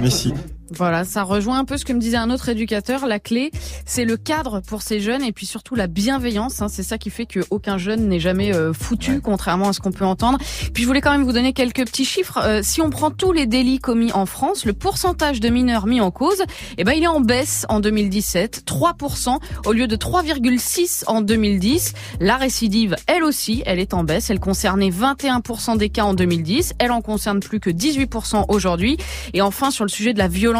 mais 0.00 0.10
si 0.10 0.32
Voilà, 0.76 1.04
ça 1.04 1.22
rejoint 1.22 1.58
un 1.58 1.64
peu 1.64 1.78
ce 1.78 1.84
que 1.84 1.92
me 1.94 1.98
disait 1.98 2.18
un 2.18 2.30
autre 2.30 2.48
éducateur. 2.48 3.06
La 3.06 3.18
clé, 3.18 3.50
c'est 3.86 4.04
le 4.04 4.16
cadre 4.16 4.60
pour 4.60 4.82
ces 4.82 5.00
jeunes 5.00 5.22
et 5.22 5.32
puis 5.32 5.46
surtout 5.46 5.74
la 5.74 5.86
bienveillance. 5.86 6.60
hein. 6.60 6.68
c'est 6.68 6.82
ça 6.82 6.98
qui 6.98 7.08
fait 7.10 7.26
qu'aucun 7.26 7.78
jeune 7.78 8.06
n'est 8.08 8.20
jamais 8.20 8.54
euh, 8.54 8.72
foutu, 8.74 9.20
contrairement 9.20 9.68
à 9.68 9.72
ce 9.72 9.80
qu'on 9.80 9.92
peut 9.92 10.04
entendre. 10.04 10.38
Puis 10.74 10.82
je 10.82 10.86
voulais 10.86 11.00
quand 11.00 11.12
même 11.12 11.24
vous 11.24 11.32
donner 11.32 11.52
quelques 11.54 11.84
petits 11.86 12.04
chiffres. 12.04 12.38
Euh, 12.42 12.60
si 12.62 12.82
on 12.82 12.90
prend 12.90 13.10
tous 13.10 13.32
les 13.32 13.46
délits 13.46 13.78
commis 13.78 14.12
en 14.12 14.26
France, 14.26 14.66
le 14.66 14.74
pourcentage 14.74 15.40
de 15.40 15.48
mineurs 15.48 15.86
mis 15.86 16.00
en 16.02 16.10
cause, 16.10 16.42
eh 16.76 16.84
ben 16.84 16.92
il 16.92 17.02
est 17.02 17.08
en 17.08 17.20
baisse 17.20 17.64
en 17.70 17.80
2017, 17.80 18.64
3% 18.66 19.38
au 19.64 19.72
lieu 19.72 19.86
de 19.86 19.96
3,6 19.96 21.04
en 21.06 21.22
2010. 21.22 21.94
La 22.20 22.36
récidive, 22.36 22.94
elle 23.06 23.24
aussi, 23.24 23.62
elle 23.64 23.78
est 23.78 23.94
en 23.94 24.04
baisse. 24.04 24.28
Elle 24.28 24.40
concernait 24.40 24.90
21% 24.90 25.78
des 25.78 25.88
cas 25.88 26.04
en 26.04 26.12
2010. 26.14 26.74
Elle 26.78 26.90
en 26.90 27.00
concerne 27.00 27.40
plus 27.40 27.58
que 27.58 27.70
18% 27.70 28.44
aujourd'hui. 28.48 28.98
Et 29.32 29.40
enfin, 29.40 29.70
sur 29.70 29.84
le 29.84 29.90
sujet 29.90 30.12
de 30.12 30.18
la 30.18 30.28
violence, 30.28 30.57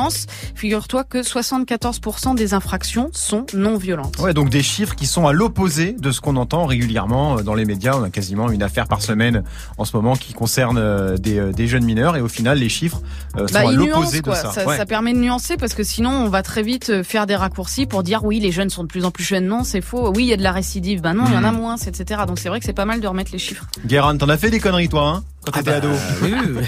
figure-toi 0.55 1.05
que 1.05 1.19
74% 1.23 2.35
des 2.35 2.55
infractions 2.55 3.11
sont 3.13 3.47
non 3.55 3.77
violentes. 3.77 4.19
Ouais, 4.19 4.35
donc 4.35 4.49
des 4.51 4.63
chiffres 4.63 4.95
qui 4.95 5.07
sont 5.07 5.27
à 5.27 5.33
l'opposé 5.33 5.93
de 5.99 6.11
ce 6.11 6.21
qu'on 6.21 6.37
entend 6.37 6.67
régulièrement 6.67 7.39
euh, 7.39 7.43
dans 7.43 7.55
les 7.55 7.65
médias. 7.65 7.95
On 7.97 8.03
a 8.05 8.11
quasiment 8.11 8.51
une 8.51 8.63
affaire 8.63 8.87
par 8.87 9.03
semaine 9.03 9.43
en 9.77 9.85
ce 9.85 9.97
moment 9.97 10.15
qui 10.17 10.33
concerne 10.33 10.79
euh, 10.79 11.17
des, 11.17 11.39
euh, 11.39 11.53
des 11.53 11.67
jeunes 11.67 11.85
mineurs 11.85 12.17
et 12.17 12.21
au 12.21 12.29
final 12.29 12.59
les 12.59 12.69
chiffres 12.69 13.01
sont 13.37 13.45
Bah, 13.53 13.61
à 13.69 13.73
l'opposé 13.73 14.21
de 14.21 14.33
ça. 14.33 14.53
Ça, 14.53 14.67
Ouais. 14.67 14.77
ça 14.77 14.87
permet 14.87 15.13
de 15.13 15.19
nuancer 15.19 15.57
parce 15.57 15.75
que 15.75 15.83
sinon 15.83 16.11
on 16.11 16.29
va 16.29 16.43
très 16.43 16.63
vite 16.63 17.03
faire 17.03 17.27
des 17.27 17.37
raccourcis 17.37 17.87
pour 17.87 18.03
dire 18.03 18.25
oui 18.25 18.41
les 18.41 18.53
jeunes 18.53 18.71
sont 18.71 18.83
de 18.83 18.89
plus 18.89 19.05
en 19.05 19.11
plus 19.11 19.25
jeunes. 19.25 19.47
Non, 19.47 19.65
c'est 19.65 19.81
faux. 19.81 20.13
Oui, 20.15 20.25
il 20.25 20.29
y 20.29 20.33
a 20.33 20.37
de 20.37 20.43
la 20.43 20.53
récidive. 20.53 21.01
Ben 21.01 21.15
non, 21.15 21.25
il 21.27 21.33
y 21.33 21.37
en 21.37 21.45
a 21.45 21.53
Mhm. 21.53 21.59
moins, 21.59 21.77
etc. 21.77 22.23
Donc 22.27 22.39
c'est 22.39 22.49
vrai 22.49 22.59
que 22.61 22.67
c'est 22.67 22.73
pas 22.73 22.85
mal 22.85 23.01
de 23.01 23.07
remettre 23.07 23.31
les 23.33 23.39
chiffres. 23.39 23.65
Guérin, 23.87 24.17
t'en 24.17 24.29
as 24.29 24.37
fait 24.37 24.51
des 24.51 24.61
conneries 24.61 24.89
toi, 24.89 25.09
hein? 25.09 25.25
Quand 25.45 25.53
t'étais 25.53 25.71
ado 25.71 25.89
Oui, 26.23 26.33
oui, 26.33 26.65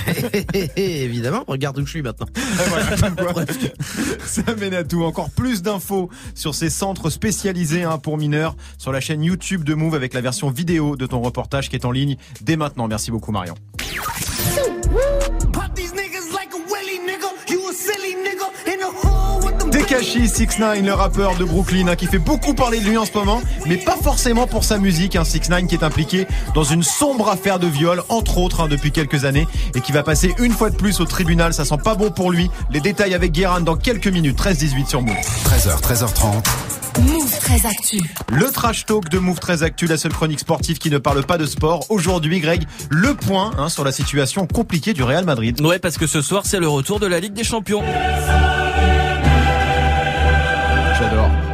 évidemment. 0.77 1.45
Regarde 1.47 1.79
où 1.79 1.85
je 1.85 1.91
suis 1.91 2.03
maintenant. 2.03 2.27
Ça 4.25 4.55
mène 4.55 4.75
à 4.75 4.85
tout. 4.85 5.03
Encore 5.05 5.31
plus 5.31 5.63
d'infos 5.63 6.11
sur 6.35 6.55
ces 6.55 6.71
centres 6.71 7.11
spécialisés 7.11 7.83
hein, 7.83 7.99
pour 7.99 8.17
mineurs 8.17 8.57
sur 8.79 8.93
la 8.93 9.01
chaîne 9.01 9.23
YouTube 9.23 9.65
de 9.65 9.75
Move 9.75 9.95
avec 9.95 10.15
la 10.15 10.21
version 10.21 10.51
vidéo 10.51 10.97
de 10.97 11.07
ton 11.07 11.21
reportage 11.21 11.69
qui 11.69 11.77
est 11.77 11.85
en 11.85 11.91
ligne 11.91 12.17
dès 12.41 12.57
maintenant. 12.57 12.89
Merci 12.89 13.11
beaucoup 13.11 13.33
Marion. 13.33 13.55
Tekashi 19.91 20.29
69 20.29 20.83
le 20.85 20.93
rappeur 20.93 21.35
de 21.35 21.45
Brooklyn 21.45 21.89
hein, 21.89 21.97
qui 21.97 22.07
fait 22.07 22.21
beaucoup 22.21 22.55
parler 22.55 22.79
de 22.79 22.85
lui 22.85 22.97
en 22.97 23.05
ce 23.05 23.13
moment, 23.13 23.43
mais 23.67 23.77
pas 23.77 23.97
forcément 23.97 24.47
pour 24.47 24.63
sa 24.63 24.79
musique. 24.79 25.17
Hein, 25.17 25.25
69 25.25 25.67
qui 25.67 25.75
est 25.75 25.83
impliqué 25.83 26.29
dans 26.55 26.63
une 26.63 26.85
sombre 26.85 27.29
affaire 27.29 27.59
de 27.59 27.67
viol, 27.67 28.05
entre 28.09 28.39
autres, 28.39 28.61
hein, 28.61 28.69
depuis 28.69 28.93
quelques 28.93 29.25
années, 29.25 29.49
et 29.75 29.81
qui 29.81 29.91
va 29.91 30.05
passer 30.05 30.33
une 30.39 30.53
fois 30.53 30.71
de 30.71 30.77
plus 30.77 31.01
au 31.01 31.07
tribunal. 31.07 31.53
Ça 31.53 31.65
sent 31.65 31.79
pas 31.83 31.97
bon 31.97 32.13
pour 32.13 32.31
lui. 32.31 32.53
Les 32.71 32.81
détails 32.81 33.15
avec 33.15 33.33
Guérin 33.33 33.63
dans 33.63 33.75
quelques 33.75 34.07
minutes. 34.07 34.39
13-18 34.39 34.89
sur 34.89 35.03
Move. 35.03 35.17
13h, 35.17 35.81
13h30. 35.83 36.45
Move 37.01 37.39
très 37.41 37.67
actu. 37.67 37.99
Le 38.31 38.49
trash 38.53 38.87
talk 38.87 39.09
de 39.09 39.19
Move 39.19 39.41
très 39.41 39.65
Actu, 39.65 39.87
la 39.87 39.97
seule 39.97 40.13
chronique 40.13 40.39
sportive 40.39 40.79
qui 40.79 40.91
ne 40.91 40.99
parle 40.99 41.25
pas 41.25 41.37
de 41.37 41.47
sport. 41.47 41.87
Aujourd'hui, 41.89 42.39
Greg, 42.39 42.63
le 42.91 43.15
point 43.15 43.51
hein, 43.59 43.69
sur 43.69 43.83
la 43.83 43.91
situation 43.91 44.47
compliquée 44.47 44.93
du 44.93 45.03
Real 45.03 45.25
Madrid. 45.25 45.61
Ouais, 45.61 45.81
parce 45.81 45.99
que 45.99 46.07
ce 46.07 46.23
soir, 46.23 46.43
c'est 46.47 46.61
le 46.61 46.69
retour 46.69 47.01
de 47.01 47.09
la 47.09 47.19
Ligue 47.19 47.35
des 47.35 47.45
Champions. 47.45 47.83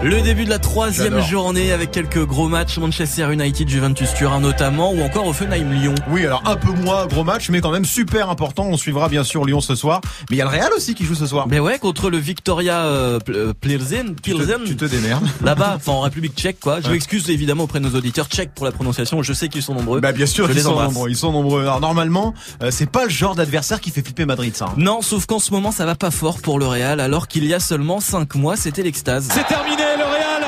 Le 0.07 0.23
début 0.23 0.45
de 0.45 0.51
la 0.51 0.61
troisième 0.61 1.21
journée 1.21 1.73
avec 1.73 1.91
quelques 1.91 2.25
gros 2.25 2.47
matchs 2.47 2.79
Manchester 2.79 3.33
United, 3.33 3.69
Juventus 3.69 4.15
Turin 4.15 4.39
notamment 4.39 4.93
ou 4.93 5.03
encore 5.03 5.27
Offenheim 5.27 5.73
Lyon. 5.73 5.97
Oui, 6.09 6.25
alors 6.25 6.45
un 6.47 6.55
peu 6.55 6.71
moins 6.71 7.07
gros 7.07 7.25
match, 7.25 7.51
mais 7.51 7.61
quand 7.61 7.73
même 7.73 7.85
super 7.85 8.31
important. 8.31 8.67
On 8.67 8.77
suivra 8.77 9.09
bien 9.09 9.25
sûr 9.25 9.45
Lyon 9.45 9.61
ce 9.61 9.75
soir. 9.75 10.01
Mais 10.31 10.37
il 10.37 10.39
y 10.39 10.43
a 10.43 10.45
le 10.45 10.51
Real 10.53 10.73
aussi 10.77 10.95
qui 10.95 11.05
joue 11.05 11.17
ce 11.17 11.27
soir. 11.27 11.49
Mais 11.49 11.59
ouais, 11.59 11.81
contre 11.81 12.09
le 12.09 12.19
Victoria 12.19 12.83
euh, 12.83 13.19
euh, 13.31 13.53
Plzeň, 13.61 14.15
Plzeň. 14.15 14.63
Tu 14.65 14.77
te 14.77 14.85
démerdes. 14.85 15.27
Là-bas, 15.45 15.73
enfin 15.75 15.91
en 15.91 16.03
République 16.03 16.37
tchèque 16.37 16.61
quoi. 16.61 16.81
Je 16.81 16.89
m'excuse 16.89 17.29
évidemment 17.29 17.65
auprès 17.65 17.81
de 17.81 17.89
nos 17.89 17.99
auditeurs 17.99 18.29
tchèques 18.29 18.55
pour 18.55 18.65
la 18.65 18.71
prononciation, 18.71 19.25
je 19.25 19.33
sais 19.33 19.49
qu'ils 19.49 19.63
sont 19.65 19.75
nombreux. 19.75 20.01
Bah 20.01 20.13
bien 20.13 20.27
sûr, 20.27 20.47
Je 20.47 20.53
ils 20.53 20.57
les 20.57 20.63
sont 20.63 20.81
nombreux. 20.81 21.11
Ils 21.11 21.17
sont 21.17 21.33
nombreux. 21.33 21.63
Alors 21.63 21.81
normalement, 21.81 22.33
euh, 22.63 22.71
c'est 22.71 22.89
pas 22.89 23.03
le 23.07 23.11
genre 23.11 23.35
d'adversaire 23.35 23.81
qui 23.81 23.91
fait 23.91 24.03
flipper 24.03 24.25
Madrid, 24.25 24.55
ça. 24.55 24.67
hein. 24.67 24.75
Non, 24.77 25.03
sauf 25.03 25.27
qu'en 25.27 25.41
ce 25.41 25.51
moment 25.51 25.73
ça 25.73 25.85
va 25.85 25.97
pas 25.97 26.13
fort 26.13 26.39
pour 26.41 26.61
le 26.61 26.67
Real 26.69 27.01
alors 27.01 27.27
qu'il 27.27 27.45
y 27.45 27.53
a 27.55 27.59
seulement 27.59 27.99
5 27.99 28.37
mois 28.37 28.55
c'était 28.55 28.85
l'extase. 28.85 29.27
C'est 29.33 29.49
terminé, 29.49 29.83
le 29.97 30.05
Real, 30.05 30.43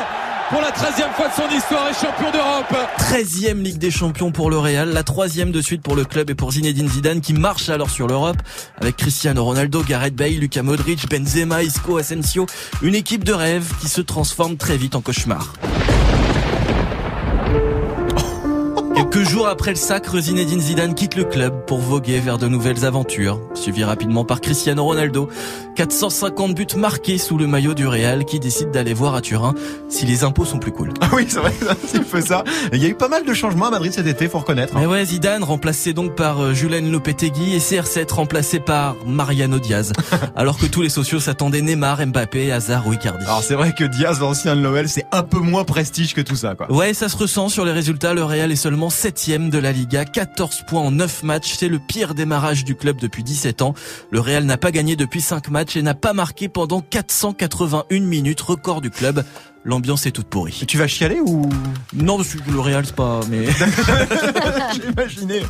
pour 0.51 0.61
la 0.61 0.71
13e 0.71 1.13
fois 1.15 1.29
de 1.29 1.33
son 1.33 1.57
histoire, 1.57 1.89
est 1.89 1.95
champion 1.95 2.31
d'Europe. 2.31 2.75
13e 2.99 3.63
Ligue 3.63 3.79
des 3.79 3.91
Champions 3.91 4.31
pour 4.31 4.51
le 4.51 4.59
Real, 4.59 4.91
la 4.91 5.03
troisième 5.03 5.53
de 5.53 5.61
suite 5.61 5.83
pour 5.83 5.97
le 5.97 6.05
club 6.05 6.31
et 6.31 6.35
pour 6.35 6.53
Zinedine 6.53 6.89
Zidane 6.89 7.21
qui 7.21 7.33
marche 7.33 7.69
alors 7.69 7.91
sur 7.91 8.07
l'Europe 8.07 8.37
avec 8.81 8.97
Cristiano 8.97 9.45
Ronaldo, 9.45 9.83
Gareth 9.83 10.15
Bale, 10.15 10.39
Luka 10.39 10.63
Modric, 10.63 11.09
Benzema, 11.09 11.63
Isco, 11.63 11.99
Asensio, 11.99 12.47
une 12.83 12.95
équipe 12.95 13.25
de 13.25 13.33
rêve 13.33 13.73
qui 13.81 13.89
se 13.89 14.01
transforme 14.01 14.57
très 14.57 14.77
vite 14.77 14.95
en 14.95 15.01
cauchemar. 15.01 15.55
Quelques 18.99 19.29
jours 19.29 19.47
après 19.47 19.71
le 19.71 19.77
sacre, 19.77 20.19
Zinedine 20.19 20.61
Zidane 20.61 20.93
quitte 20.93 21.15
le 21.15 21.23
club 21.23 21.65
pour 21.67 21.79
voguer 21.79 22.19
vers 22.19 22.37
de 22.37 22.49
nouvelles 22.49 22.85
aventures, 22.85 23.41
suivi 23.55 23.85
rapidement 23.85 24.25
par 24.25 24.41
Cristiano 24.41 24.83
Ronaldo. 24.83 25.29
450 25.77 26.53
buts 26.57 26.67
marqués 26.77 27.17
sous 27.17 27.39
le 27.39 27.47
maillot 27.47 27.75
du 27.75 27.87
Real 27.87 28.25
qui 28.25 28.41
décide 28.41 28.73
d'aller 28.73 28.95
voir 28.95 29.15
à 29.15 29.21
Turin 29.21 29.55
si 29.89 30.05
les 30.05 30.25
impôts 30.25 30.45
sont 30.45 30.59
plus 30.59 30.73
cool. 30.73 30.93
Ah 31.01 31.11
oui, 31.15 31.27
c'est 31.29 31.39
vrai, 31.39 31.53
petit 31.53 32.01
peu 32.01 32.21
ça. 32.21 32.43
Il 32.73 32.83
y 32.83 32.87
a 32.87 32.89
eu 32.89 32.95
pas 32.95 33.07
mal 33.07 33.25
de 33.25 33.33
changements 33.33 33.67
à 33.67 33.71
Madrid 33.71 33.93
cet 33.93 34.09
été, 34.09 34.29
faut 34.29 34.41
reconnaître. 34.41 34.77
hein. 34.77 34.81
Mais 34.81 34.87
ouais, 34.87 35.05
Zidane 35.05 35.45
remplacé 35.45 35.93
donc 35.93 36.17
par 36.17 36.43
euh, 36.43 36.53
Julen 36.53 36.91
Lopetegui 36.91 37.55
et 37.55 37.59
CR7 37.61 38.13
remplacé 38.13 38.59
par 38.59 38.97
Mariano 39.07 39.61
Diaz. 39.61 39.93
alors 40.35 40.59
que 40.59 40.67
tous 40.67 40.83
les 40.83 40.89
sociaux 40.89 41.21
s'attendaient 41.21 41.63
Neymar, 41.63 42.05
Mbappé, 42.05 42.51
Hazard 42.51 42.89
ou 42.89 42.93
Icardi. 42.95 43.25
Alors 43.25 43.45
c'est 43.45 43.55
vrai 43.55 43.73
que 43.73 43.85
Diaz, 43.85 44.19
l'ancien 44.19 44.57
de 44.57 44.61
l'OL, 44.63 44.89
c'est 44.89 45.07
un 45.13 45.23
peu 45.23 45.39
moins 45.39 45.63
prestige 45.63 46.13
que 46.15 46.21
tout 46.21 46.35
ça, 46.35 46.57
quoi. 46.57 46.71
Ouais, 46.73 46.93
ça 46.95 47.09
se 47.09 47.17
ressent 47.17 47.49
sur 47.49 47.65
les 47.65 47.73
résultats. 47.73 48.13
Le 48.15 48.25
Real 48.25 48.51
est 48.51 48.57
seulement 48.57 48.88
septième 48.91 49.51
de 49.51 49.59
la 49.59 49.73
Liga, 49.73 50.05
14 50.05 50.65
points 50.67 50.81
en 50.81 50.91
9 50.91 51.23
matchs. 51.23 51.55
C'est 51.59 51.69
le 51.69 51.79
pire 51.79 52.15
démarrage 52.15 52.65
du 52.65 52.75
club 52.75 52.99
depuis 53.01 53.23
17 53.23 53.63
ans. 53.63 53.75
Le 54.11 54.21
Real 54.21 54.45
n'a 54.45 54.57
pas 54.57 54.71
gagné 54.71 54.97
depuis 54.97 55.21
5 55.21 55.51
matchs 55.51 55.77
et 55.77 55.83
n'a 55.83 55.95
pas 55.95 56.13
marqué 56.13 56.49
pendant 56.49 56.81
481 56.81 58.01
minutes, 58.01 58.41
record 58.41 58.81
du 58.81 58.91
club. 58.91 59.25
L'ambiance 59.69 60.07
est 60.07 60.13
toute 60.13 60.29
pourrie. 60.29 60.65
Tu 60.67 60.79
vas 60.79 60.87
chialer 60.87 61.21
ou? 61.21 61.47
Non, 61.95 62.17
parce 62.17 62.31
que 62.35 62.51
le 62.51 62.59
Real 62.59 62.87
c'est 62.87 62.95
pas. 62.97 63.21
Mais 63.29 63.45
J'imaginais. 64.75 65.43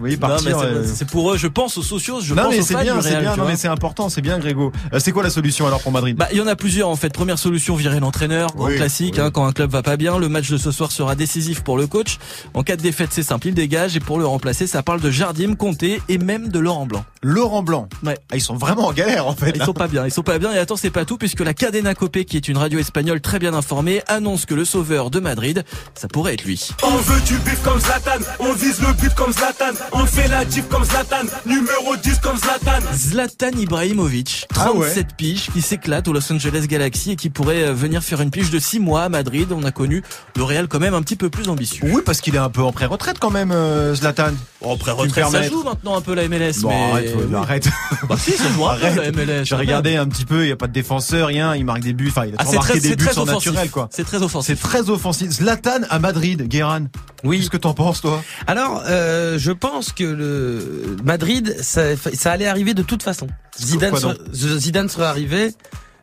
Oui, 0.00 0.10
Non, 0.10 0.10
mais 0.10 0.16
partir. 0.18 0.58
c'est- 0.60 0.66
euh, 0.66 0.84
c'est 0.86 1.08
pour 1.08 1.32
eux. 1.32 1.38
Je 1.38 1.46
pense 1.46 1.78
aux 1.78 1.82
sociaux. 1.82 2.20
Je 2.20 2.34
non 2.34 2.42
pense 2.44 2.54
mais 2.56 2.62
c'est 2.62 2.74
bien, 2.82 3.00
c'est 3.00 3.20
bien, 3.20 3.36
non 3.36 3.46
mais 3.46 3.56
c'est 3.56 3.68
important, 3.68 4.08
c'est 4.10 4.20
bien 4.20 4.38
Grégo. 4.38 4.70
Euh, 4.92 4.98
c'est 4.98 5.12
quoi 5.12 5.22
la 5.22 5.30
solution 5.30 5.66
alors 5.66 5.80
pour 5.80 5.92
Madrid? 5.92 6.14
Bah, 6.16 6.28
il 6.32 6.36
y 6.38 6.40
en 6.42 6.46
a 6.46 6.56
plusieurs 6.56 6.88
en 6.90 6.96
fait. 6.96 7.12
Première 7.14 7.38
solution, 7.38 7.74
virer 7.74 8.00
l'entraîneur, 8.00 8.50
Oui, 8.56 8.76
classique. 8.76 9.14
oui. 9.16 9.22
Hein, 9.22 9.30
quand 9.30 9.46
un 9.46 9.52
club 9.52 9.70
va 9.70 9.82
pas 9.82 9.96
bien, 9.96 10.18
le 10.18 10.28
match 10.28 10.50
de 10.50 10.58
ce 10.58 10.70
soir 10.70 10.92
sera 10.92 11.14
décisif 11.14 11.62
pour 11.62 11.78
le 11.78 11.86
coach. 11.86 12.18
En 12.52 12.62
cas 12.62 12.76
de 12.76 12.82
défaite, 12.82 13.10
c'est 13.12 13.22
simple, 13.22 13.48
il 13.48 13.54
dégage. 13.54 13.96
Et 13.96 14.00
pour 14.00 14.18
le 14.18 14.26
remplacer, 14.26 14.66
ça 14.66 14.82
parle 14.82 15.00
de 15.00 15.10
Jardim, 15.10 15.54
Comté 15.54 16.02
et 16.10 16.18
même 16.18 16.48
de 16.48 16.58
Laurent 16.58 16.84
Blanc. 16.86 17.04
Laurent 17.22 17.62
Blanc. 17.62 17.88
Ouais. 18.04 18.18
Ah, 18.30 18.36
ils 18.36 18.42
sont 18.42 18.56
vraiment 18.56 18.88
en 18.88 18.92
galère 18.92 19.26
en 19.26 19.34
fait. 19.34 19.52
Ils 19.54 19.58
là. 19.60 19.64
sont 19.64 19.72
pas 19.72 19.88
bien, 19.88 20.04
ils 20.04 20.10
sont 20.12 20.22
pas 20.22 20.38
bien. 20.38 20.52
Et 20.52 20.58
attends, 20.58 20.76
c'est 20.76 20.90
pas 20.90 21.04
tout 21.06 21.16
puisque 21.16 21.40
la 21.40 21.54
Cadena 21.54 21.94
Copé, 21.94 22.24
qui 22.26 22.36
est 22.36 22.48
une 22.48 22.58
radio 22.58 22.78
espagnole 22.78 23.20
très 23.22 23.38
bien 23.38 23.53
informée, 23.54 24.02
annonce 24.08 24.46
que 24.46 24.54
le 24.54 24.64
sauveur 24.64 25.10
de 25.10 25.20
Madrid, 25.20 25.64
ça 25.94 26.08
pourrait 26.08 26.34
être 26.34 26.44
lui. 26.44 26.68
On 26.82 26.96
veut 26.96 27.20
du 27.22 27.36
bif 27.38 27.60
comme 27.62 27.80
Zlatan, 27.80 28.22
on 28.40 28.52
vise 28.52 28.80
le 28.80 28.92
but 28.94 29.14
comme 29.14 29.32
Zlatan, 29.32 29.72
on 29.92 30.04
fait 30.06 30.28
la 30.28 30.44
diff 30.44 30.68
comme 30.68 30.84
Zlatan, 30.84 31.26
numéro 31.46 31.96
10 31.96 32.18
comme 32.22 32.36
Zlatan. 32.36 32.80
Zlatan 32.94 33.50
Ibrahimovic, 33.58 34.46
Ah 34.52 34.64
37 34.70 35.14
piges, 35.16 35.48
qui 35.52 35.62
s'éclate 35.62 36.06
au 36.08 36.12
Los 36.12 36.32
Angeles 36.32 36.66
Galaxy 36.68 37.12
et 37.12 37.16
qui 37.16 37.30
pourrait 37.30 37.64
euh, 37.64 37.72
venir 37.72 38.02
faire 38.02 38.20
une 38.20 38.30
pige 38.30 38.50
de 38.50 38.58
6 38.58 38.80
mois 38.80 39.02
à 39.04 39.08
Madrid. 39.08 39.48
On 39.52 39.62
a 39.64 39.70
connu 39.70 40.02
le 40.36 40.42
Real 40.42 40.68
quand 40.68 40.80
même 40.80 40.94
un 40.94 41.02
petit 41.02 41.16
peu 41.16 41.30
plus 41.30 41.48
ambitieux. 41.48 41.88
Oui, 41.92 42.02
parce 42.04 42.20
qu'il 42.20 42.34
est 42.34 42.38
un 42.38 42.50
peu 42.50 42.62
en 42.62 42.72
pré-retraite 42.72 43.18
quand 43.18 43.30
même, 43.30 43.52
euh, 43.52 43.94
Zlatan. 43.94 44.32
En 44.60 44.76
pré-retraite, 44.76 45.26
ça 45.28 45.42
joue 45.42 45.62
maintenant 45.62 45.96
un 45.96 46.00
peu 46.00 46.14
la 46.14 46.26
MLS, 46.28 46.60
Bon, 46.62 46.68
mais... 46.70 46.90
arrête, 46.92 47.14
oui. 47.16 47.34
arrête. 47.34 47.68
Bah 48.08 48.16
si, 48.18 48.32
ça 48.32 48.44
joue 48.54 48.66
un 48.66 48.76
peu 48.76 49.00
la 49.02 49.12
MLS. 49.12 49.44
J'ai 49.44 49.54
regardé 49.56 49.96
un 49.96 50.06
petit 50.06 50.24
peu, 50.24 50.42
il 50.42 50.46
n'y 50.46 50.52
a 50.52 50.56
pas 50.56 50.66
de 50.66 50.72
défenseur, 50.72 51.28
rien, 51.28 51.54
il 51.54 51.64
marque 51.64 51.80
des 51.80 51.92
buts, 51.92 52.08
enfin 52.08 52.26
il 52.26 52.34
a 52.34 52.36
Ah, 52.38 52.44
marqué 52.44 52.78
très, 52.78 52.80
des 52.80 52.96
buts 52.96 53.04
offensif. 53.16 53.33
Naturel 53.34 53.70
quoi. 53.70 53.88
C'est 53.90 54.04
très 54.04 54.18
C'est 54.18 54.24
offensif. 54.24 54.60
très 54.60 54.90
offensif. 54.90 55.30
Zlatan 55.30 55.80
à 55.90 55.98
Madrid, 55.98 56.48
Guérin. 56.48 56.86
Oui. 57.22 57.38
Qu'est-ce 57.38 57.50
que 57.50 57.56
t'en 57.56 57.74
penses 57.74 58.00
toi? 58.00 58.22
Alors, 58.46 58.82
euh, 58.86 59.38
je 59.38 59.52
pense 59.52 59.92
que 59.92 60.04
le 60.04 60.96
Madrid, 61.04 61.56
ça, 61.62 61.96
ça 61.96 62.32
allait 62.32 62.46
arriver 62.46 62.74
de 62.74 62.82
toute 62.82 63.02
façon. 63.02 63.26
Zidane, 63.60 63.96
serait, 63.96 64.16
Zidane 64.32 64.88
serait 64.88 65.06
arrivé. 65.06 65.54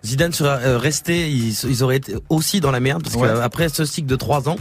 Zidane 0.03 0.33
serait 0.33 0.65
euh, 0.65 0.77
resté, 0.79 1.29
ils, 1.29 1.53
ils 1.69 1.83
auraient 1.83 1.97
été 1.97 2.15
aussi 2.29 2.59
dans 2.59 2.71
la 2.71 2.79
merde 2.79 3.03
parce 3.03 3.15
Ouais. 3.15 3.27
qu'après 3.27 3.69
ce 3.69 3.85
cycle 3.85 4.07
de 4.07 4.15
trois 4.15 4.49
ans, 4.49 4.55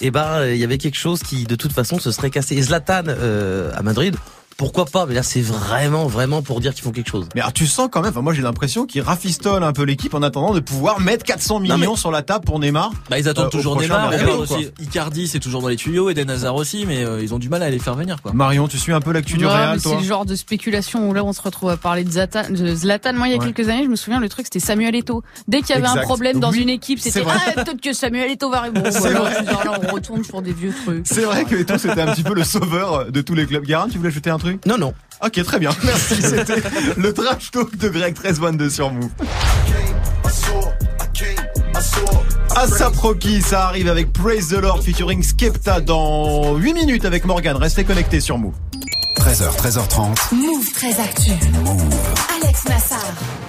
et 0.00 0.10
ben 0.10 0.46
il 0.46 0.56
y 0.56 0.64
avait 0.64 0.78
quelque 0.78 0.96
chose 0.96 1.20
qui 1.22 1.44
de 1.44 1.54
toute 1.56 1.72
façon 1.72 1.98
se 1.98 2.10
serait 2.10 2.30
cassé. 2.30 2.56
Et 2.56 2.62
Zlatan 2.62 3.02
euh, 3.08 3.70
à 3.76 3.82
Madrid, 3.82 4.16
pourquoi 4.62 4.84
pas 4.84 5.06
Mais 5.06 5.14
là 5.14 5.24
c'est 5.24 5.40
vraiment 5.40 6.06
vraiment 6.06 6.40
pour 6.40 6.60
dire 6.60 6.72
qu'ils 6.72 6.84
font 6.84 6.92
quelque 6.92 7.10
chose. 7.10 7.26
Mais 7.34 7.40
alors 7.40 7.52
tu 7.52 7.66
sens 7.66 7.88
quand 7.90 8.00
même, 8.00 8.10
enfin 8.10 8.20
moi 8.22 8.32
j'ai 8.32 8.42
l'impression 8.42 8.86
qu'il 8.86 9.00
rafistole 9.00 9.64
un 9.64 9.72
peu 9.72 9.82
l'équipe 9.82 10.14
en 10.14 10.22
attendant 10.22 10.54
de 10.54 10.60
pouvoir 10.60 11.00
mettre 11.00 11.24
400 11.24 11.58
millions 11.58 11.76
mais- 11.78 11.96
sur 11.96 12.12
la 12.12 12.22
table 12.22 12.44
pour 12.44 12.60
Neymar. 12.60 12.92
Bah 13.10 13.18
ils 13.18 13.28
attendent 13.28 13.46
Euh, 13.46 13.50
toujours 13.50 13.80
Neymar, 13.80 14.12
aussi. 14.38 14.68
Icardi 14.80 15.26
c'est 15.26 15.40
toujours 15.40 15.62
dans 15.62 15.68
les 15.68 15.74
tuyaux, 15.74 16.10
Eden 16.10 16.30
Hazard 16.30 16.54
aussi, 16.54 16.84
mais 16.86 17.02
euh, 17.04 17.20
ils 17.20 17.34
ont 17.34 17.40
du 17.40 17.48
mal 17.48 17.60
à 17.64 17.70
les 17.70 17.80
faire 17.80 17.96
venir 17.96 18.22
quoi. 18.22 18.32
Marion, 18.32 18.68
tu 18.68 18.78
suis 18.78 18.92
un 18.92 19.00
peu 19.00 19.10
l'actu 19.12 19.36
du 19.36 19.46
Real 19.46 19.80
c'est 19.80 19.96
le 19.96 20.02
genre 20.04 20.24
de 20.26 20.36
spéculation 20.36 21.08
où 21.10 21.12
là 21.12 21.24
on 21.24 21.32
se 21.32 21.42
retrouve 21.42 21.70
à 21.70 21.76
parler 21.76 22.04
de 22.04 22.10
Zlatan. 22.12 22.42
de 22.50 22.72
Zlatan. 22.74 23.14
Moi 23.14 23.26
il 23.26 23.32
y 23.32 23.34
a 23.34 23.38
Ouais. 23.38 23.52
quelques 23.52 23.68
années 23.68 23.82
je 23.82 23.88
me 23.90 23.96
souviens 23.96 24.20
le 24.20 24.28
truc 24.28 24.46
c'était 24.46 24.60
Samuel 24.60 24.94
Eto'o. 24.94 25.24
Dès 25.48 25.62
qu'il 25.62 25.70
y 25.70 25.72
avait 25.72 25.86
Exact. 25.88 25.98
un 25.98 26.02
problème 26.02 26.38
dans 26.38 26.52
Oui, 26.52 26.60
une 26.62 26.68
équipe 26.68 27.00
c'était 27.00 27.24
ah 27.26 27.50
peut-être 27.62 27.80
que 27.80 27.92
Samuel 27.92 28.30
Eto'o 28.30 28.48
va 28.50 28.68
là 28.70 29.80
on 29.82 29.92
retourne 29.92 30.22
sur 30.22 30.40
des 30.40 30.52
vieux 30.52 30.72
trucs. 30.84 31.04
C'est 31.06 31.22
vrai 31.22 31.44
que 31.44 31.56
Eto'o 31.56 31.78
c'était 31.78 32.00
un 32.02 32.12
petit 32.14 32.22
peu 32.22 32.34
le 32.34 32.44
sauveur 32.44 33.10
de 33.10 33.20
tous 33.20 33.34
les 33.34 33.46
clubs. 33.46 33.64
Guérin, 33.64 33.88
tu 33.90 33.98
voulais 33.98 34.10
ajouter 34.10 34.30
un 34.30 34.38
truc 34.38 34.51
Non 34.66 34.78
non. 34.78 34.94
Ok, 35.24 35.42
très 35.44 35.58
bien. 35.58 35.70
Merci. 35.84 36.16
C'était 36.20 36.62
le 36.96 37.12
trash 37.12 37.50
talk 37.50 37.76
de 37.76 37.88
Greg 37.88 38.14
1322 38.14 38.70
sur 38.70 38.90
Move. 38.90 39.10
Asap 42.56 42.96
Rocky, 42.96 43.40
ça 43.40 43.66
arrive 43.68 43.88
avec 43.88 44.12
Praise 44.12 44.48
the 44.48 44.60
Lord 44.60 44.82
featuring 44.82 45.22
Skepta 45.22 45.80
dans 45.80 46.54
8 46.56 46.74
minutes 46.74 47.04
avec 47.04 47.24
Morgan. 47.24 47.56
Restez 47.56 47.84
connectés 47.84 48.20
sur 48.20 48.38
Move. 48.38 48.54
13h, 49.16 49.56
13h30. 49.56 50.34
Move 50.34 50.72
très 50.72 50.98
actu. 51.00 51.30
Alex. 52.42 52.64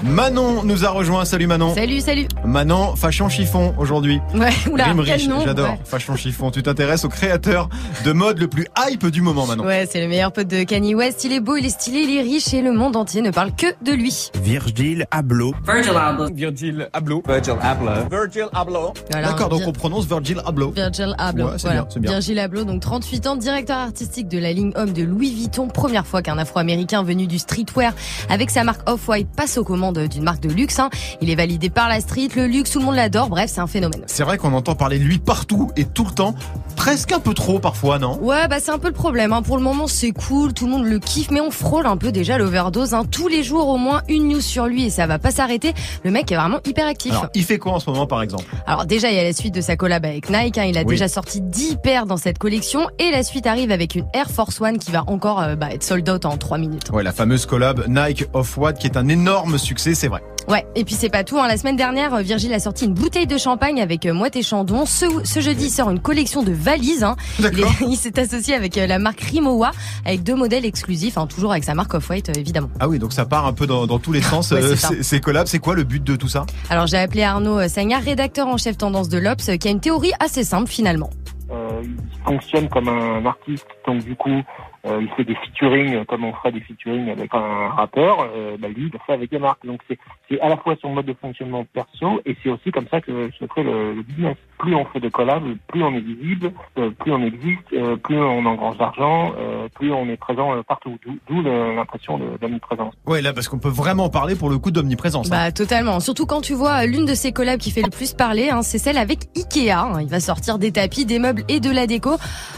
Manon 0.03 0.63
nous 0.63 0.86
a 0.86 0.89
rejoint. 0.89 1.23
Salut 1.25 1.47
Manon. 1.47 1.73
Salut 1.73 2.01
salut. 2.01 2.27
Manon, 2.45 2.95
fashion 2.95 3.29
chiffon 3.29 3.73
aujourd'hui. 3.77 4.19
Ouais 4.36 4.49
oula 4.69 4.86
Rime 4.86 5.01
quel 5.06 5.15
riche, 5.15 5.27
nom. 5.27 5.41
j'adore. 5.43 5.69
ouais. 5.69 5.79
Fashion 5.86 6.15
chiffon. 6.15 6.51
Tu 6.51 6.62
t'intéresses 6.62 7.06
au 7.06 7.10
créateur 7.10 7.69
de 8.03 8.12
mode 8.12 8.39
le 8.39 8.47
plus 8.47 8.67
hype 8.89 9.06
du 9.08 9.21
moment, 9.21 9.45
Manon. 9.47 9.63
Ouais, 9.65 9.88
c'est 9.89 10.01
le 10.01 10.08
meilleur 10.08 10.32
pote 10.34 10.47
de 10.47 10.63
Kanye 10.63 10.93
West. 10.95 11.23
Il 11.23 11.32
est 11.32 11.39
beau, 11.39 11.56
il 11.56 11.65
est 11.65 11.69
stylé, 11.69 11.99
il 11.99 12.17
est 12.17 12.21
riche 12.21 12.53
et 12.53 12.62
le 12.62 12.73
monde 12.73 12.95
entier 12.95 13.21
ne 13.21 13.32
parle 13.32 13.51
que 13.56 13.67
de 13.84 13.93
lui. 13.93 14.29
Virgil 14.43 15.06
Abloh. 15.12 15.53
Virgil 15.65 15.93
Abloh. 15.97 16.29
Virgil 16.34 16.89
Abloh. 16.93 17.23
Virgil 17.25 17.56
Abloh. 17.62 17.91
Virgil 18.12 18.45
Abloh. 18.53 18.93
Voilà, 19.12 19.27
D'accord, 19.29 19.49
donc 19.49 19.62
on 19.65 19.71
prononce 19.71 20.06
Virgil 20.06 20.41
Abloh. 20.45 20.71
Virgil 20.71 21.15
Abloh. 21.17 21.45
Ouais, 21.45 21.51
c'est 21.58 21.62
voilà. 21.63 21.82
bien, 21.82 21.89
c'est 21.91 21.99
bien. 22.01 22.12
Virgil 22.12 22.39
Abloh, 22.39 22.63
donc 22.65 22.82
38 22.82 23.27
ans, 23.27 23.36
directeur 23.38 23.77
artistique 23.77 24.27
de 24.27 24.38
la 24.38 24.51
ligne 24.51 24.71
homme 24.75 24.91
de 24.91 25.03
Louis 25.03 25.34
Vuitton. 25.34 25.67
Première 25.69 26.06
fois 26.06 26.21
qu'un 26.21 26.38
Afro-Américain 26.38 27.03
venu 27.03 27.25
du 27.27 27.39
streetwear 27.39 27.93
avec 28.29 28.49
sa 28.49 28.63
marque 28.63 28.82
Off-White 28.86 29.30
passe 29.36 29.58
aux 29.58 29.63
commandes 29.63 30.00
d'une 30.00 30.24
marque 30.24 30.41
de 30.41 30.50
luxe. 30.50 30.80
hein. 30.80 30.89
Il 31.22 31.30
est 31.30 31.36
validé 31.36 31.69
par 31.69 31.89
la 31.89 32.00
street, 32.00 32.30
le 32.36 32.48
luxe, 32.48 32.72
tout 32.72 32.80
le 32.80 32.86
monde 32.86 32.96
l'adore. 32.96 33.30
Bref, 33.30 33.50
c'est 33.54 33.62
un 33.62 33.67
phénomène. 33.67 34.04
C'est 34.08 34.24
vrai 34.24 34.38
qu'on 34.38 34.54
entend 34.54 34.76
parler 34.76 35.00
de 35.00 35.04
lui 35.04 35.19
partout 35.19 35.72
et 35.78 35.86
tout 35.86 36.06
le 36.06 36.12
temps. 36.12 36.36
Presque 36.76 37.12
un 37.12 37.19
peu 37.19 37.34
trop 37.34 37.60
parfois, 37.60 38.00
non? 38.00 38.19
Ouais, 38.22 38.48
bah 38.48 38.58
c'est 38.60 38.72
un 38.72 38.80
peu 38.80 38.88
le 38.88 38.93
problème. 38.93 39.32
Hein. 39.34 39.41
Pour 39.41 39.58
le 39.58 39.63
moment, 39.63 39.88
c'est 39.88 40.12
cool, 40.12 40.54
tout 40.54 40.65
le 40.65 40.72
monde 40.72 40.86
le 40.86 41.00
kiffe, 41.00 41.32
mais 41.32 41.39
on 41.41 41.52
frôle 41.52 41.86
un 41.86 41.98
peu 41.98 42.12
déjà 42.12 42.38
l'overdose. 42.38 42.93
Hein. 42.93 43.04
Tous 43.10 43.28
les 43.28 43.43
jours, 43.43 43.67
au 43.69 43.78
moins 43.78 44.02
une 44.10 44.28
news 44.28 44.41
sur 44.41 44.65
lui 44.67 44.86
et 44.86 44.89
ça 44.89 45.08
va 45.08 45.19
pas 45.19 45.32
s'arrêter. 45.32 45.74
Le 46.04 46.12
mec 46.12 46.32
est 46.32 46.36
vraiment 46.36 46.60
hyper 46.65 46.88
actif. 46.88 47.12
Alors, 47.12 47.28
il 47.36 47.43
fait 47.43 47.58
quoi 47.60 47.74
en 47.74 47.80
ce 47.80 47.89
moment, 47.89 48.08
par 48.08 48.22
exemple? 48.22 48.46
Alors 48.67 48.86
déjà, 48.86 49.10
il 49.12 49.15
y 49.15 49.19
a 49.19 49.24
la 49.24 49.34
suite 49.34 49.54
de 49.56 49.62
sa 49.62 49.76
collab 49.76 50.06
avec 50.06 50.30
Nike. 50.30 50.58
Il 50.58 50.78
a 50.78 50.82
Oui. 50.82 50.86
déjà 50.88 51.08
sorti 51.08 51.41
10 51.41 51.78
paires 51.82 52.06
dans 52.06 52.17
cette 52.17 52.38
collection. 52.38 52.88
Et 53.00 53.12
la 53.12 53.24
suite 53.24 53.48
arrive 53.48 53.72
avec 53.72 53.96
une 53.96 54.06
Air 54.13 54.30
Force 54.30 54.60
One 54.60 54.78
qui 54.78 54.91
va 54.91 55.04
encore 55.08 55.41
euh, 55.41 55.56
bah, 55.56 55.67
être 55.72 55.84
sold 55.84 56.10
out 56.10 56.26
en 56.26 56.38
3 56.38 56.58
minutes. 56.58 56.89
Ouais, 56.91 57.04
la 57.04 57.12
fameuse 57.12 57.46
collab 57.46 57.86
Nike 57.88 58.26
Off-White 58.34 58.73
qui 58.80 58.88
est 58.88 58.98
un 58.98 59.08
énorme 59.08 59.58
succès, 59.58 59.94
c'est 59.96 60.08
vrai. 60.08 60.22
Ouais, 60.50 60.66
et 60.76 60.84
puis 60.84 60.94
c'est 60.96 61.10
pas 61.10 61.24
tout. 61.24 61.40
Hein. 61.40 61.48
La 61.48 61.56
semaine 61.58 61.78
dernière, 61.78 62.14
euh, 62.16 62.22
Virgile 62.22 62.52
a 62.54 62.60
sorti 62.60 62.84
une 62.86 62.94
bouteille 62.94 63.28
de 63.28 63.38
champagne 63.38 63.82
avec 63.82 64.06
euh, 64.06 64.14
Moët 64.14 64.36
et 64.36 64.42
Chandon. 64.44 64.86
Ce, 64.86 65.06
ce 65.24 65.40
jeudi, 65.40 65.68
il 65.68 65.70
sort 65.70 65.90
une 65.90 66.02
collection 66.02 66.44
de 66.44 66.52
valises. 66.52 67.04
Hein. 67.06 67.16
Il, 67.40 67.46
est- 67.46 67.64
il 67.88 67.96
s'est 67.96 68.20
associé 68.20 68.54
avec 68.54 68.78
euh, 68.78 68.86
la 68.86 69.00
marque 69.00 69.22
Rimowa, 69.22 69.72
avec 70.06 70.22
deux 70.24 70.36
modèles 70.36 70.66
exclusifs, 70.66 71.18
hein, 71.18 71.28
toujours 71.28 71.52
avec 71.54 71.64
sa 71.64 71.76
marque 71.76 71.94
Off-White, 71.94 72.30
euh, 72.30 72.34
évidemment. 72.40 72.70
Ah 72.82 72.90
oui, 72.90 73.00
donc 73.00 73.14
ça 73.14 73.24
part 73.26 73.46
un 73.46 73.54
peu 73.54 73.68
dans, 73.68 73.88
dans 73.88 74.00
tous 74.00 74.12
les 74.12 74.22
sens, 74.34 74.52
Ouais, 74.52 74.62
euh, 74.62 74.76
ces 74.76 75.22
collabs. 75.22 75.48
C'est 75.48 75.60
quoi 75.60 75.76
le 75.76 75.84
but 75.84 76.04
de 76.04 76.18
tout 76.18 76.28
ça? 76.28 76.46
Alors 76.70 76.88
j'ai 76.88 76.98
appelé 76.98 77.24
Arnaud 77.24 77.66
Sagnard, 77.70 78.02
rédacteur 78.02 78.48
en 78.48 78.58
chef 78.58 78.78
tendance 78.78 79.08
de 79.08 79.18
l'Obs, 79.20 79.50
qui 79.58 79.68
a 79.70 79.72
une 79.72 79.80
théorie 79.80 80.12
assez 80.20 80.44
simple 80.44 80.70
finalement. 80.70 81.10
Euh, 81.52 81.56
il 81.84 81.96
fonctionne 82.26 82.68
comme 82.68 82.90
un 82.90 83.26
artiste, 83.26 83.66
donc 83.88 84.04
du 84.04 84.16
coup, 84.16 84.42
euh, 84.86 85.00
il 85.02 85.10
fait 85.12 85.24
des 85.24 85.36
featuring 85.36 86.04
comme 86.06 86.26
on 86.26 86.34
ferait 86.34 86.52
des 86.52 86.60
featuring 86.60 87.10
avec 87.10 87.34
un 87.34 87.69
rappeur. 87.69 88.30
Euh, 88.36 88.58
bah, 88.60 88.67
lui, 88.67 88.88
il 88.88 88.91
le 88.91 89.00
fait 89.06 89.13
avec 89.13 89.32
des 89.32 89.39
marques. 89.39 89.65
Donc 89.65 89.82
c'est 89.88 89.98
c'est 90.34 90.41
à 90.41 90.50
la 90.50 90.58
fois 90.58 90.76
son 90.82 90.89
mode 90.89 91.06
de 91.06 91.13
fonctionnement 91.13 91.63
perso 91.74 92.22
et 92.26 92.36
c'est 92.41 92.50
aussi 92.50 92.72
comme 92.72 92.88
ça 92.89 93.02
que 93.02 93.30
se 93.39 93.46
crée 93.46 93.63
le, 93.63 93.93
le 93.93 94.02
business. 94.02 94.36
Plus 94.58 94.76
on 94.76 94.86
fait 94.86 95.00
de 95.02 95.10
collabs, 95.10 95.43
plus 95.67 95.84
on 95.84 95.93
est 95.93 96.00
visible, 96.00 96.52
euh, 96.78 96.89
plus 96.91 97.12
on 97.12 97.22
existe, 97.24 97.74
euh, 97.74 97.98
plus 97.98 98.17
on 98.17 98.46
engrange 98.46 98.78
d'argent, 98.78 99.34
euh, 99.38 99.67
plus 99.76 99.91
on 99.91 100.08
est 100.10 100.15
présent 100.17 100.56
euh, 100.56 100.62
partout. 100.63 100.98
D'où- 101.06 101.41
l'impression 101.43 102.19
d'omniprésence. 102.41 102.93
Ouais, 103.06 103.22
là, 103.22 103.34
parce 103.34 103.48
qu'on 103.50 103.60
peut 103.60 103.69
vraiment 103.69 104.10
parler 104.10 104.36
pour 104.36 104.50
le 104.50 104.58
coup 104.58 104.72
d'omniprésence. 104.72 105.28
hein. 105.28 105.30
Bah 105.32 105.52
totalement. 105.52 106.00
Surtout 106.00 106.26
quand 106.26 106.41
tu 106.41 106.54
vois 106.54 106.86
l'une 106.86 107.06
de 107.06 107.13
ces 107.13 107.32
collabs 107.32 107.60
qui 107.60 107.72
fait 107.72 107.82
le 107.82 107.89
plus 107.89 108.13
parler, 108.13 108.50
hein, 108.50 108.62
c'est 108.62 108.78
celle 108.78 108.98
avec 108.98 109.26
Ikea. 109.36 109.72
hein. 109.72 110.00
Il 110.02 110.08
va 110.08 110.19
sortir 110.19 110.58
des 110.58 110.72
tapis, 110.72 111.06
des 111.06 111.19
meubles 111.19 111.43
et 111.50 111.60
de 111.60 111.69
la 111.69 111.86
déco. 111.88 112.12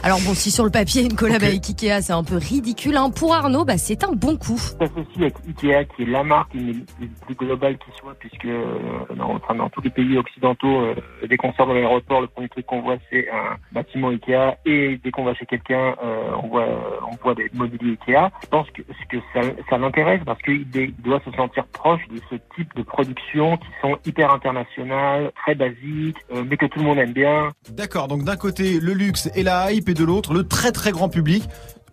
Alors 0.03 0.19
bon, 0.25 0.33
si 0.33 0.51
sur 0.51 0.63
le 0.63 0.69
papier 0.69 1.01
une 1.03 1.15
collab 1.15 1.41
avec 1.43 1.67
Ikea, 1.67 2.01
c'est 2.01 2.13
un 2.13 2.23
peu 2.23 2.37
ridicule. 2.37 2.95
Hein. 2.97 3.09
Pour 3.09 3.33
Arnaud, 3.33 3.65
bah 3.65 3.77
c'est 3.77 4.03
un 4.03 4.11
bon 4.13 4.37
coup. 4.37 4.57
s'associe 4.57 5.17
avec 5.17 5.35
Ikea, 5.47 5.87
qui 5.95 6.03
est 6.03 6.05
la 6.05 6.23
marque 6.23 6.53
une 6.53 6.85
des 6.99 7.51
qui 7.73 7.91
soit, 7.99 8.15
puisque 8.19 8.45
euh, 8.45 8.65
dans, 9.15 9.35
enfin, 9.35 9.55
dans 9.55 9.69
tous 9.69 9.81
les 9.81 9.89
pays 9.89 10.17
occidentaux, 10.17 10.81
euh, 10.81 10.95
dès 11.27 11.37
qu'on 11.37 11.53
sort 11.53 11.67
de 11.67 11.73
l'aéroport, 11.73 12.21
le 12.21 12.27
premier 12.27 12.49
truc 12.49 12.65
qu'on 12.65 12.81
voit, 12.81 12.97
c'est 13.09 13.29
un 13.29 13.57
bâtiment 13.71 14.09
Ikea, 14.09 14.57
et 14.65 14.99
dès 15.03 15.11
qu'on 15.11 15.23
va 15.23 15.33
chez 15.33 15.45
quelqu'un, 15.45 15.95
euh, 16.03 16.31
on 16.43 16.47
voit 16.47 16.67
on 17.11 17.15
voit 17.23 17.35
des 17.35 17.49
mobiliers 17.53 17.97
Ikea. 18.07 18.29
Je 18.43 18.47
pense 18.47 18.69
que, 18.71 18.81
que 19.09 19.17
ça, 19.33 19.41
ça 19.69 19.77
l'intéresse 19.77 20.21
parce 20.25 20.41
qu'il 20.41 20.65
doit 20.99 21.21
se 21.25 21.31
sentir 21.31 21.65
proche 21.67 22.01
de 22.09 22.19
ce 22.29 22.35
type 22.55 22.73
de 22.75 22.83
production 22.83 23.57
qui 23.57 23.67
sont 23.81 23.97
hyper 24.05 24.31
internationales, 24.31 25.31
très 25.35 25.55
basiques, 25.55 26.17
euh, 26.31 26.43
mais 26.47 26.57
que 26.57 26.65
tout 26.65 26.79
le 26.79 26.85
monde 26.85 26.99
aime 26.99 27.13
bien. 27.13 27.51
D'accord, 27.71 28.07
donc 28.07 28.23
d'un 28.23 28.35
côté 28.35 28.79
le 28.79 28.93
luxe 28.93 29.29
et 29.35 29.43
la 29.43 29.71
hype 29.71 29.89
et 29.89 29.93
de 29.93 30.03
l'autre 30.03 30.33
le 30.33 30.47
très 30.47 30.71
très 30.71 30.91
grand 30.91 31.09
public. 31.09 31.43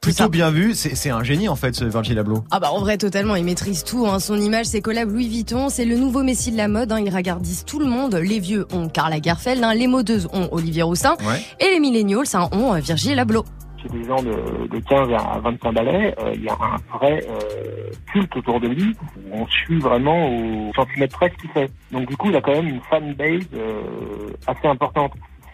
Plutôt 0.03 0.29
bien 0.29 0.51
vu, 0.51 0.75
c'est 0.75 0.97
c'est 0.97 1.11
un 1.11 1.23
génie 1.23 1.49
en 1.49 1.55
fait 1.55 1.77
ce 1.77 1.85
Virgil 1.85 2.19
Abloh. 2.19 2.43
Ah 2.51 2.59
bah 2.59 2.73
en 2.73 2.81
vrai 2.81 2.99
totalement, 2.99 3.37
il 3.37 3.45
maîtrise 3.45 3.85
tout. 3.85 4.05
Hein. 4.05 4.19
Son 4.19 4.37
image, 4.37 4.67
ses 4.67 4.81
collabs 4.83 5.09
Louis 5.09 5.29
Vuitton, 5.29 5.69
c'est 5.69 5.85
le 5.85 5.97
nouveau 5.97 6.25
messie 6.25 6.51
de 6.51 6.57
la 6.57 6.67
mode. 6.67 6.91
Hein. 6.91 6.99
Il 7.07 7.15
regardise 7.15 7.65
tout 7.65 7.79
le 7.79 7.87
monde. 7.87 8.17
Les 8.17 8.41
vieux 8.41 8.67
ont 8.73 8.88
Karl 8.88 9.11
Lagerfeld, 9.12 9.62
hein. 9.62 9.75
les 9.75 9.87
modeuses 9.87 10.29
ont 10.33 10.49
Olivier 10.51 10.83
Roussin, 10.83 11.12
Ouais. 11.25 11.41
et 11.61 11.73
les 11.73 11.79
millennials 11.79 12.25
hein, 12.35 12.49
ont 12.51 12.75
euh, 12.75 12.79
Virgil 12.81 13.17
Abloh. 13.17 13.45
chez 13.81 13.88
des 13.91 14.03
gens 14.05 14.21
de, 14.21 14.67
de 14.67 14.79
15 14.88 15.09
à 15.17 15.38
25 15.38 15.73
balais, 15.73 16.15
euh, 16.19 16.33
il 16.35 16.43
y 16.43 16.49
a 16.49 16.55
un 16.55 16.97
vrai 16.99 17.25
euh, 17.29 17.91
culte 18.12 18.37
autour 18.37 18.59
de 18.61 18.67
lui. 18.69 18.97
où 19.31 19.43
On 19.43 19.47
suit 19.47 19.79
vraiment 19.79 20.29
au 20.37 20.73
centimètre 20.75 21.17
près 21.17 21.31
ce 21.31 21.41
qu'il 21.43 21.51
fait. 21.51 21.71
Donc 21.93 22.09
du 22.09 22.17
coup, 22.17 22.29
il 22.29 22.35
a 22.37 22.41
quand 22.41 22.53
même 22.53 22.67
une 22.67 22.81
fanbase 22.91 23.47
euh, 23.55 24.31
assez 24.49 24.67
importante. 24.67 25.12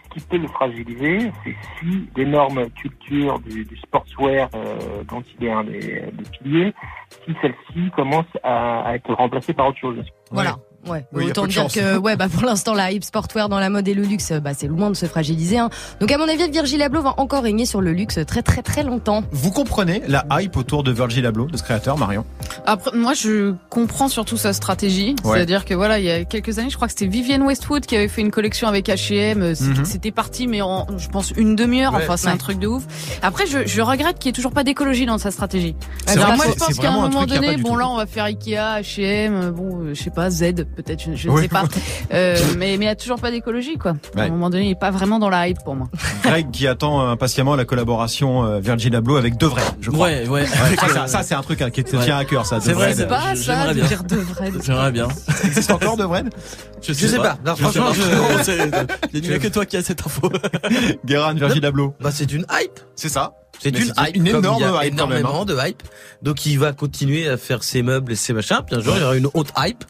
Ce 0.09 0.19
qui 0.19 0.27
peut 0.27 0.37
le 0.37 0.47
fragiliser, 0.47 1.31
c'est 1.43 1.55
si 1.79 2.09
d'énormes 2.15 2.69
cultures 2.71 3.39
du, 3.39 3.63
du 3.63 3.77
sportswear 3.77 4.49
euh, 4.55 5.03
dont 5.07 5.23
il 5.39 5.45
est 5.45 5.51
un 5.51 5.63
des, 5.63 5.79
des 6.11 6.23
piliers, 6.39 6.73
si 7.25 7.35
celle-ci 7.41 7.91
commence 7.95 8.25
à, 8.43 8.81
à 8.81 8.95
être 8.95 9.13
remplacée 9.13 9.53
par 9.53 9.67
autre 9.67 9.77
chose. 9.79 10.03
Voilà. 10.31 10.55
Ouais, 10.87 11.05
Oui, 11.13 11.25
autant 11.25 11.45
dire 11.45 11.63
chance. 11.63 11.73
que 11.73 11.97
ouais, 11.97 12.15
bah 12.15 12.27
pour 12.29 12.43
l'instant 12.43 12.73
la 12.73 12.91
hype 12.91 13.03
sportwear 13.03 13.49
dans 13.49 13.59
la 13.59 13.69
mode 13.69 13.87
et 13.87 13.93
le 13.93 14.03
luxe, 14.03 14.31
bah 14.31 14.51
c'est 14.57 14.67
loin 14.67 14.89
de 14.89 14.95
se 14.95 15.05
fragiliser. 15.05 15.57
Hein. 15.57 15.69
Donc 15.99 16.11
à 16.11 16.17
mon 16.17 16.27
avis, 16.27 16.49
Virgil 16.49 16.81
Abloh 16.81 17.01
va 17.01 17.15
encore 17.17 17.43
régner 17.43 17.65
sur 17.65 17.81
le 17.81 17.91
luxe 17.91 18.19
très 18.25 18.41
très 18.41 18.61
très 18.61 18.83
longtemps. 18.83 19.23
Vous 19.31 19.51
comprenez 19.51 20.01
la 20.07 20.25
hype 20.39 20.55
autour 20.57 20.83
de 20.83 20.91
Virgil 20.91 21.25
Abloh, 21.25 21.47
de 21.47 21.57
ce 21.57 21.63
créateur, 21.63 21.97
Marion? 21.97 22.25
Après, 22.65 22.91
moi, 22.95 23.13
je 23.13 23.53
comprends 23.69 24.07
surtout 24.07 24.37
sa 24.37 24.53
stratégie. 24.53 25.15
Ouais. 25.23 25.35
C'est-à-dire 25.37 25.65
que 25.65 25.73
voilà, 25.73 25.99
il 25.99 26.05
y 26.05 26.11
a 26.11 26.23
quelques 26.25 26.59
années, 26.59 26.69
je 26.69 26.75
crois 26.75 26.87
que 26.87 26.93
c'était 26.93 27.07
Vivienne 27.07 27.41
Westwood 27.43 27.85
qui 27.85 27.95
avait 27.95 28.07
fait 28.07 28.21
une 28.21 28.31
collection 28.31 28.67
avec 28.67 28.87
H&M. 28.87 29.53
C'était 29.83 30.11
parti, 30.11 30.47
mais 30.47 30.61
en, 30.61 30.87
je 30.97 31.07
pense, 31.09 31.31
une 31.31 31.55
demi-heure. 31.55 31.93
Ouais. 31.93 32.03
Enfin, 32.03 32.15
c'est 32.17 32.27
Ouais. 32.27 32.33
un 32.33 32.37
truc 32.37 32.59
de 32.59 32.67
ouf. 32.67 32.83
Après, 33.21 33.45
je, 33.47 33.65
je 33.65 33.81
regrette 33.81 34.19
qu'il 34.19 34.29
n'y 34.29 34.33
ait 34.33 34.35
toujours 34.35 34.51
pas 34.53 34.63
d'écologie 34.63 35.05
dans 35.05 35.17
sa 35.17 35.31
stratégie. 35.31 35.75
C'est 36.05 36.13
Alors 36.13 36.27
vrai 36.29 36.37
moi, 36.37 36.45
je 36.49 36.53
pense 36.53 36.77
qu'à 36.77 36.89
un 36.91 37.01
moment 37.01 37.25
donné, 37.25 37.57
bon 37.57 37.75
là, 37.75 37.87
on 37.89 37.97
va 37.97 38.05
faire 38.05 38.25
Ikea, 38.25 38.79
H&M, 38.81 39.49
bon, 39.51 39.93
je 39.93 40.01
sais 40.01 40.09
pas, 40.11 40.29
Z, 40.29 40.65
peut-être, 40.83 41.01
je, 41.03 41.15
je 41.15 41.29
ne 41.29 41.37
sais 41.41 41.47
pas. 41.47 41.63
Euh, 42.11 42.35
mais 42.57 42.69
mais 42.69 42.75
il 42.75 42.79
n'y 42.79 42.87
a 42.87 42.95
toujours 42.95 43.19
pas 43.19 43.29
d'écologie, 43.29 43.77
quoi. 43.77 43.93
À 44.15 44.21
un 44.23 44.29
moment 44.29 44.49
donné, 44.49 44.63
il 44.65 44.69
n'est 44.69 44.75
pas 44.75 44.89
vraiment 44.89 45.19
dans 45.19 45.29
la 45.29 45.47
hype 45.47 45.59
pour 45.63 45.75
moi. 45.75 45.87
Greg 46.23 46.49
qui 46.51 46.67
attend 46.67 47.07
impatiemment 47.07 47.55
la 47.55 47.65
collaboration 47.65 48.43
euh, 48.45 48.59
Virgil 48.59 48.95
Abloh 48.95 49.15
avec 49.17 49.37
Devray, 49.37 49.63
je 49.81 49.91
crois. 49.91 50.07
Ouais, 50.07 50.27
ouais. 50.27 50.45
ça, 50.47 50.87
ça, 50.87 51.07
ça, 51.07 51.23
c'est 51.23 51.35
un 51.35 51.41
truc 51.41 51.61
hein, 51.61 51.69
qui 51.69 51.83
te 51.83 51.95
Ouais. 51.95 52.03
tient 52.03 52.17
à 52.17 52.25
cœur, 52.25 52.45
ça. 52.45 52.59
C'est 52.61 52.73
vrai, 52.73 52.93
c'est 52.95 53.07
pas 53.07 53.35
ça, 53.35 53.67
de 53.67 53.73
bien. 53.73 53.85
dire 53.85 54.03
de 54.03 54.15
vrai. 54.15 54.51
J'aimerais 54.63 54.91
bien. 54.91 55.07
Ça 55.27 55.43
existe 55.47 55.71
encore 55.71 55.97
Devray 55.97 56.23
Je 56.81 56.93
sais 56.93 57.17
pas. 57.17 57.37
Non, 57.45 57.55
franchement, 57.55 57.93
sais 57.93 58.01
je- 58.01 58.15
Non, 58.15 58.43
c'est- 58.43 58.71
Il 59.13 59.21
n'y 59.21 59.33
a 59.33 59.39
que 59.39 59.47
toi 59.47 59.65
qui 59.65 59.77
as 59.77 59.83
cette 59.83 60.01
info. 60.05 60.31
Guérin, 61.05 61.33
Virgil 61.35 61.65
Abloh. 61.65 61.93
Bah, 61.99 62.09
c'est 62.11 62.31
une 62.31 62.45
hype. 62.51 62.79
C'est 62.95 63.09
ça. 63.09 63.33
C'est 63.61 63.69
une 63.77 63.87
hype. 63.97 64.15
une 64.15 64.31
comme 64.31 64.39
énorme 64.45 64.57
il 64.59 64.61
y 64.61 64.65
a 64.65 64.85
hype 64.85 64.97
quand 64.97 65.07
même, 65.07 65.17
hein. 65.17 65.19
énormément 65.19 65.45
de 65.45 65.55
hype. 65.67 65.83
Donc 66.23 66.45
il 66.45 66.57
va 66.57 66.71
continuer 66.71 67.27
à 67.27 67.35
faire 67.37 67.61
ses 67.63 67.81
meubles 67.83 68.13
et 68.13 68.15
ses 68.15 68.31
machins. 68.31 68.59
Puis 68.65 68.75
un 68.75 68.79
jour 68.79 68.93
il 68.95 69.01
y 69.01 69.03
aura 69.03 69.17
une 69.17 69.25
autre 69.33 69.53
hype. 69.57 69.83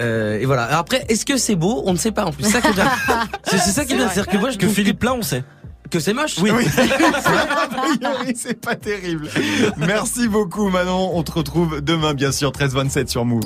Euh, 0.00 0.38
et 0.40 0.44
voilà. 0.44 0.76
Après, 0.78 1.04
est-ce 1.08 1.24
que 1.24 1.36
c'est 1.36 1.54
beau? 1.56 1.82
On 1.86 1.92
ne 1.92 1.98
sait 1.98 2.10
pas. 2.12 2.24
En 2.24 2.32
plus, 2.32 2.44
c'est 2.44 2.50
ça 2.52 2.60
qui 2.60 2.68
est 2.68 2.72
bien. 2.72 2.90
C'est 3.44 3.58
ça 3.58 3.84
qui 3.84 3.92
est 3.92 3.96
bien. 3.96 4.08
C'est-à-dire 4.08 4.32
que 4.32 4.38
moi, 4.38 4.50
je 4.50 4.58
Que 4.58 4.68
Philippe 4.68 5.02
là, 5.04 5.14
on 5.14 5.22
sait. 5.22 5.44
que 5.90 6.00
c'est 6.00 6.12
moche. 6.14 6.36
Oui. 6.40 6.50
A 6.76 7.68
priori, 7.68 8.34
c'est 8.36 8.60
pas 8.60 8.74
terrible. 8.74 9.28
Merci 9.76 10.26
beaucoup 10.28 10.68
Manon. 10.68 11.12
On 11.14 11.22
te 11.22 11.32
retrouve 11.32 11.80
demain 11.80 12.14
bien 12.14 12.32
sûr 12.32 12.50
13-27 12.50 13.06
sur 13.08 13.24
Move. 13.24 13.42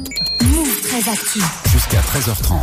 Move 0.98 1.04
très 1.04 1.12
actu. 1.12 1.40
Jusqu'à 1.70 2.00
13h30. 2.00 2.56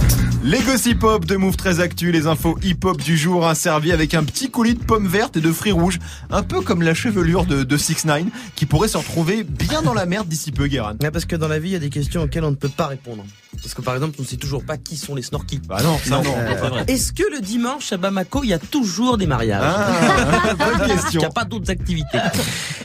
Les 0.44 0.60
gossip 0.60 1.04
hop 1.04 1.24
de 1.26 1.38
Move 1.38 1.56
très 1.56 1.80
actu, 1.80 2.12
les 2.12 2.28
infos 2.28 2.58
hip 2.64 2.80
hop 2.84 3.02
du 3.02 3.16
jour, 3.18 3.48
hein, 3.48 3.56
servi 3.56 3.94
avec 3.94 4.14
un 4.14 4.26
petit 4.26 4.50
coulis 4.50 4.74
de 4.74 4.84
pommes 4.84 5.08
vertes 5.08 5.38
et 5.38 5.42
de 5.42 5.52
fruits 5.54 5.72
rouges, 5.72 6.00
un 6.30 6.44
peu 6.44 6.60
comme 6.60 6.82
la 6.82 6.94
chevelure 6.94 7.46
de, 7.46 7.64
de 7.64 7.78
6 7.78 8.04
9 8.06 8.24
qui 8.56 8.66
pourrait 8.66 8.90
se 8.90 8.98
retrouver 8.98 9.44
bien 9.44 9.82
dans 9.82 9.94
la 9.94 10.06
merde 10.06 10.28
d'ici 10.28 10.52
peu, 10.52 10.68
Guérin. 10.68 10.96
Ouais, 11.02 11.12
parce 11.12 11.24
que 11.24 11.38
dans 11.38 11.48
la 11.48 11.60
vie, 11.60 11.70
il 11.70 11.74
y 11.74 11.76
a 11.78 11.80
des 11.80 11.90
questions 11.90 12.24
auxquelles 12.24 12.44
on 12.44 12.52
ne 12.52 12.56
peut 12.56 12.68
pas 12.68 12.88
répondre. 12.88 13.24
Parce 13.62 13.74
que 13.74 13.82
par 13.82 13.94
exemple, 13.94 14.16
on 14.20 14.24
ne 14.24 14.28
sait 14.28 14.36
toujours 14.38 14.66
pas 14.66 14.76
qui 14.76 14.98
sont 14.98 15.16
les 15.16 15.22
snorkies. 15.22 15.62
Bah 15.66 15.82
non, 15.82 15.98
ça 16.04 16.22
non. 16.22 16.36
Euh, 16.38 16.56
c'est 16.62 16.68
vrai. 16.70 16.84
Est-ce 16.88 17.14
que 17.14 17.24
le 17.32 17.40
dimanche 17.40 17.94
à 17.94 17.98
Bamako, 17.98 18.44
il 18.44 18.50
y 18.50 18.54
a 18.54 18.60
toujours 18.60 19.18
des 19.18 19.28
mariages 19.28 19.64
Ah, 19.64 20.54
bonne 20.56 20.68
Il 20.88 20.94
n'y 20.94 21.00
question. 21.02 21.24
a 21.24 21.30
pas 21.30 21.46
d'autres 21.46 21.72
activités. 21.72 22.20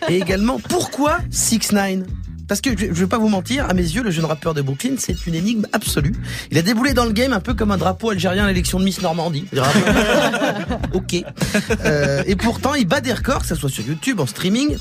Et 0.09 0.17
également, 0.19 0.61
pourquoi 0.61 1.19
6 1.31 1.73
9 1.73 1.99
parce 2.51 2.61
que 2.61 2.71
je 2.77 2.87
je 2.87 3.05
vais 3.05 3.07
pas 3.07 3.19
vous 3.19 3.29
mentir, 3.29 3.65
à 3.71 3.75
mes 3.75 3.83
yeux, 3.83 4.03
le 4.03 4.11
jeune 4.11 4.25
rappeur 4.25 4.55
de 4.55 4.61
Brooklyn, 4.61 4.97
c'est 4.99 5.25
une 5.29 5.37
énigme 5.37 5.67
absolue. 5.73 6.17
Il 6.51 6.59
a 6.59 6.63
déboulé 6.63 6.95
dans 6.95 7.05
le 7.05 7.13
game 7.13 7.33
un 7.33 7.39
peu 7.39 7.55
comme 7.55 7.71
un 7.71 7.77
drapeau 7.77 8.11
algérien 8.11 8.43
à 8.43 8.49
l'élection 8.49 8.81
de 8.81 8.85
Miss 8.85 9.01
Normandie. 9.03 9.47
ok. 10.93 11.25
Euh, 11.85 12.25
et 12.27 12.35
pourtant, 12.35 12.75
il 12.75 12.89
bat 12.89 13.01
des 13.01 13.13
records, 13.13 13.43
que 13.43 13.47
ce 13.47 13.55
soit 13.55 13.71
sur 13.71 13.87
YouTube, 13.87 14.19
en 14.19 14.27
streaming, 14.27 14.77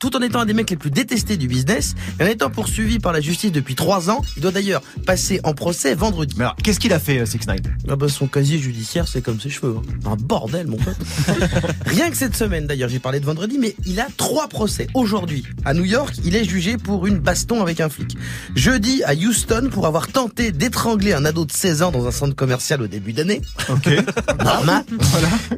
tout 0.00 0.16
en 0.16 0.22
étant 0.22 0.40
un 0.40 0.46
des 0.46 0.54
mecs 0.54 0.70
les 0.70 0.76
plus 0.76 0.90
détestés 0.90 1.36
du 1.36 1.46
business, 1.46 1.94
et 2.18 2.24
en 2.24 2.26
étant 2.26 2.50
poursuivi 2.50 2.98
par 2.98 3.12
la 3.12 3.20
justice 3.20 3.52
depuis 3.52 3.74
trois 3.74 4.10
ans. 4.10 4.22
Il 4.36 4.42
doit 4.42 4.50
d'ailleurs 4.50 4.82
passer 5.06 5.40
en 5.44 5.52
procès 5.54 5.94
vendredi. 5.94 6.34
Mais 6.38 6.44
alors, 6.44 6.56
qu'est-ce 6.56 6.80
qu'il 6.80 6.92
a 6.92 6.98
fait, 6.98 7.24
6 7.24 7.46
9 7.46 7.56
Ah 7.88 7.96
bah 7.96 8.08
son 8.08 8.26
casier 8.26 8.58
judiciaire, 8.58 9.06
c'est 9.06 9.20
comme 9.22 9.40
ses 9.40 9.50
cheveux. 9.50 9.76
hein. 9.78 10.10
Un 10.10 10.16
bordel, 10.16 10.66
mon 10.66 10.76
pote. 10.78 10.96
Rien 11.86 12.10
que 12.10 12.16
cette 12.16 12.34
semaine, 12.34 12.66
d'ailleurs, 12.66 12.88
j'ai 12.88 12.98
parlé 12.98 13.20
de 13.20 13.26
vendredi, 13.26 13.58
mais 13.58 13.76
il 13.86 14.00
a 14.00 14.08
trois 14.16 14.48
procès. 14.48 14.86
Aujourd'hui, 14.94 15.44
à 15.64 15.74
New 15.74 15.84
York, 15.84 16.14
il 16.24 16.34
est 16.34 16.44
jugé 16.44 16.76
pour 16.78 17.06
une 17.06 17.18
baston 17.18 17.60
avec 17.62 17.80
un 17.80 17.88
flic. 17.88 18.16
Jeudi, 18.54 19.02
à 19.04 19.14
Houston, 19.14 19.68
pour 19.70 19.86
avoir 19.86 20.08
tenté 20.08 20.50
d'étrangler 20.52 21.12
un 21.12 21.24
ado 21.24 21.44
de 21.44 21.52
16 21.52 21.82
ans 21.82 21.90
dans 21.90 22.06
un 22.06 22.10
centre 22.10 22.34
commercial 22.34 22.80
au 22.82 22.86
début 22.86 23.12
d'année. 23.12 23.42
Ok. 23.68 23.88
Normal. 24.44 24.84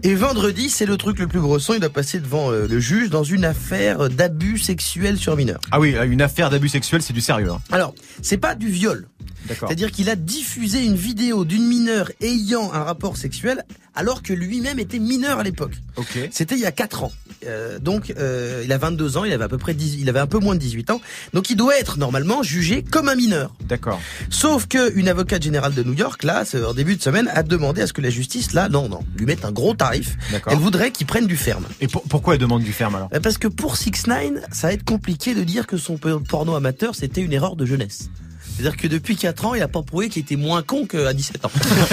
Et 0.03 0.15
vendredi, 0.15 0.69
c'est 0.69 0.87
le 0.87 0.97
truc 0.97 1.19
le 1.19 1.27
plus 1.29 1.41
gros 1.41 1.59
son. 1.59 1.75
Il 1.75 1.81
doit 1.81 1.91
passer 1.91 2.19
devant 2.19 2.51
euh, 2.51 2.67
le 2.69 2.81
juge 2.81 3.09
dans 3.11 3.25
une 3.25 3.45
affaire 3.45 4.09
d'abus 4.33 4.59
sexuel 4.59 5.19
sur 5.19 5.37
mineur. 5.37 5.61
Ah 5.71 5.79
oui, 5.79 5.95
une 6.07 6.23
affaire 6.23 6.49
d'abus 6.51 6.69
sexuel, 6.71 7.03
c'est 7.03 7.13
du 7.13 7.21
sérieux. 7.21 7.51
hein. 7.51 7.61
Alors, 7.71 7.95
c'est 8.23 8.39
pas 8.39 8.55
du 8.55 8.69
viol. 8.69 9.07
C'est-à-dire 9.49 9.91
qu'il 9.91 10.09
a 10.11 10.17
diffusé 10.17 10.85
une 10.85 10.97
vidéo 10.97 11.45
d'une 11.45 11.67
mineure 11.67 12.11
ayant 12.21 12.73
un 12.73 12.85
rapport 12.85 13.17
sexuel 13.17 13.65
alors 13.95 14.23
que 14.23 14.33
lui-même 14.33 14.79
était 14.79 14.99
mineur 14.99 15.39
à 15.39 15.43
l'époque. 15.43 15.73
Ok. 15.97 16.19
C'était 16.31 16.55
il 16.55 16.61
y 16.63 16.67
a 16.67 16.73
4 16.73 17.05
ans. 17.05 17.13
Euh, 17.47 17.79
donc 17.79 18.11
euh, 18.17 18.63
il 18.65 18.73
a 18.73 18.79
22 18.79 19.17
ans, 19.19 19.25
il 19.25 19.33
avait 19.33 19.45
à 19.45 19.49
peu 19.49 19.59
près 19.59 19.75
10, 19.75 19.97
il 20.01 20.09
avait 20.09 20.21
un 20.21 20.27
peu 20.27 20.39
moins 20.39 20.55
de 20.55 20.61
18 20.61 20.91
ans. 20.91 21.01
Donc 21.35 21.51
il 21.51 21.57
doit 21.57 21.77
être 21.79 21.99
normalement 21.99 22.43
jugé 22.43 22.83
comme 22.83 23.09
un 23.11 23.15
mineur. 23.17 23.55
D'accord. 23.61 24.01
Sauf 24.31 24.67
que 24.67 24.95
une 24.97 25.09
avocate 25.09 25.43
générale 25.43 25.75
de 25.75 25.83
New 25.83 25.93
York 25.93 26.23
là, 26.23 26.45
en 26.67 26.73
début 26.73 26.97
de 26.97 27.03
semaine, 27.03 27.29
a 27.35 27.43
demandé 27.43 27.83
à 27.83 27.87
ce 27.87 27.93
que 27.93 28.01
la 28.01 28.09
justice 28.11 28.53
là, 28.55 28.69
non 28.71 28.89
non, 28.89 29.01
lui 29.17 29.27
mette 29.27 29.45
un 29.45 29.53
gros 29.53 29.75
tarif. 29.75 30.17
D'accord. 30.31 30.53
Elle 30.55 30.59
voudrait 30.61 30.91
qu'il 30.91 31.07
prenne 31.07 31.27
du 31.27 31.37
ferme. 31.37 31.67
Et 31.83 31.89
pour- 31.89 32.03
pourquoi 32.05 32.35
elle 32.35 32.41
demande 32.41 32.63
du 32.63 32.73
ferme 32.73 32.95
alors? 32.95 33.11
Parce 33.23 33.37
que 33.37 33.49
pour 33.49 33.77
6 33.77 34.07
9 34.07 34.21
ça 34.53 34.69
va 34.69 34.73
être 34.73 34.85
compliqué 34.85 35.35
de 35.35 35.43
dire 35.45 35.67
que 35.67 35.77
son 35.77 35.99
porno 35.99 36.55
amateur 36.55 36.95
c'était 36.95 37.21
une 37.21 37.33
erreur 37.35 37.57
de 37.57 37.67
jeunesse. 37.67 38.09
C'est-à-dire 38.55 38.77
que 38.77 38.87
depuis 38.87 39.17
4 39.17 39.47
ans, 39.47 39.55
il 39.55 39.63
a 39.63 39.69
pas 39.69 39.83
prouvé 39.83 40.09
qu'il 40.09 40.23
était 40.23 40.37
moins 40.37 40.63
con 40.63 40.87
qu'à 40.87 41.13
17 41.13 41.45
ans. 41.45 41.51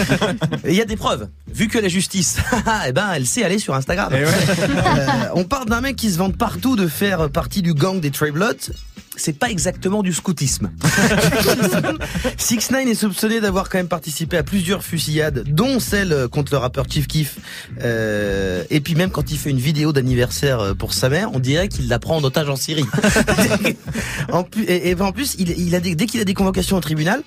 Et 0.66 0.72
il 0.72 0.76
y 0.76 0.82
a 0.82 0.86
des 0.86 0.98
preuves. 0.98 1.28
Vu 1.48 1.68
que 1.68 1.78
la 1.78 1.88
justice, 1.88 2.38
eh 2.88 2.92
ben, 2.92 3.12
elle 3.16 3.26
sait 3.26 3.44
aller 3.44 3.60
sur 3.60 3.74
Instagram. 3.74 4.12
Eh 4.12 4.26
ouais. 4.26 4.32
Euh, 4.60 5.30
on 5.36 5.44
parle 5.46 5.70
d'un 5.70 5.82
mec 5.82 5.96
qui 5.96 6.12
se 6.12 6.18
vante 6.18 6.38
partout 6.38 6.76
de 6.76 6.88
faire 6.88 7.30
partie 7.30 7.62
du 7.62 7.74
gang 7.74 8.00
des 8.00 8.12
Trey 8.12 8.32
Bloods. 8.32 8.72
C'est 9.20 9.38
pas 9.38 9.50
exactement 9.50 10.04
du 10.04 10.14
scoutisme. 10.14 10.72
6 12.38 12.72
9 12.72 12.88
est 12.88 12.96
soupçonné 12.96 13.42
d'avoir 13.42 13.70
quand 13.70 13.78
même 13.78 13.88
participé 13.88 14.38
à 14.38 14.44
plusieurs 14.44 14.84
fusillades, 14.84 15.44
dont 15.48 15.80
celle 15.80 16.28
contre 16.30 16.54
le 16.54 16.58
rappeur 16.58 16.86
Chief 16.90 17.08
Keef. 17.08 17.38
Euh, 17.82 18.64
et 18.70 18.80
puis 18.80 18.96
même 18.96 19.12
quand 19.12 19.32
il 19.32 19.38
fait 19.38 19.50
une 19.50 19.60
vidéo 19.60 19.94
d'anniversaire 19.94 20.60
euh, 20.60 20.74
pour 20.74 20.94
sa 20.94 21.10
mère, 21.10 21.30
on 21.34 21.40
dirait 21.40 21.68
qu'il 21.68 21.88
la 21.88 22.00
prend 22.00 22.18
en 22.18 22.24
otage 22.24 22.50
en 22.50 22.56
Syrie. 22.56 22.86
en 24.32 24.44
plus, 24.44 24.64
et, 24.68 24.96
en 25.00 25.12
plus, 25.12 25.38
dès 25.38 26.06
qu'il 26.06 26.22
a 26.22 26.26
des 26.26 26.34
convocations 26.34 26.78
au 26.78 26.82
tribunal, 26.82 27.24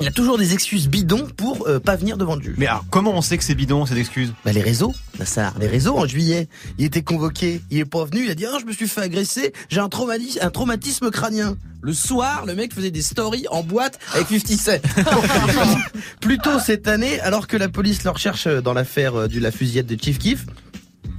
il 0.00 0.06
a 0.06 0.10
toujours 0.10 0.36
des 0.36 0.52
excuses 0.52 0.88
bidons 0.88 1.26
pour 1.36 1.66
euh, 1.66 1.80
pas 1.80 1.96
venir 1.96 2.18
devant 2.18 2.36
le 2.36 2.42
juge. 2.42 2.56
Mais 2.58 2.66
alors, 2.66 2.84
comment 2.90 3.12
on 3.16 3.22
sait 3.22 3.38
que 3.38 3.44
c'est 3.44 3.54
bidon, 3.54 3.86
ces 3.86 3.98
excuses 3.98 4.34
Bah 4.44 4.52
les 4.52 4.60
réseaux, 4.60 4.94
Nassar, 5.18 5.58
les 5.58 5.66
réseaux 5.66 5.96
en 5.96 6.06
juillet, 6.06 6.48
il 6.78 6.84
était 6.84 7.02
convoqué, 7.02 7.62
il 7.70 7.78
est 7.78 7.84
pas 7.86 8.04
venu, 8.04 8.24
il 8.24 8.30
a 8.30 8.34
dit 8.34 8.44
ah 8.46 8.58
je 8.60 8.66
me 8.66 8.72
suis 8.72 8.88
fait 8.88 9.00
agresser, 9.00 9.52
j'ai 9.70 9.80
un 9.80 9.88
traumatisme, 9.88 10.40
un 10.42 10.50
traumatisme 10.50 11.10
crânien. 11.10 11.56
Le 11.80 11.92
soir, 11.92 12.44
le 12.46 12.54
mec 12.54 12.74
faisait 12.74 12.90
des 12.90 13.02
stories 13.02 13.46
en 13.50 13.62
boîte 13.62 13.98
avec 14.12 14.28
50 14.28 14.58
Cent. 14.58 14.80
Plus 16.20 16.38
tôt 16.38 16.58
cette 16.58 16.88
année, 16.88 17.20
alors 17.20 17.46
que 17.46 17.56
la 17.56 17.68
police 17.68 18.02
le 18.04 18.10
recherche 18.10 18.48
dans 18.48 18.72
l'affaire 18.72 19.14
euh, 19.14 19.28
de 19.28 19.40
la 19.40 19.50
fusillade 19.50 19.86
de 19.86 19.96
Chief 20.02 20.18
Keef, 20.18 20.46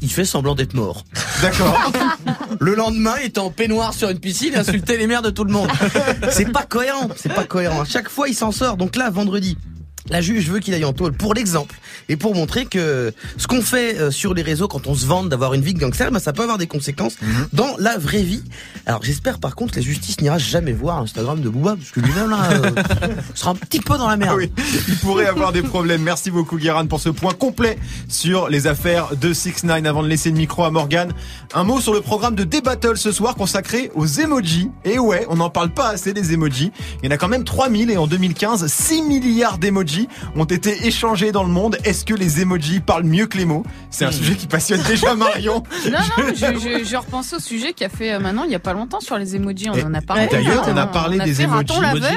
il 0.01 0.11
fait 0.11 0.25
semblant 0.25 0.55
d'être 0.55 0.73
mort. 0.73 1.03
D'accord. 1.41 1.91
Le 2.59 2.75
lendemain, 2.75 3.15
il 3.21 3.27
était 3.27 3.39
en 3.39 3.51
peignoir 3.51 3.93
sur 3.93 4.09
une 4.09 4.19
piscine 4.19 4.53
et 4.53 4.57
insultait 4.57 4.97
les 4.97 5.07
mères 5.07 5.21
de 5.21 5.29
tout 5.29 5.43
le 5.43 5.51
monde. 5.51 5.69
C'est 6.31 6.51
pas 6.51 6.63
cohérent, 6.63 7.09
c'est 7.15 7.33
pas 7.33 7.43
cohérent. 7.43 7.81
À 7.81 7.85
chaque 7.85 8.09
fois, 8.09 8.27
il 8.27 8.35
s'en 8.35 8.51
sort. 8.51 8.77
Donc 8.77 8.95
là, 8.95 9.09
vendredi, 9.09 9.57
la 10.09 10.21
juge 10.21 10.49
veut 10.49 10.59
qu'il 10.59 10.73
aille 10.73 10.85
en 10.85 10.93
tôle 10.93 11.13
pour 11.13 11.33
l'exemple 11.33 11.75
et 12.09 12.15
pour 12.15 12.35
montrer 12.35 12.65
que 12.65 13.13
ce 13.37 13.47
qu'on 13.47 13.61
fait 13.61 13.99
euh, 13.99 14.11
sur 14.11 14.33
les 14.33 14.41
réseaux 14.41 14.67
quand 14.67 14.87
on 14.87 14.95
se 14.95 15.05
vante 15.05 15.29
d'avoir 15.29 15.53
une 15.53 15.61
vie 15.61 15.73
de 15.73 15.79
gangster, 15.79 16.11
ben, 16.11 16.19
ça 16.19 16.33
peut 16.33 16.43
avoir 16.43 16.57
des 16.57 16.67
conséquences 16.67 17.17
dans 17.53 17.75
la 17.79 17.97
vraie 17.97 18.23
vie. 18.23 18.43
Alors 18.85 19.03
j'espère 19.03 19.39
par 19.39 19.55
contre 19.55 19.73
que 19.73 19.79
la 19.79 19.85
justice 19.85 20.19
n'ira 20.21 20.37
jamais 20.37 20.71
voir 20.71 20.99
Instagram 20.99 21.41
de 21.41 21.49
Booba 21.49 21.75
parce 21.75 21.91
que 21.91 21.99
lui-même 21.99 22.29
là 22.29 22.51
euh, 22.51 22.71
sera 23.33 23.51
un 23.51 23.55
petit 23.55 23.79
peu 23.79 23.97
dans 23.97 24.07
la 24.07 24.17
merde. 24.17 24.31
Ah 24.33 24.37
oui, 24.37 24.51
il 24.87 24.97
pourrait 24.97 25.27
avoir 25.27 25.51
des 25.51 25.61
problèmes. 25.61 26.01
Merci 26.01 26.31
beaucoup 26.31 26.57
Guérin 26.57 26.85
pour 26.85 26.99
ce 26.99 27.09
point 27.09 27.33
complet 27.33 27.77
sur 28.07 28.49
les 28.49 28.67
affaires 28.67 29.15
de 29.15 29.33
6 29.33 29.63
9 29.63 29.85
avant 29.85 30.03
de 30.03 30.07
laisser 30.07 30.31
le 30.31 30.37
micro 30.37 30.63
à 30.63 30.71
Morgan. 30.71 31.11
Un 31.53 31.63
mot 31.63 31.79
sur 31.79 31.93
le 31.93 32.01
programme 32.01 32.35
de 32.35 32.43
D-Battle 32.43 32.97
ce 32.97 33.11
soir 33.11 33.35
consacré 33.35 33.91
aux 33.95 34.05
emojis. 34.05 34.69
Et 34.85 34.99
ouais, 34.99 35.25
on 35.29 35.35
n'en 35.35 35.49
parle 35.49 35.69
pas 35.69 35.89
assez 35.89 36.13
des 36.13 36.33
emojis. 36.33 36.71
Il 37.01 37.05
y 37.05 37.09
en 37.09 37.15
a 37.15 37.17
quand 37.17 37.27
même 37.27 37.43
3000 37.43 37.91
et 37.91 37.97
en 37.97 38.07
2015, 38.07 38.67
6 38.67 39.01
milliards 39.03 39.57
d'emojis 39.57 39.96
ont 40.35 40.45
été 40.45 40.85
échangés 40.87 41.31
dans 41.31 41.43
le 41.43 41.49
monde. 41.49 41.77
Est-ce 41.83 42.05
que 42.05 42.13
les 42.13 42.41
emojis 42.41 42.79
parlent 42.79 43.03
mieux 43.03 43.27
que 43.27 43.37
les 43.37 43.45
mots? 43.45 43.63
C'est 43.89 44.05
un 44.05 44.11
sujet 44.11 44.35
qui 44.35 44.47
passionne 44.47 44.81
déjà 44.83 45.15
Marion. 45.15 45.63
Non, 45.85 45.91
non, 46.17 46.23
je, 46.33 46.79
je, 46.79 46.83
je 46.83 46.95
repense 46.95 47.33
au 47.33 47.39
sujet 47.39 47.73
qui 47.73 47.83
a 47.85 47.89
fait 47.89 48.13
euh, 48.13 48.19
maintenant 48.19 48.43
il 48.43 48.51
y 48.51 48.55
a 48.55 48.59
pas 48.59 48.73
longtemps 48.73 48.99
sur 48.99 49.17
les 49.17 49.35
emojis. 49.35 49.69
On 49.69 49.75
Et 49.75 49.83
en 49.83 49.93
a 49.93 50.01
parlé. 50.01 50.27
d'ailleurs, 50.27 50.65
on 50.67 50.77
a 50.77 50.87
parlé 50.87 51.19
On 51.21 51.25
des 51.25 51.41
emojis. 51.41 51.73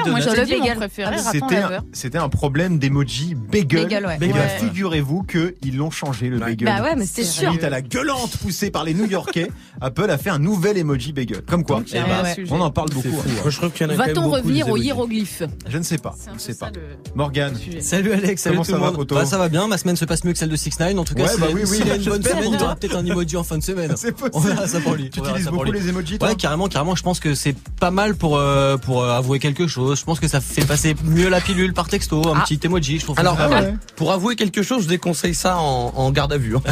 Moi, 0.07 0.19
j'avais 0.19 0.57
mon 0.57 0.75
préféré, 0.75 1.15
raton 1.15 1.47
C'était 1.93 2.17
un, 2.17 2.29
problème 2.29 2.79
d'emoji 2.79 3.35
bagel. 3.35 3.83
Bagel, 3.83 4.05
ouais. 4.05 4.17
Ouais. 4.33 4.47
figurez-vous 4.59 5.23
que 5.23 5.55
ils 5.63 5.77
l'ont 5.77 5.91
changé 5.91 6.29
le 6.29 6.39
bagel. 6.39 6.67
Bah 6.67 6.81
ouais, 6.83 6.95
mais 6.95 7.05
sûr. 7.05 7.51
Suite 7.51 7.63
à 7.63 7.69
la 7.69 7.81
gueulante 7.81 8.37
poussée 8.37 8.71
par 8.71 8.83
les 8.83 8.93
New-Yorkais, 8.93 9.51
Apple 9.81 10.09
a 10.09 10.17
fait 10.17 10.29
un 10.29 10.39
nouvel 10.39 10.77
emoji 10.77 11.13
bagel. 11.13 11.41
Comme 11.41 11.63
quoi, 11.63 11.77
Donc, 11.77 11.91
il 11.91 11.95
y 11.95 11.97
a 11.97 12.03
un 12.03 12.05
eh 12.19 12.23
ben, 12.23 12.33
sujet. 12.33 12.51
on 12.53 12.61
en 12.61 12.71
parle 12.71 12.89
beaucoup. 12.89 13.07
hein. 13.07 13.69
Même 13.87 13.91
Va-t-on 13.97 14.29
revenir 14.29 14.69
aux 14.69 14.77
hiéroglyphes 14.77 15.43
Je 15.67 15.77
ne 15.77 15.83
sais 15.83 15.97
pas. 15.97 16.15
Je 16.27 16.33
ne 16.33 16.39
sais 16.39 16.55
pas. 16.55 16.71
Morgane. 17.15 17.53
Salut 17.79 18.11
Alex, 18.13 18.41
salut 18.41 18.55
Comment 18.55 18.65
tout 18.65 18.71
ça 18.71 18.77
le 18.77 18.81
va, 18.81 18.87
monde. 18.87 18.95
poto 18.97 19.15
Bah, 19.15 19.25
ça 19.25 19.37
va 19.37 19.47
bien, 19.49 19.67
ma 19.67 19.77
semaine 19.77 19.95
se 19.95 20.05
passe 20.05 20.23
mieux 20.23 20.33
que 20.33 20.37
celle 20.37 20.49
de 20.49 20.55
6 20.55 20.79
9 20.79 20.97
En 20.97 21.03
tout 21.03 21.13
cas, 21.15 21.23
Ouais, 21.23 21.29
bah 21.39 21.45
a- 21.49 21.53
oui, 21.53 21.61
oui. 21.65 21.77
s'il 21.77 21.89
a 21.91 21.95
une 21.95 22.03
bonne 22.03 22.23
semaine, 22.23 22.51
il 22.53 22.61
aura 22.63 22.75
peut-être 22.75 22.97
un 22.97 23.05
emoji 23.05 23.37
en 23.37 23.43
fin 23.43 23.57
de 23.57 23.63
semaine. 23.63 23.93
C'est 23.95 24.11
possible. 24.11 24.31
On 24.33 24.39
verra 24.39 24.67
ça 24.67 24.79
pour 24.81 24.95
lui. 24.95 25.09
Tu 25.09 25.19
utilises 25.19 25.47
beaucoup 25.47 25.71
les 25.71 25.87
emojis, 25.87 26.17
toi 26.19 26.29
Ouais, 26.29 26.35
carrément, 26.35 26.67
carrément. 26.67 26.95
Je 26.95 27.03
pense 27.03 27.19
que 27.19 27.33
c'est 27.35 27.55
pas 27.79 27.91
mal 27.91 28.15
pour 28.15 28.37
euh, 28.37 28.77
pour 28.77 29.03
euh, 29.03 29.11
avouer 29.17 29.39
quelque 29.39 29.67
chose. 29.67 29.99
Je 29.99 30.03
pense 30.05 30.19
que 30.19 30.27
ça 30.27 30.41
fait 30.41 30.65
passer 30.65 30.95
mieux 31.05 31.29
la 31.29 31.39
pilule 31.41 31.73
par 31.73 31.87
texto, 31.87 32.21
un 32.27 32.39
Ah. 32.39 32.43
petit 32.45 32.59
emoji. 32.63 32.99
Je 32.99 33.05
trouve 33.05 33.19
Alors, 33.19 33.37
ça 33.37 33.43
pas 33.43 33.49
mal. 33.49 33.77
pour 33.95 34.11
avouer 34.11 34.35
quelque 34.35 34.63
chose, 34.63 34.83
je 34.83 34.87
déconseille 34.89 35.35
ça 35.35 35.57
en, 35.57 35.93
en 35.95 36.11
garde 36.11 36.33
à 36.33 36.37
vue. 36.37 36.55
hein. 36.57 36.61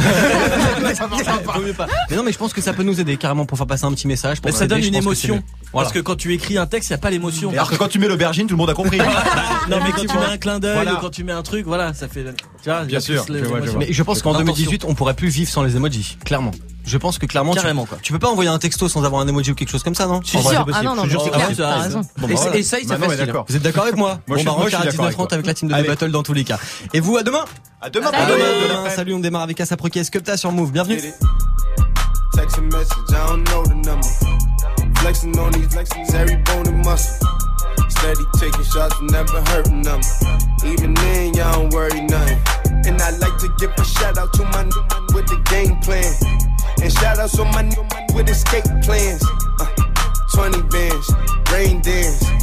Pas. 1.76 1.86
Mais 2.10 2.16
non, 2.16 2.22
mais 2.24 2.32
je 2.32 2.38
pense 2.38 2.52
que 2.52 2.60
ça 2.60 2.72
peut 2.72 2.82
nous 2.82 3.00
aider 3.00 3.16
carrément 3.16 3.46
pour 3.46 3.56
faire 3.56 3.66
passer 3.66 3.84
un 3.84 3.92
petit 3.92 4.06
message. 4.06 4.40
Pour 4.40 4.50
Mais 4.50 4.56
ça 4.56 4.66
donne 4.66 4.82
une 4.84 4.94
émotion. 4.94 5.42
Voilà. 5.72 5.84
Parce 5.86 5.92
que 5.94 6.00
quand 6.00 6.16
tu 6.16 6.34
écris 6.34 6.58
un 6.58 6.66
texte, 6.66 6.90
il 6.90 6.92
n'y 6.92 6.96
a 6.96 6.98
pas 6.98 7.10
l'émotion. 7.10 7.50
Et 7.52 7.54
alors 7.54 7.70
que 7.70 7.76
quand 7.76 7.88
tu 7.88 7.98
mets 7.98 8.08
l'aubergine, 8.08 8.46
tout 8.46 8.54
le 8.54 8.58
monde 8.58 8.70
a 8.70 8.74
compris. 8.74 8.98
non, 9.70 9.78
mais 9.84 9.92
quand 9.92 10.00
tu 10.06 10.18
mets 10.18 10.24
un 10.32 10.36
clin 10.38 10.58
d'œil 10.58 10.79
Voilà. 10.82 10.98
ou 10.98 11.00
quand 11.02 11.10
tu 11.10 11.24
mets 11.24 11.32
un 11.32 11.42
truc, 11.42 11.66
voilà, 11.66 11.94
ça 11.94 12.08
fait. 12.08 12.24
Tu 12.62 12.68
vois, 12.70 12.80
il 12.82 12.86
Bien 12.88 13.00
sûr, 13.00 13.24
les 13.28 13.40
je 13.40 13.44
vois, 13.44 13.60
je 13.60 13.70
vois. 13.70 13.78
Mais 13.78 13.92
je 13.92 14.02
pense 14.02 14.22
qu'en 14.22 14.32
L'intention. 14.32 14.52
2018, 14.54 14.84
on 14.86 14.94
pourrait 14.94 15.14
plus 15.14 15.28
vivre 15.28 15.50
sans 15.50 15.62
les 15.62 15.76
emojis. 15.76 16.16
Clairement. 16.24 16.50
Je 16.84 16.96
pense 16.98 17.18
que 17.18 17.26
clairement, 17.26 17.52
tu- 17.52 17.60
Carrément, 17.60 17.84
quoi. 17.84 17.98
Tu, 18.02 18.12
peux 18.12 18.18
pas 18.18 18.28
envoyer 18.28 18.48
un 18.50 18.58
texto 18.58 18.88
sans 18.88 19.04
avoir 19.04 19.20
un 19.20 19.28
emoji 19.28 19.50
ou 19.52 19.54
quelque 19.54 19.68
chose 19.70 19.82
comme 19.82 19.94
ça, 19.94 20.06
non 20.06 20.20
Je 20.24 20.30
suis 20.30 20.38
En 20.38 20.42
sûr. 20.42 20.66
Ah 20.72 20.82
non, 20.82 20.94
non, 20.96 21.04
Je 21.04 21.16
clair, 21.16 21.48
t'as 21.56 21.78
raison. 21.82 22.00
Bon, 22.00 22.26
bah, 22.26 22.32
Et- 22.32 22.34
voilà. 22.34 22.62
Ça 22.62 22.76
on 22.80 22.92
est 22.94 22.98
facile. 22.98 23.16
d'accord. 23.26 23.44
Vous 23.48 23.56
êtes 23.56 23.62
d'accord 23.62 23.82
avec 23.84 23.96
moi 23.96 24.18
Moi, 24.26 24.38
Bon, 24.38 24.44
bah, 24.44 24.50
rencard 24.52 24.80
à 24.80 24.84
d'accord 24.86 25.04
avec 25.04 25.16
19h30 25.16 25.16
toi. 25.28 25.34
avec 25.34 25.46
la 25.46 25.54
team 25.54 25.68
de. 25.68 25.74
The 25.74 25.86
Battle 25.86 26.10
dans 26.10 26.22
tous 26.22 26.32
les 26.32 26.44
cas. 26.44 26.58
Et 26.94 27.00
vous, 27.00 27.16
à 27.16 27.22
demain 27.22 27.44
À 27.80 27.90
demain. 27.90 28.10
À 28.12 28.26
demain. 28.26 28.90
Salut, 28.90 29.12
on 29.14 29.20
démarre 29.20 29.42
avec 29.42 29.60
Asap 29.60 29.80
Rocky 29.80 30.04
Skepta 30.04 30.36
sur 30.36 30.50
Move. 30.52 30.72
Bienvenue. 30.72 31.00
Text 32.34 32.58
a 32.58 32.60
message, 32.62 32.88
I 33.10 33.14
don't 33.28 33.44
know 33.48 33.62
the 33.64 33.86
number. 33.86 34.06
Flexing 35.00 35.38
on 35.38 35.50
these 35.50 35.68
flexing 35.70 36.14
every 36.14 36.36
bone 36.36 36.66
and 36.68 36.84
muscle. 36.84 37.26
Steady 38.00 38.24
taking 38.38 38.64
shots, 38.64 38.98
never 39.02 39.42
hurting 39.50 39.82
them. 39.82 40.00
Even 40.64 40.94
then, 40.94 41.34
y'all 41.34 41.52
don't 41.52 41.74
worry 41.74 42.00
nothing. 42.00 42.38
And 42.86 42.98
I 42.98 43.10
like 43.18 43.36
to 43.40 43.54
give 43.58 43.72
a 43.76 43.84
shout 43.84 44.16
out 44.16 44.32
to 44.32 44.44
my 44.44 44.62
new 44.62 44.82
man 44.88 45.06
with 45.12 45.26
the 45.28 45.36
game 45.50 45.78
plan. 45.80 46.10
And 46.82 46.90
shout 46.90 47.18
outs 47.18 47.38
on 47.38 47.48
my 47.48 47.60
new 47.60 47.82
man 47.92 48.06
with 48.14 48.30
escape 48.30 48.64
plans. 48.84 49.22
Uh, 49.60 49.66
20 50.32 50.62
bands, 50.70 51.12
rain 51.52 51.82
dance. 51.82 52.39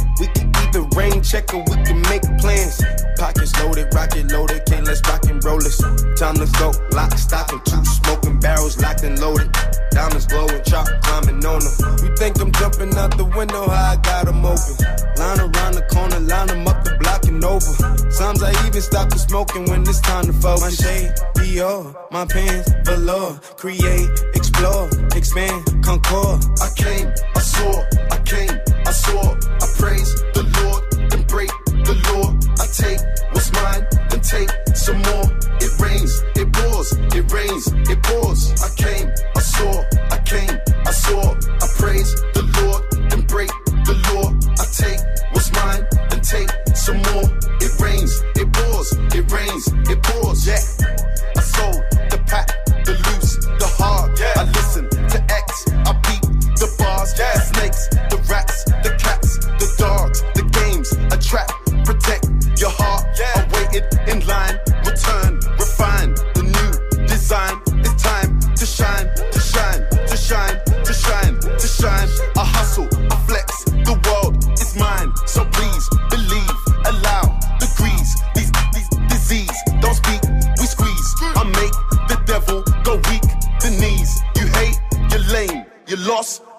Can 0.72 0.88
rain 0.90 1.22
check 1.22 1.52
or 1.54 1.64
we 1.64 1.76
can 1.84 2.00
make 2.02 2.22
plans. 2.38 2.82
Pockets 3.16 3.52
loaded, 3.60 3.92
rocket 3.94 4.30
loaded, 4.30 4.64
can't 4.66 4.86
let's 4.86 5.00
rock 5.08 5.24
and 5.24 5.42
roll 5.42 5.58
this. 5.58 5.78
Time 6.18 6.34
to 6.34 6.46
go, 6.58 6.72
lock, 6.92 7.16
stock, 7.18 7.50
and 7.52 7.64
two 7.64 7.84
smoking 7.84 8.38
barrels 8.38 8.80
locked 8.80 9.02
and 9.02 9.18
loaded. 9.18 9.50
Diamonds 9.90 10.26
glowing, 10.26 10.62
chop 10.64 10.86
climbing 11.02 11.44
on 11.44 11.60
them. 11.60 12.04
You 12.04 12.14
think 12.16 12.40
I'm 12.40 12.52
jumping 12.52 12.94
out 12.96 13.16
the 13.16 13.24
window, 13.24 13.68
how 13.68 13.92
I 13.92 13.96
got 13.96 14.26
them 14.26 14.44
open. 14.44 14.76
Line 15.16 15.40
around 15.40 15.74
the 15.74 15.86
corner, 15.90 16.20
line 16.20 16.46
them 16.48 16.68
up 16.68 16.84
the 16.84 16.96
block 17.00 17.24
and 17.24 17.42
over. 17.42 17.72
Sometimes 18.10 18.42
I 18.42 18.66
even 18.66 18.82
stop 18.82 19.08
the 19.08 19.18
smoking 19.18 19.64
when 19.70 19.82
it's 19.82 20.00
time 20.00 20.26
to 20.26 20.32
focus. 20.32 20.62
My 20.62 20.70
shade, 20.70 21.10
Dior, 21.34 21.94
my 22.12 22.26
pants, 22.26 22.70
velour. 22.84 23.40
Create, 23.56 24.08
explore, 24.34 24.88
expand, 25.16 25.64
concord. 25.82 26.44
I 26.60 26.68
came, 26.76 27.08
I 27.34 27.40
saw, 27.40 27.82
I 28.10 28.18
came, 28.22 28.54
I 28.86 28.92
saw. 28.92 29.34
Praise 29.78 30.12
the 30.34 30.42
Lord, 30.58 31.10
then 31.10 31.22
break 31.26 31.50
the 31.86 31.94
law. 32.10 32.34
I 32.58 32.66
take 32.66 32.98
what's 33.32 33.52
mine, 33.52 33.86
then 34.10 34.20
take 34.20 34.50
some 34.74 34.98
more. 34.98 35.26
It 35.60 35.72
rains, 35.78 36.22
it 36.34 36.52
pours, 36.52 36.92
it 37.14 37.32
rains, 37.32 37.68
it 37.88 38.02
pours. 38.02 38.40
I 38.60 38.68
came, 38.74 39.08
I 39.36 39.40
saw, 39.40 39.84
I 40.10 40.18
came, 40.18 40.58
I 40.84 40.90
saw. 40.90 41.37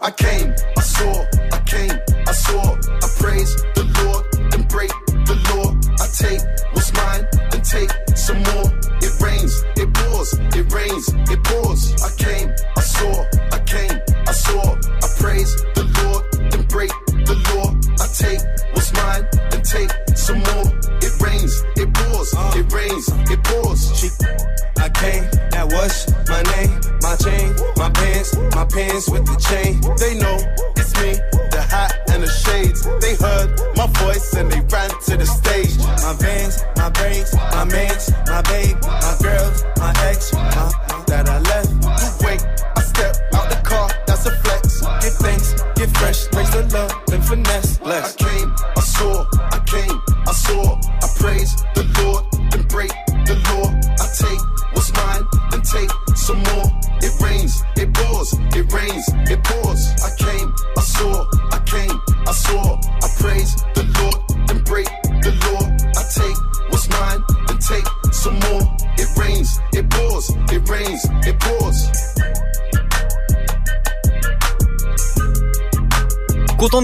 I 0.01 0.11
came, 0.11 0.55
I 0.77 0.81
saw, 0.81 1.25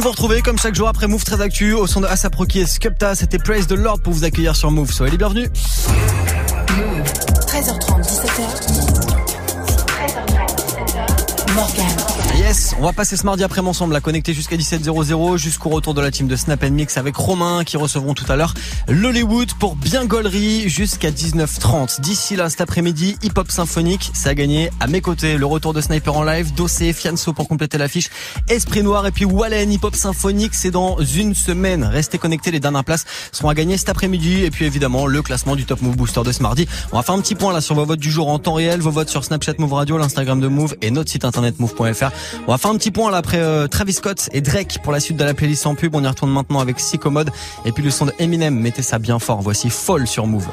vous 0.05 0.11
retrouver 0.11 0.43
comme 0.43 0.59
chaque 0.59 0.75
jour 0.75 0.87
après 0.87 1.07
Move 1.07 1.23
très 1.23 1.41
actu 1.41 1.73
au 1.73 1.87
son 1.87 1.99
de 1.99 2.05
Asap 2.05 2.35
Rocky 2.35 2.59
et 2.59 2.67
Skepta. 2.67 3.15
C'était 3.15 3.39
Praise 3.39 3.65
the 3.65 3.71
Lord 3.71 4.01
pour 4.01 4.13
vous 4.13 4.23
accueillir 4.23 4.55
sur 4.55 4.69
Move. 4.69 4.91
Soyez 4.91 5.11
les 5.11 5.17
bienvenus. 5.17 5.49
13h30, 7.47 8.03
17h. 8.03 8.45
13h30, 9.87 10.45
17h. 10.57 11.53
Morgan. 11.55 11.85
Yes, 12.37 12.74
on 12.77 12.81
va 12.81 12.91
passer 12.91 13.15
ce 13.15 13.25
mardi 13.25 13.43
après 13.43 13.61
ensemble 13.61 13.95
à 13.95 14.01
connecter 14.01 14.33
jusqu'à 14.33 14.57
17h00 14.57 15.37
jusqu'au 15.37 15.69
retour 15.69 15.93
de 15.93 16.01
la 16.01 16.11
team 16.11 16.27
de 16.27 16.35
Snap 16.35 16.61
Mix 16.63 16.97
avec 16.97 17.15
Romain 17.15 17.63
qui 17.63 17.77
recevront 17.77 18.13
tout 18.13 18.29
à 18.29 18.35
l'heure 18.35 18.53
l'Hollywood 18.89 19.53
pour 19.59 19.75
bien 19.75 20.05
gaulerie 20.05 20.67
jusqu'à 20.67 21.09
19h30. 21.09 22.01
D'ici 22.01 22.35
là, 22.35 22.49
cet 22.49 22.61
après-midi, 22.61 23.17
Hip 23.23 23.31
Hop 23.37 23.49
Symphonique, 23.49 24.11
ça 24.13 24.29
a 24.29 24.33
gagné 24.33 24.69
à 24.79 24.87
mes 24.87 24.99
côtés. 24.99 25.37
Le 25.37 25.45
retour 25.45 25.73
de 25.73 25.79
Sniper 25.79 26.17
en 26.17 26.23
live, 26.23 26.53
Dossé, 26.53 26.91
Fianso 26.91 27.31
pour 27.31 27.47
compléter 27.47 27.77
l'affiche, 27.77 28.09
Esprit 28.49 28.83
Noir 28.83 29.07
et 29.07 29.11
puis 29.11 29.25
Wallen 29.25 29.71
Hip 29.71 29.79
Hop 29.83 29.95
Symphonique, 29.95 30.53
c'est 30.53 30.71
dans 30.71 30.97
une 30.99 31.33
semaine. 31.33 31.83
Restez 31.83 32.17
connectés, 32.17 32.51
les 32.51 32.59
dernières 32.59 32.83
places 32.83 33.05
seront 33.31 33.49
à 33.49 33.53
gagner 33.53 33.77
cet 33.77 33.89
après-midi 33.89 34.43
et 34.43 34.51
puis 34.51 34.65
évidemment 34.65 35.07
le 35.07 35.21
classement 35.21 35.55
du 35.55 35.65
Top 35.65 35.81
Move 35.81 35.95
Booster 35.95 36.23
de 36.23 36.31
ce 36.31 36.43
mardi. 36.43 36.67
On 36.91 36.97
va 36.97 37.03
faire 37.03 37.15
un 37.15 37.21
petit 37.21 37.35
point 37.35 37.53
là 37.53 37.61
sur 37.61 37.75
vos 37.75 37.85
votes 37.85 37.99
du 37.99 38.11
jour 38.11 38.27
en 38.27 38.39
temps 38.39 38.53
réel, 38.53 38.81
vos 38.81 38.91
votes 38.91 39.09
sur 39.09 39.23
Snapchat 39.23 39.53
Move 39.59 39.73
Radio, 39.73 39.97
l'Instagram 39.97 40.41
de 40.41 40.47
Move 40.47 40.75
et 40.81 40.91
notre 40.91 41.09
site 41.09 41.23
internet 41.23 41.59
move.fr. 41.59 42.11
un 42.65 42.77
petit 42.77 42.89
point 42.89 43.11
là 43.11 43.17
après 43.17 43.37
euh, 43.37 43.67
Travis 43.67 43.93
Scott 43.93 44.29
et 44.31 44.41
Drake 44.41 44.79
pour 44.81 44.91
la 44.91 44.99
suite 44.99 45.17
de 45.17 45.23
la 45.23 45.33
playlist 45.33 45.67
en 45.67 45.75
pub. 45.75 45.93
On 45.95 46.03
y 46.03 46.07
retourne 46.07 46.31
maintenant 46.31 46.59
avec 46.59 46.77
Psychomode 46.77 47.29
et 47.63 47.71
puis 47.71 47.83
le 47.83 47.91
son 47.91 48.07
de 48.07 48.13
Eminem. 48.17 48.59
Mettez 48.59 48.81
ça 48.81 48.97
bien 48.97 49.19
fort. 49.19 49.41
Voici 49.41 49.69
Fall 49.69 50.07
sur 50.07 50.25
Move. 50.25 50.47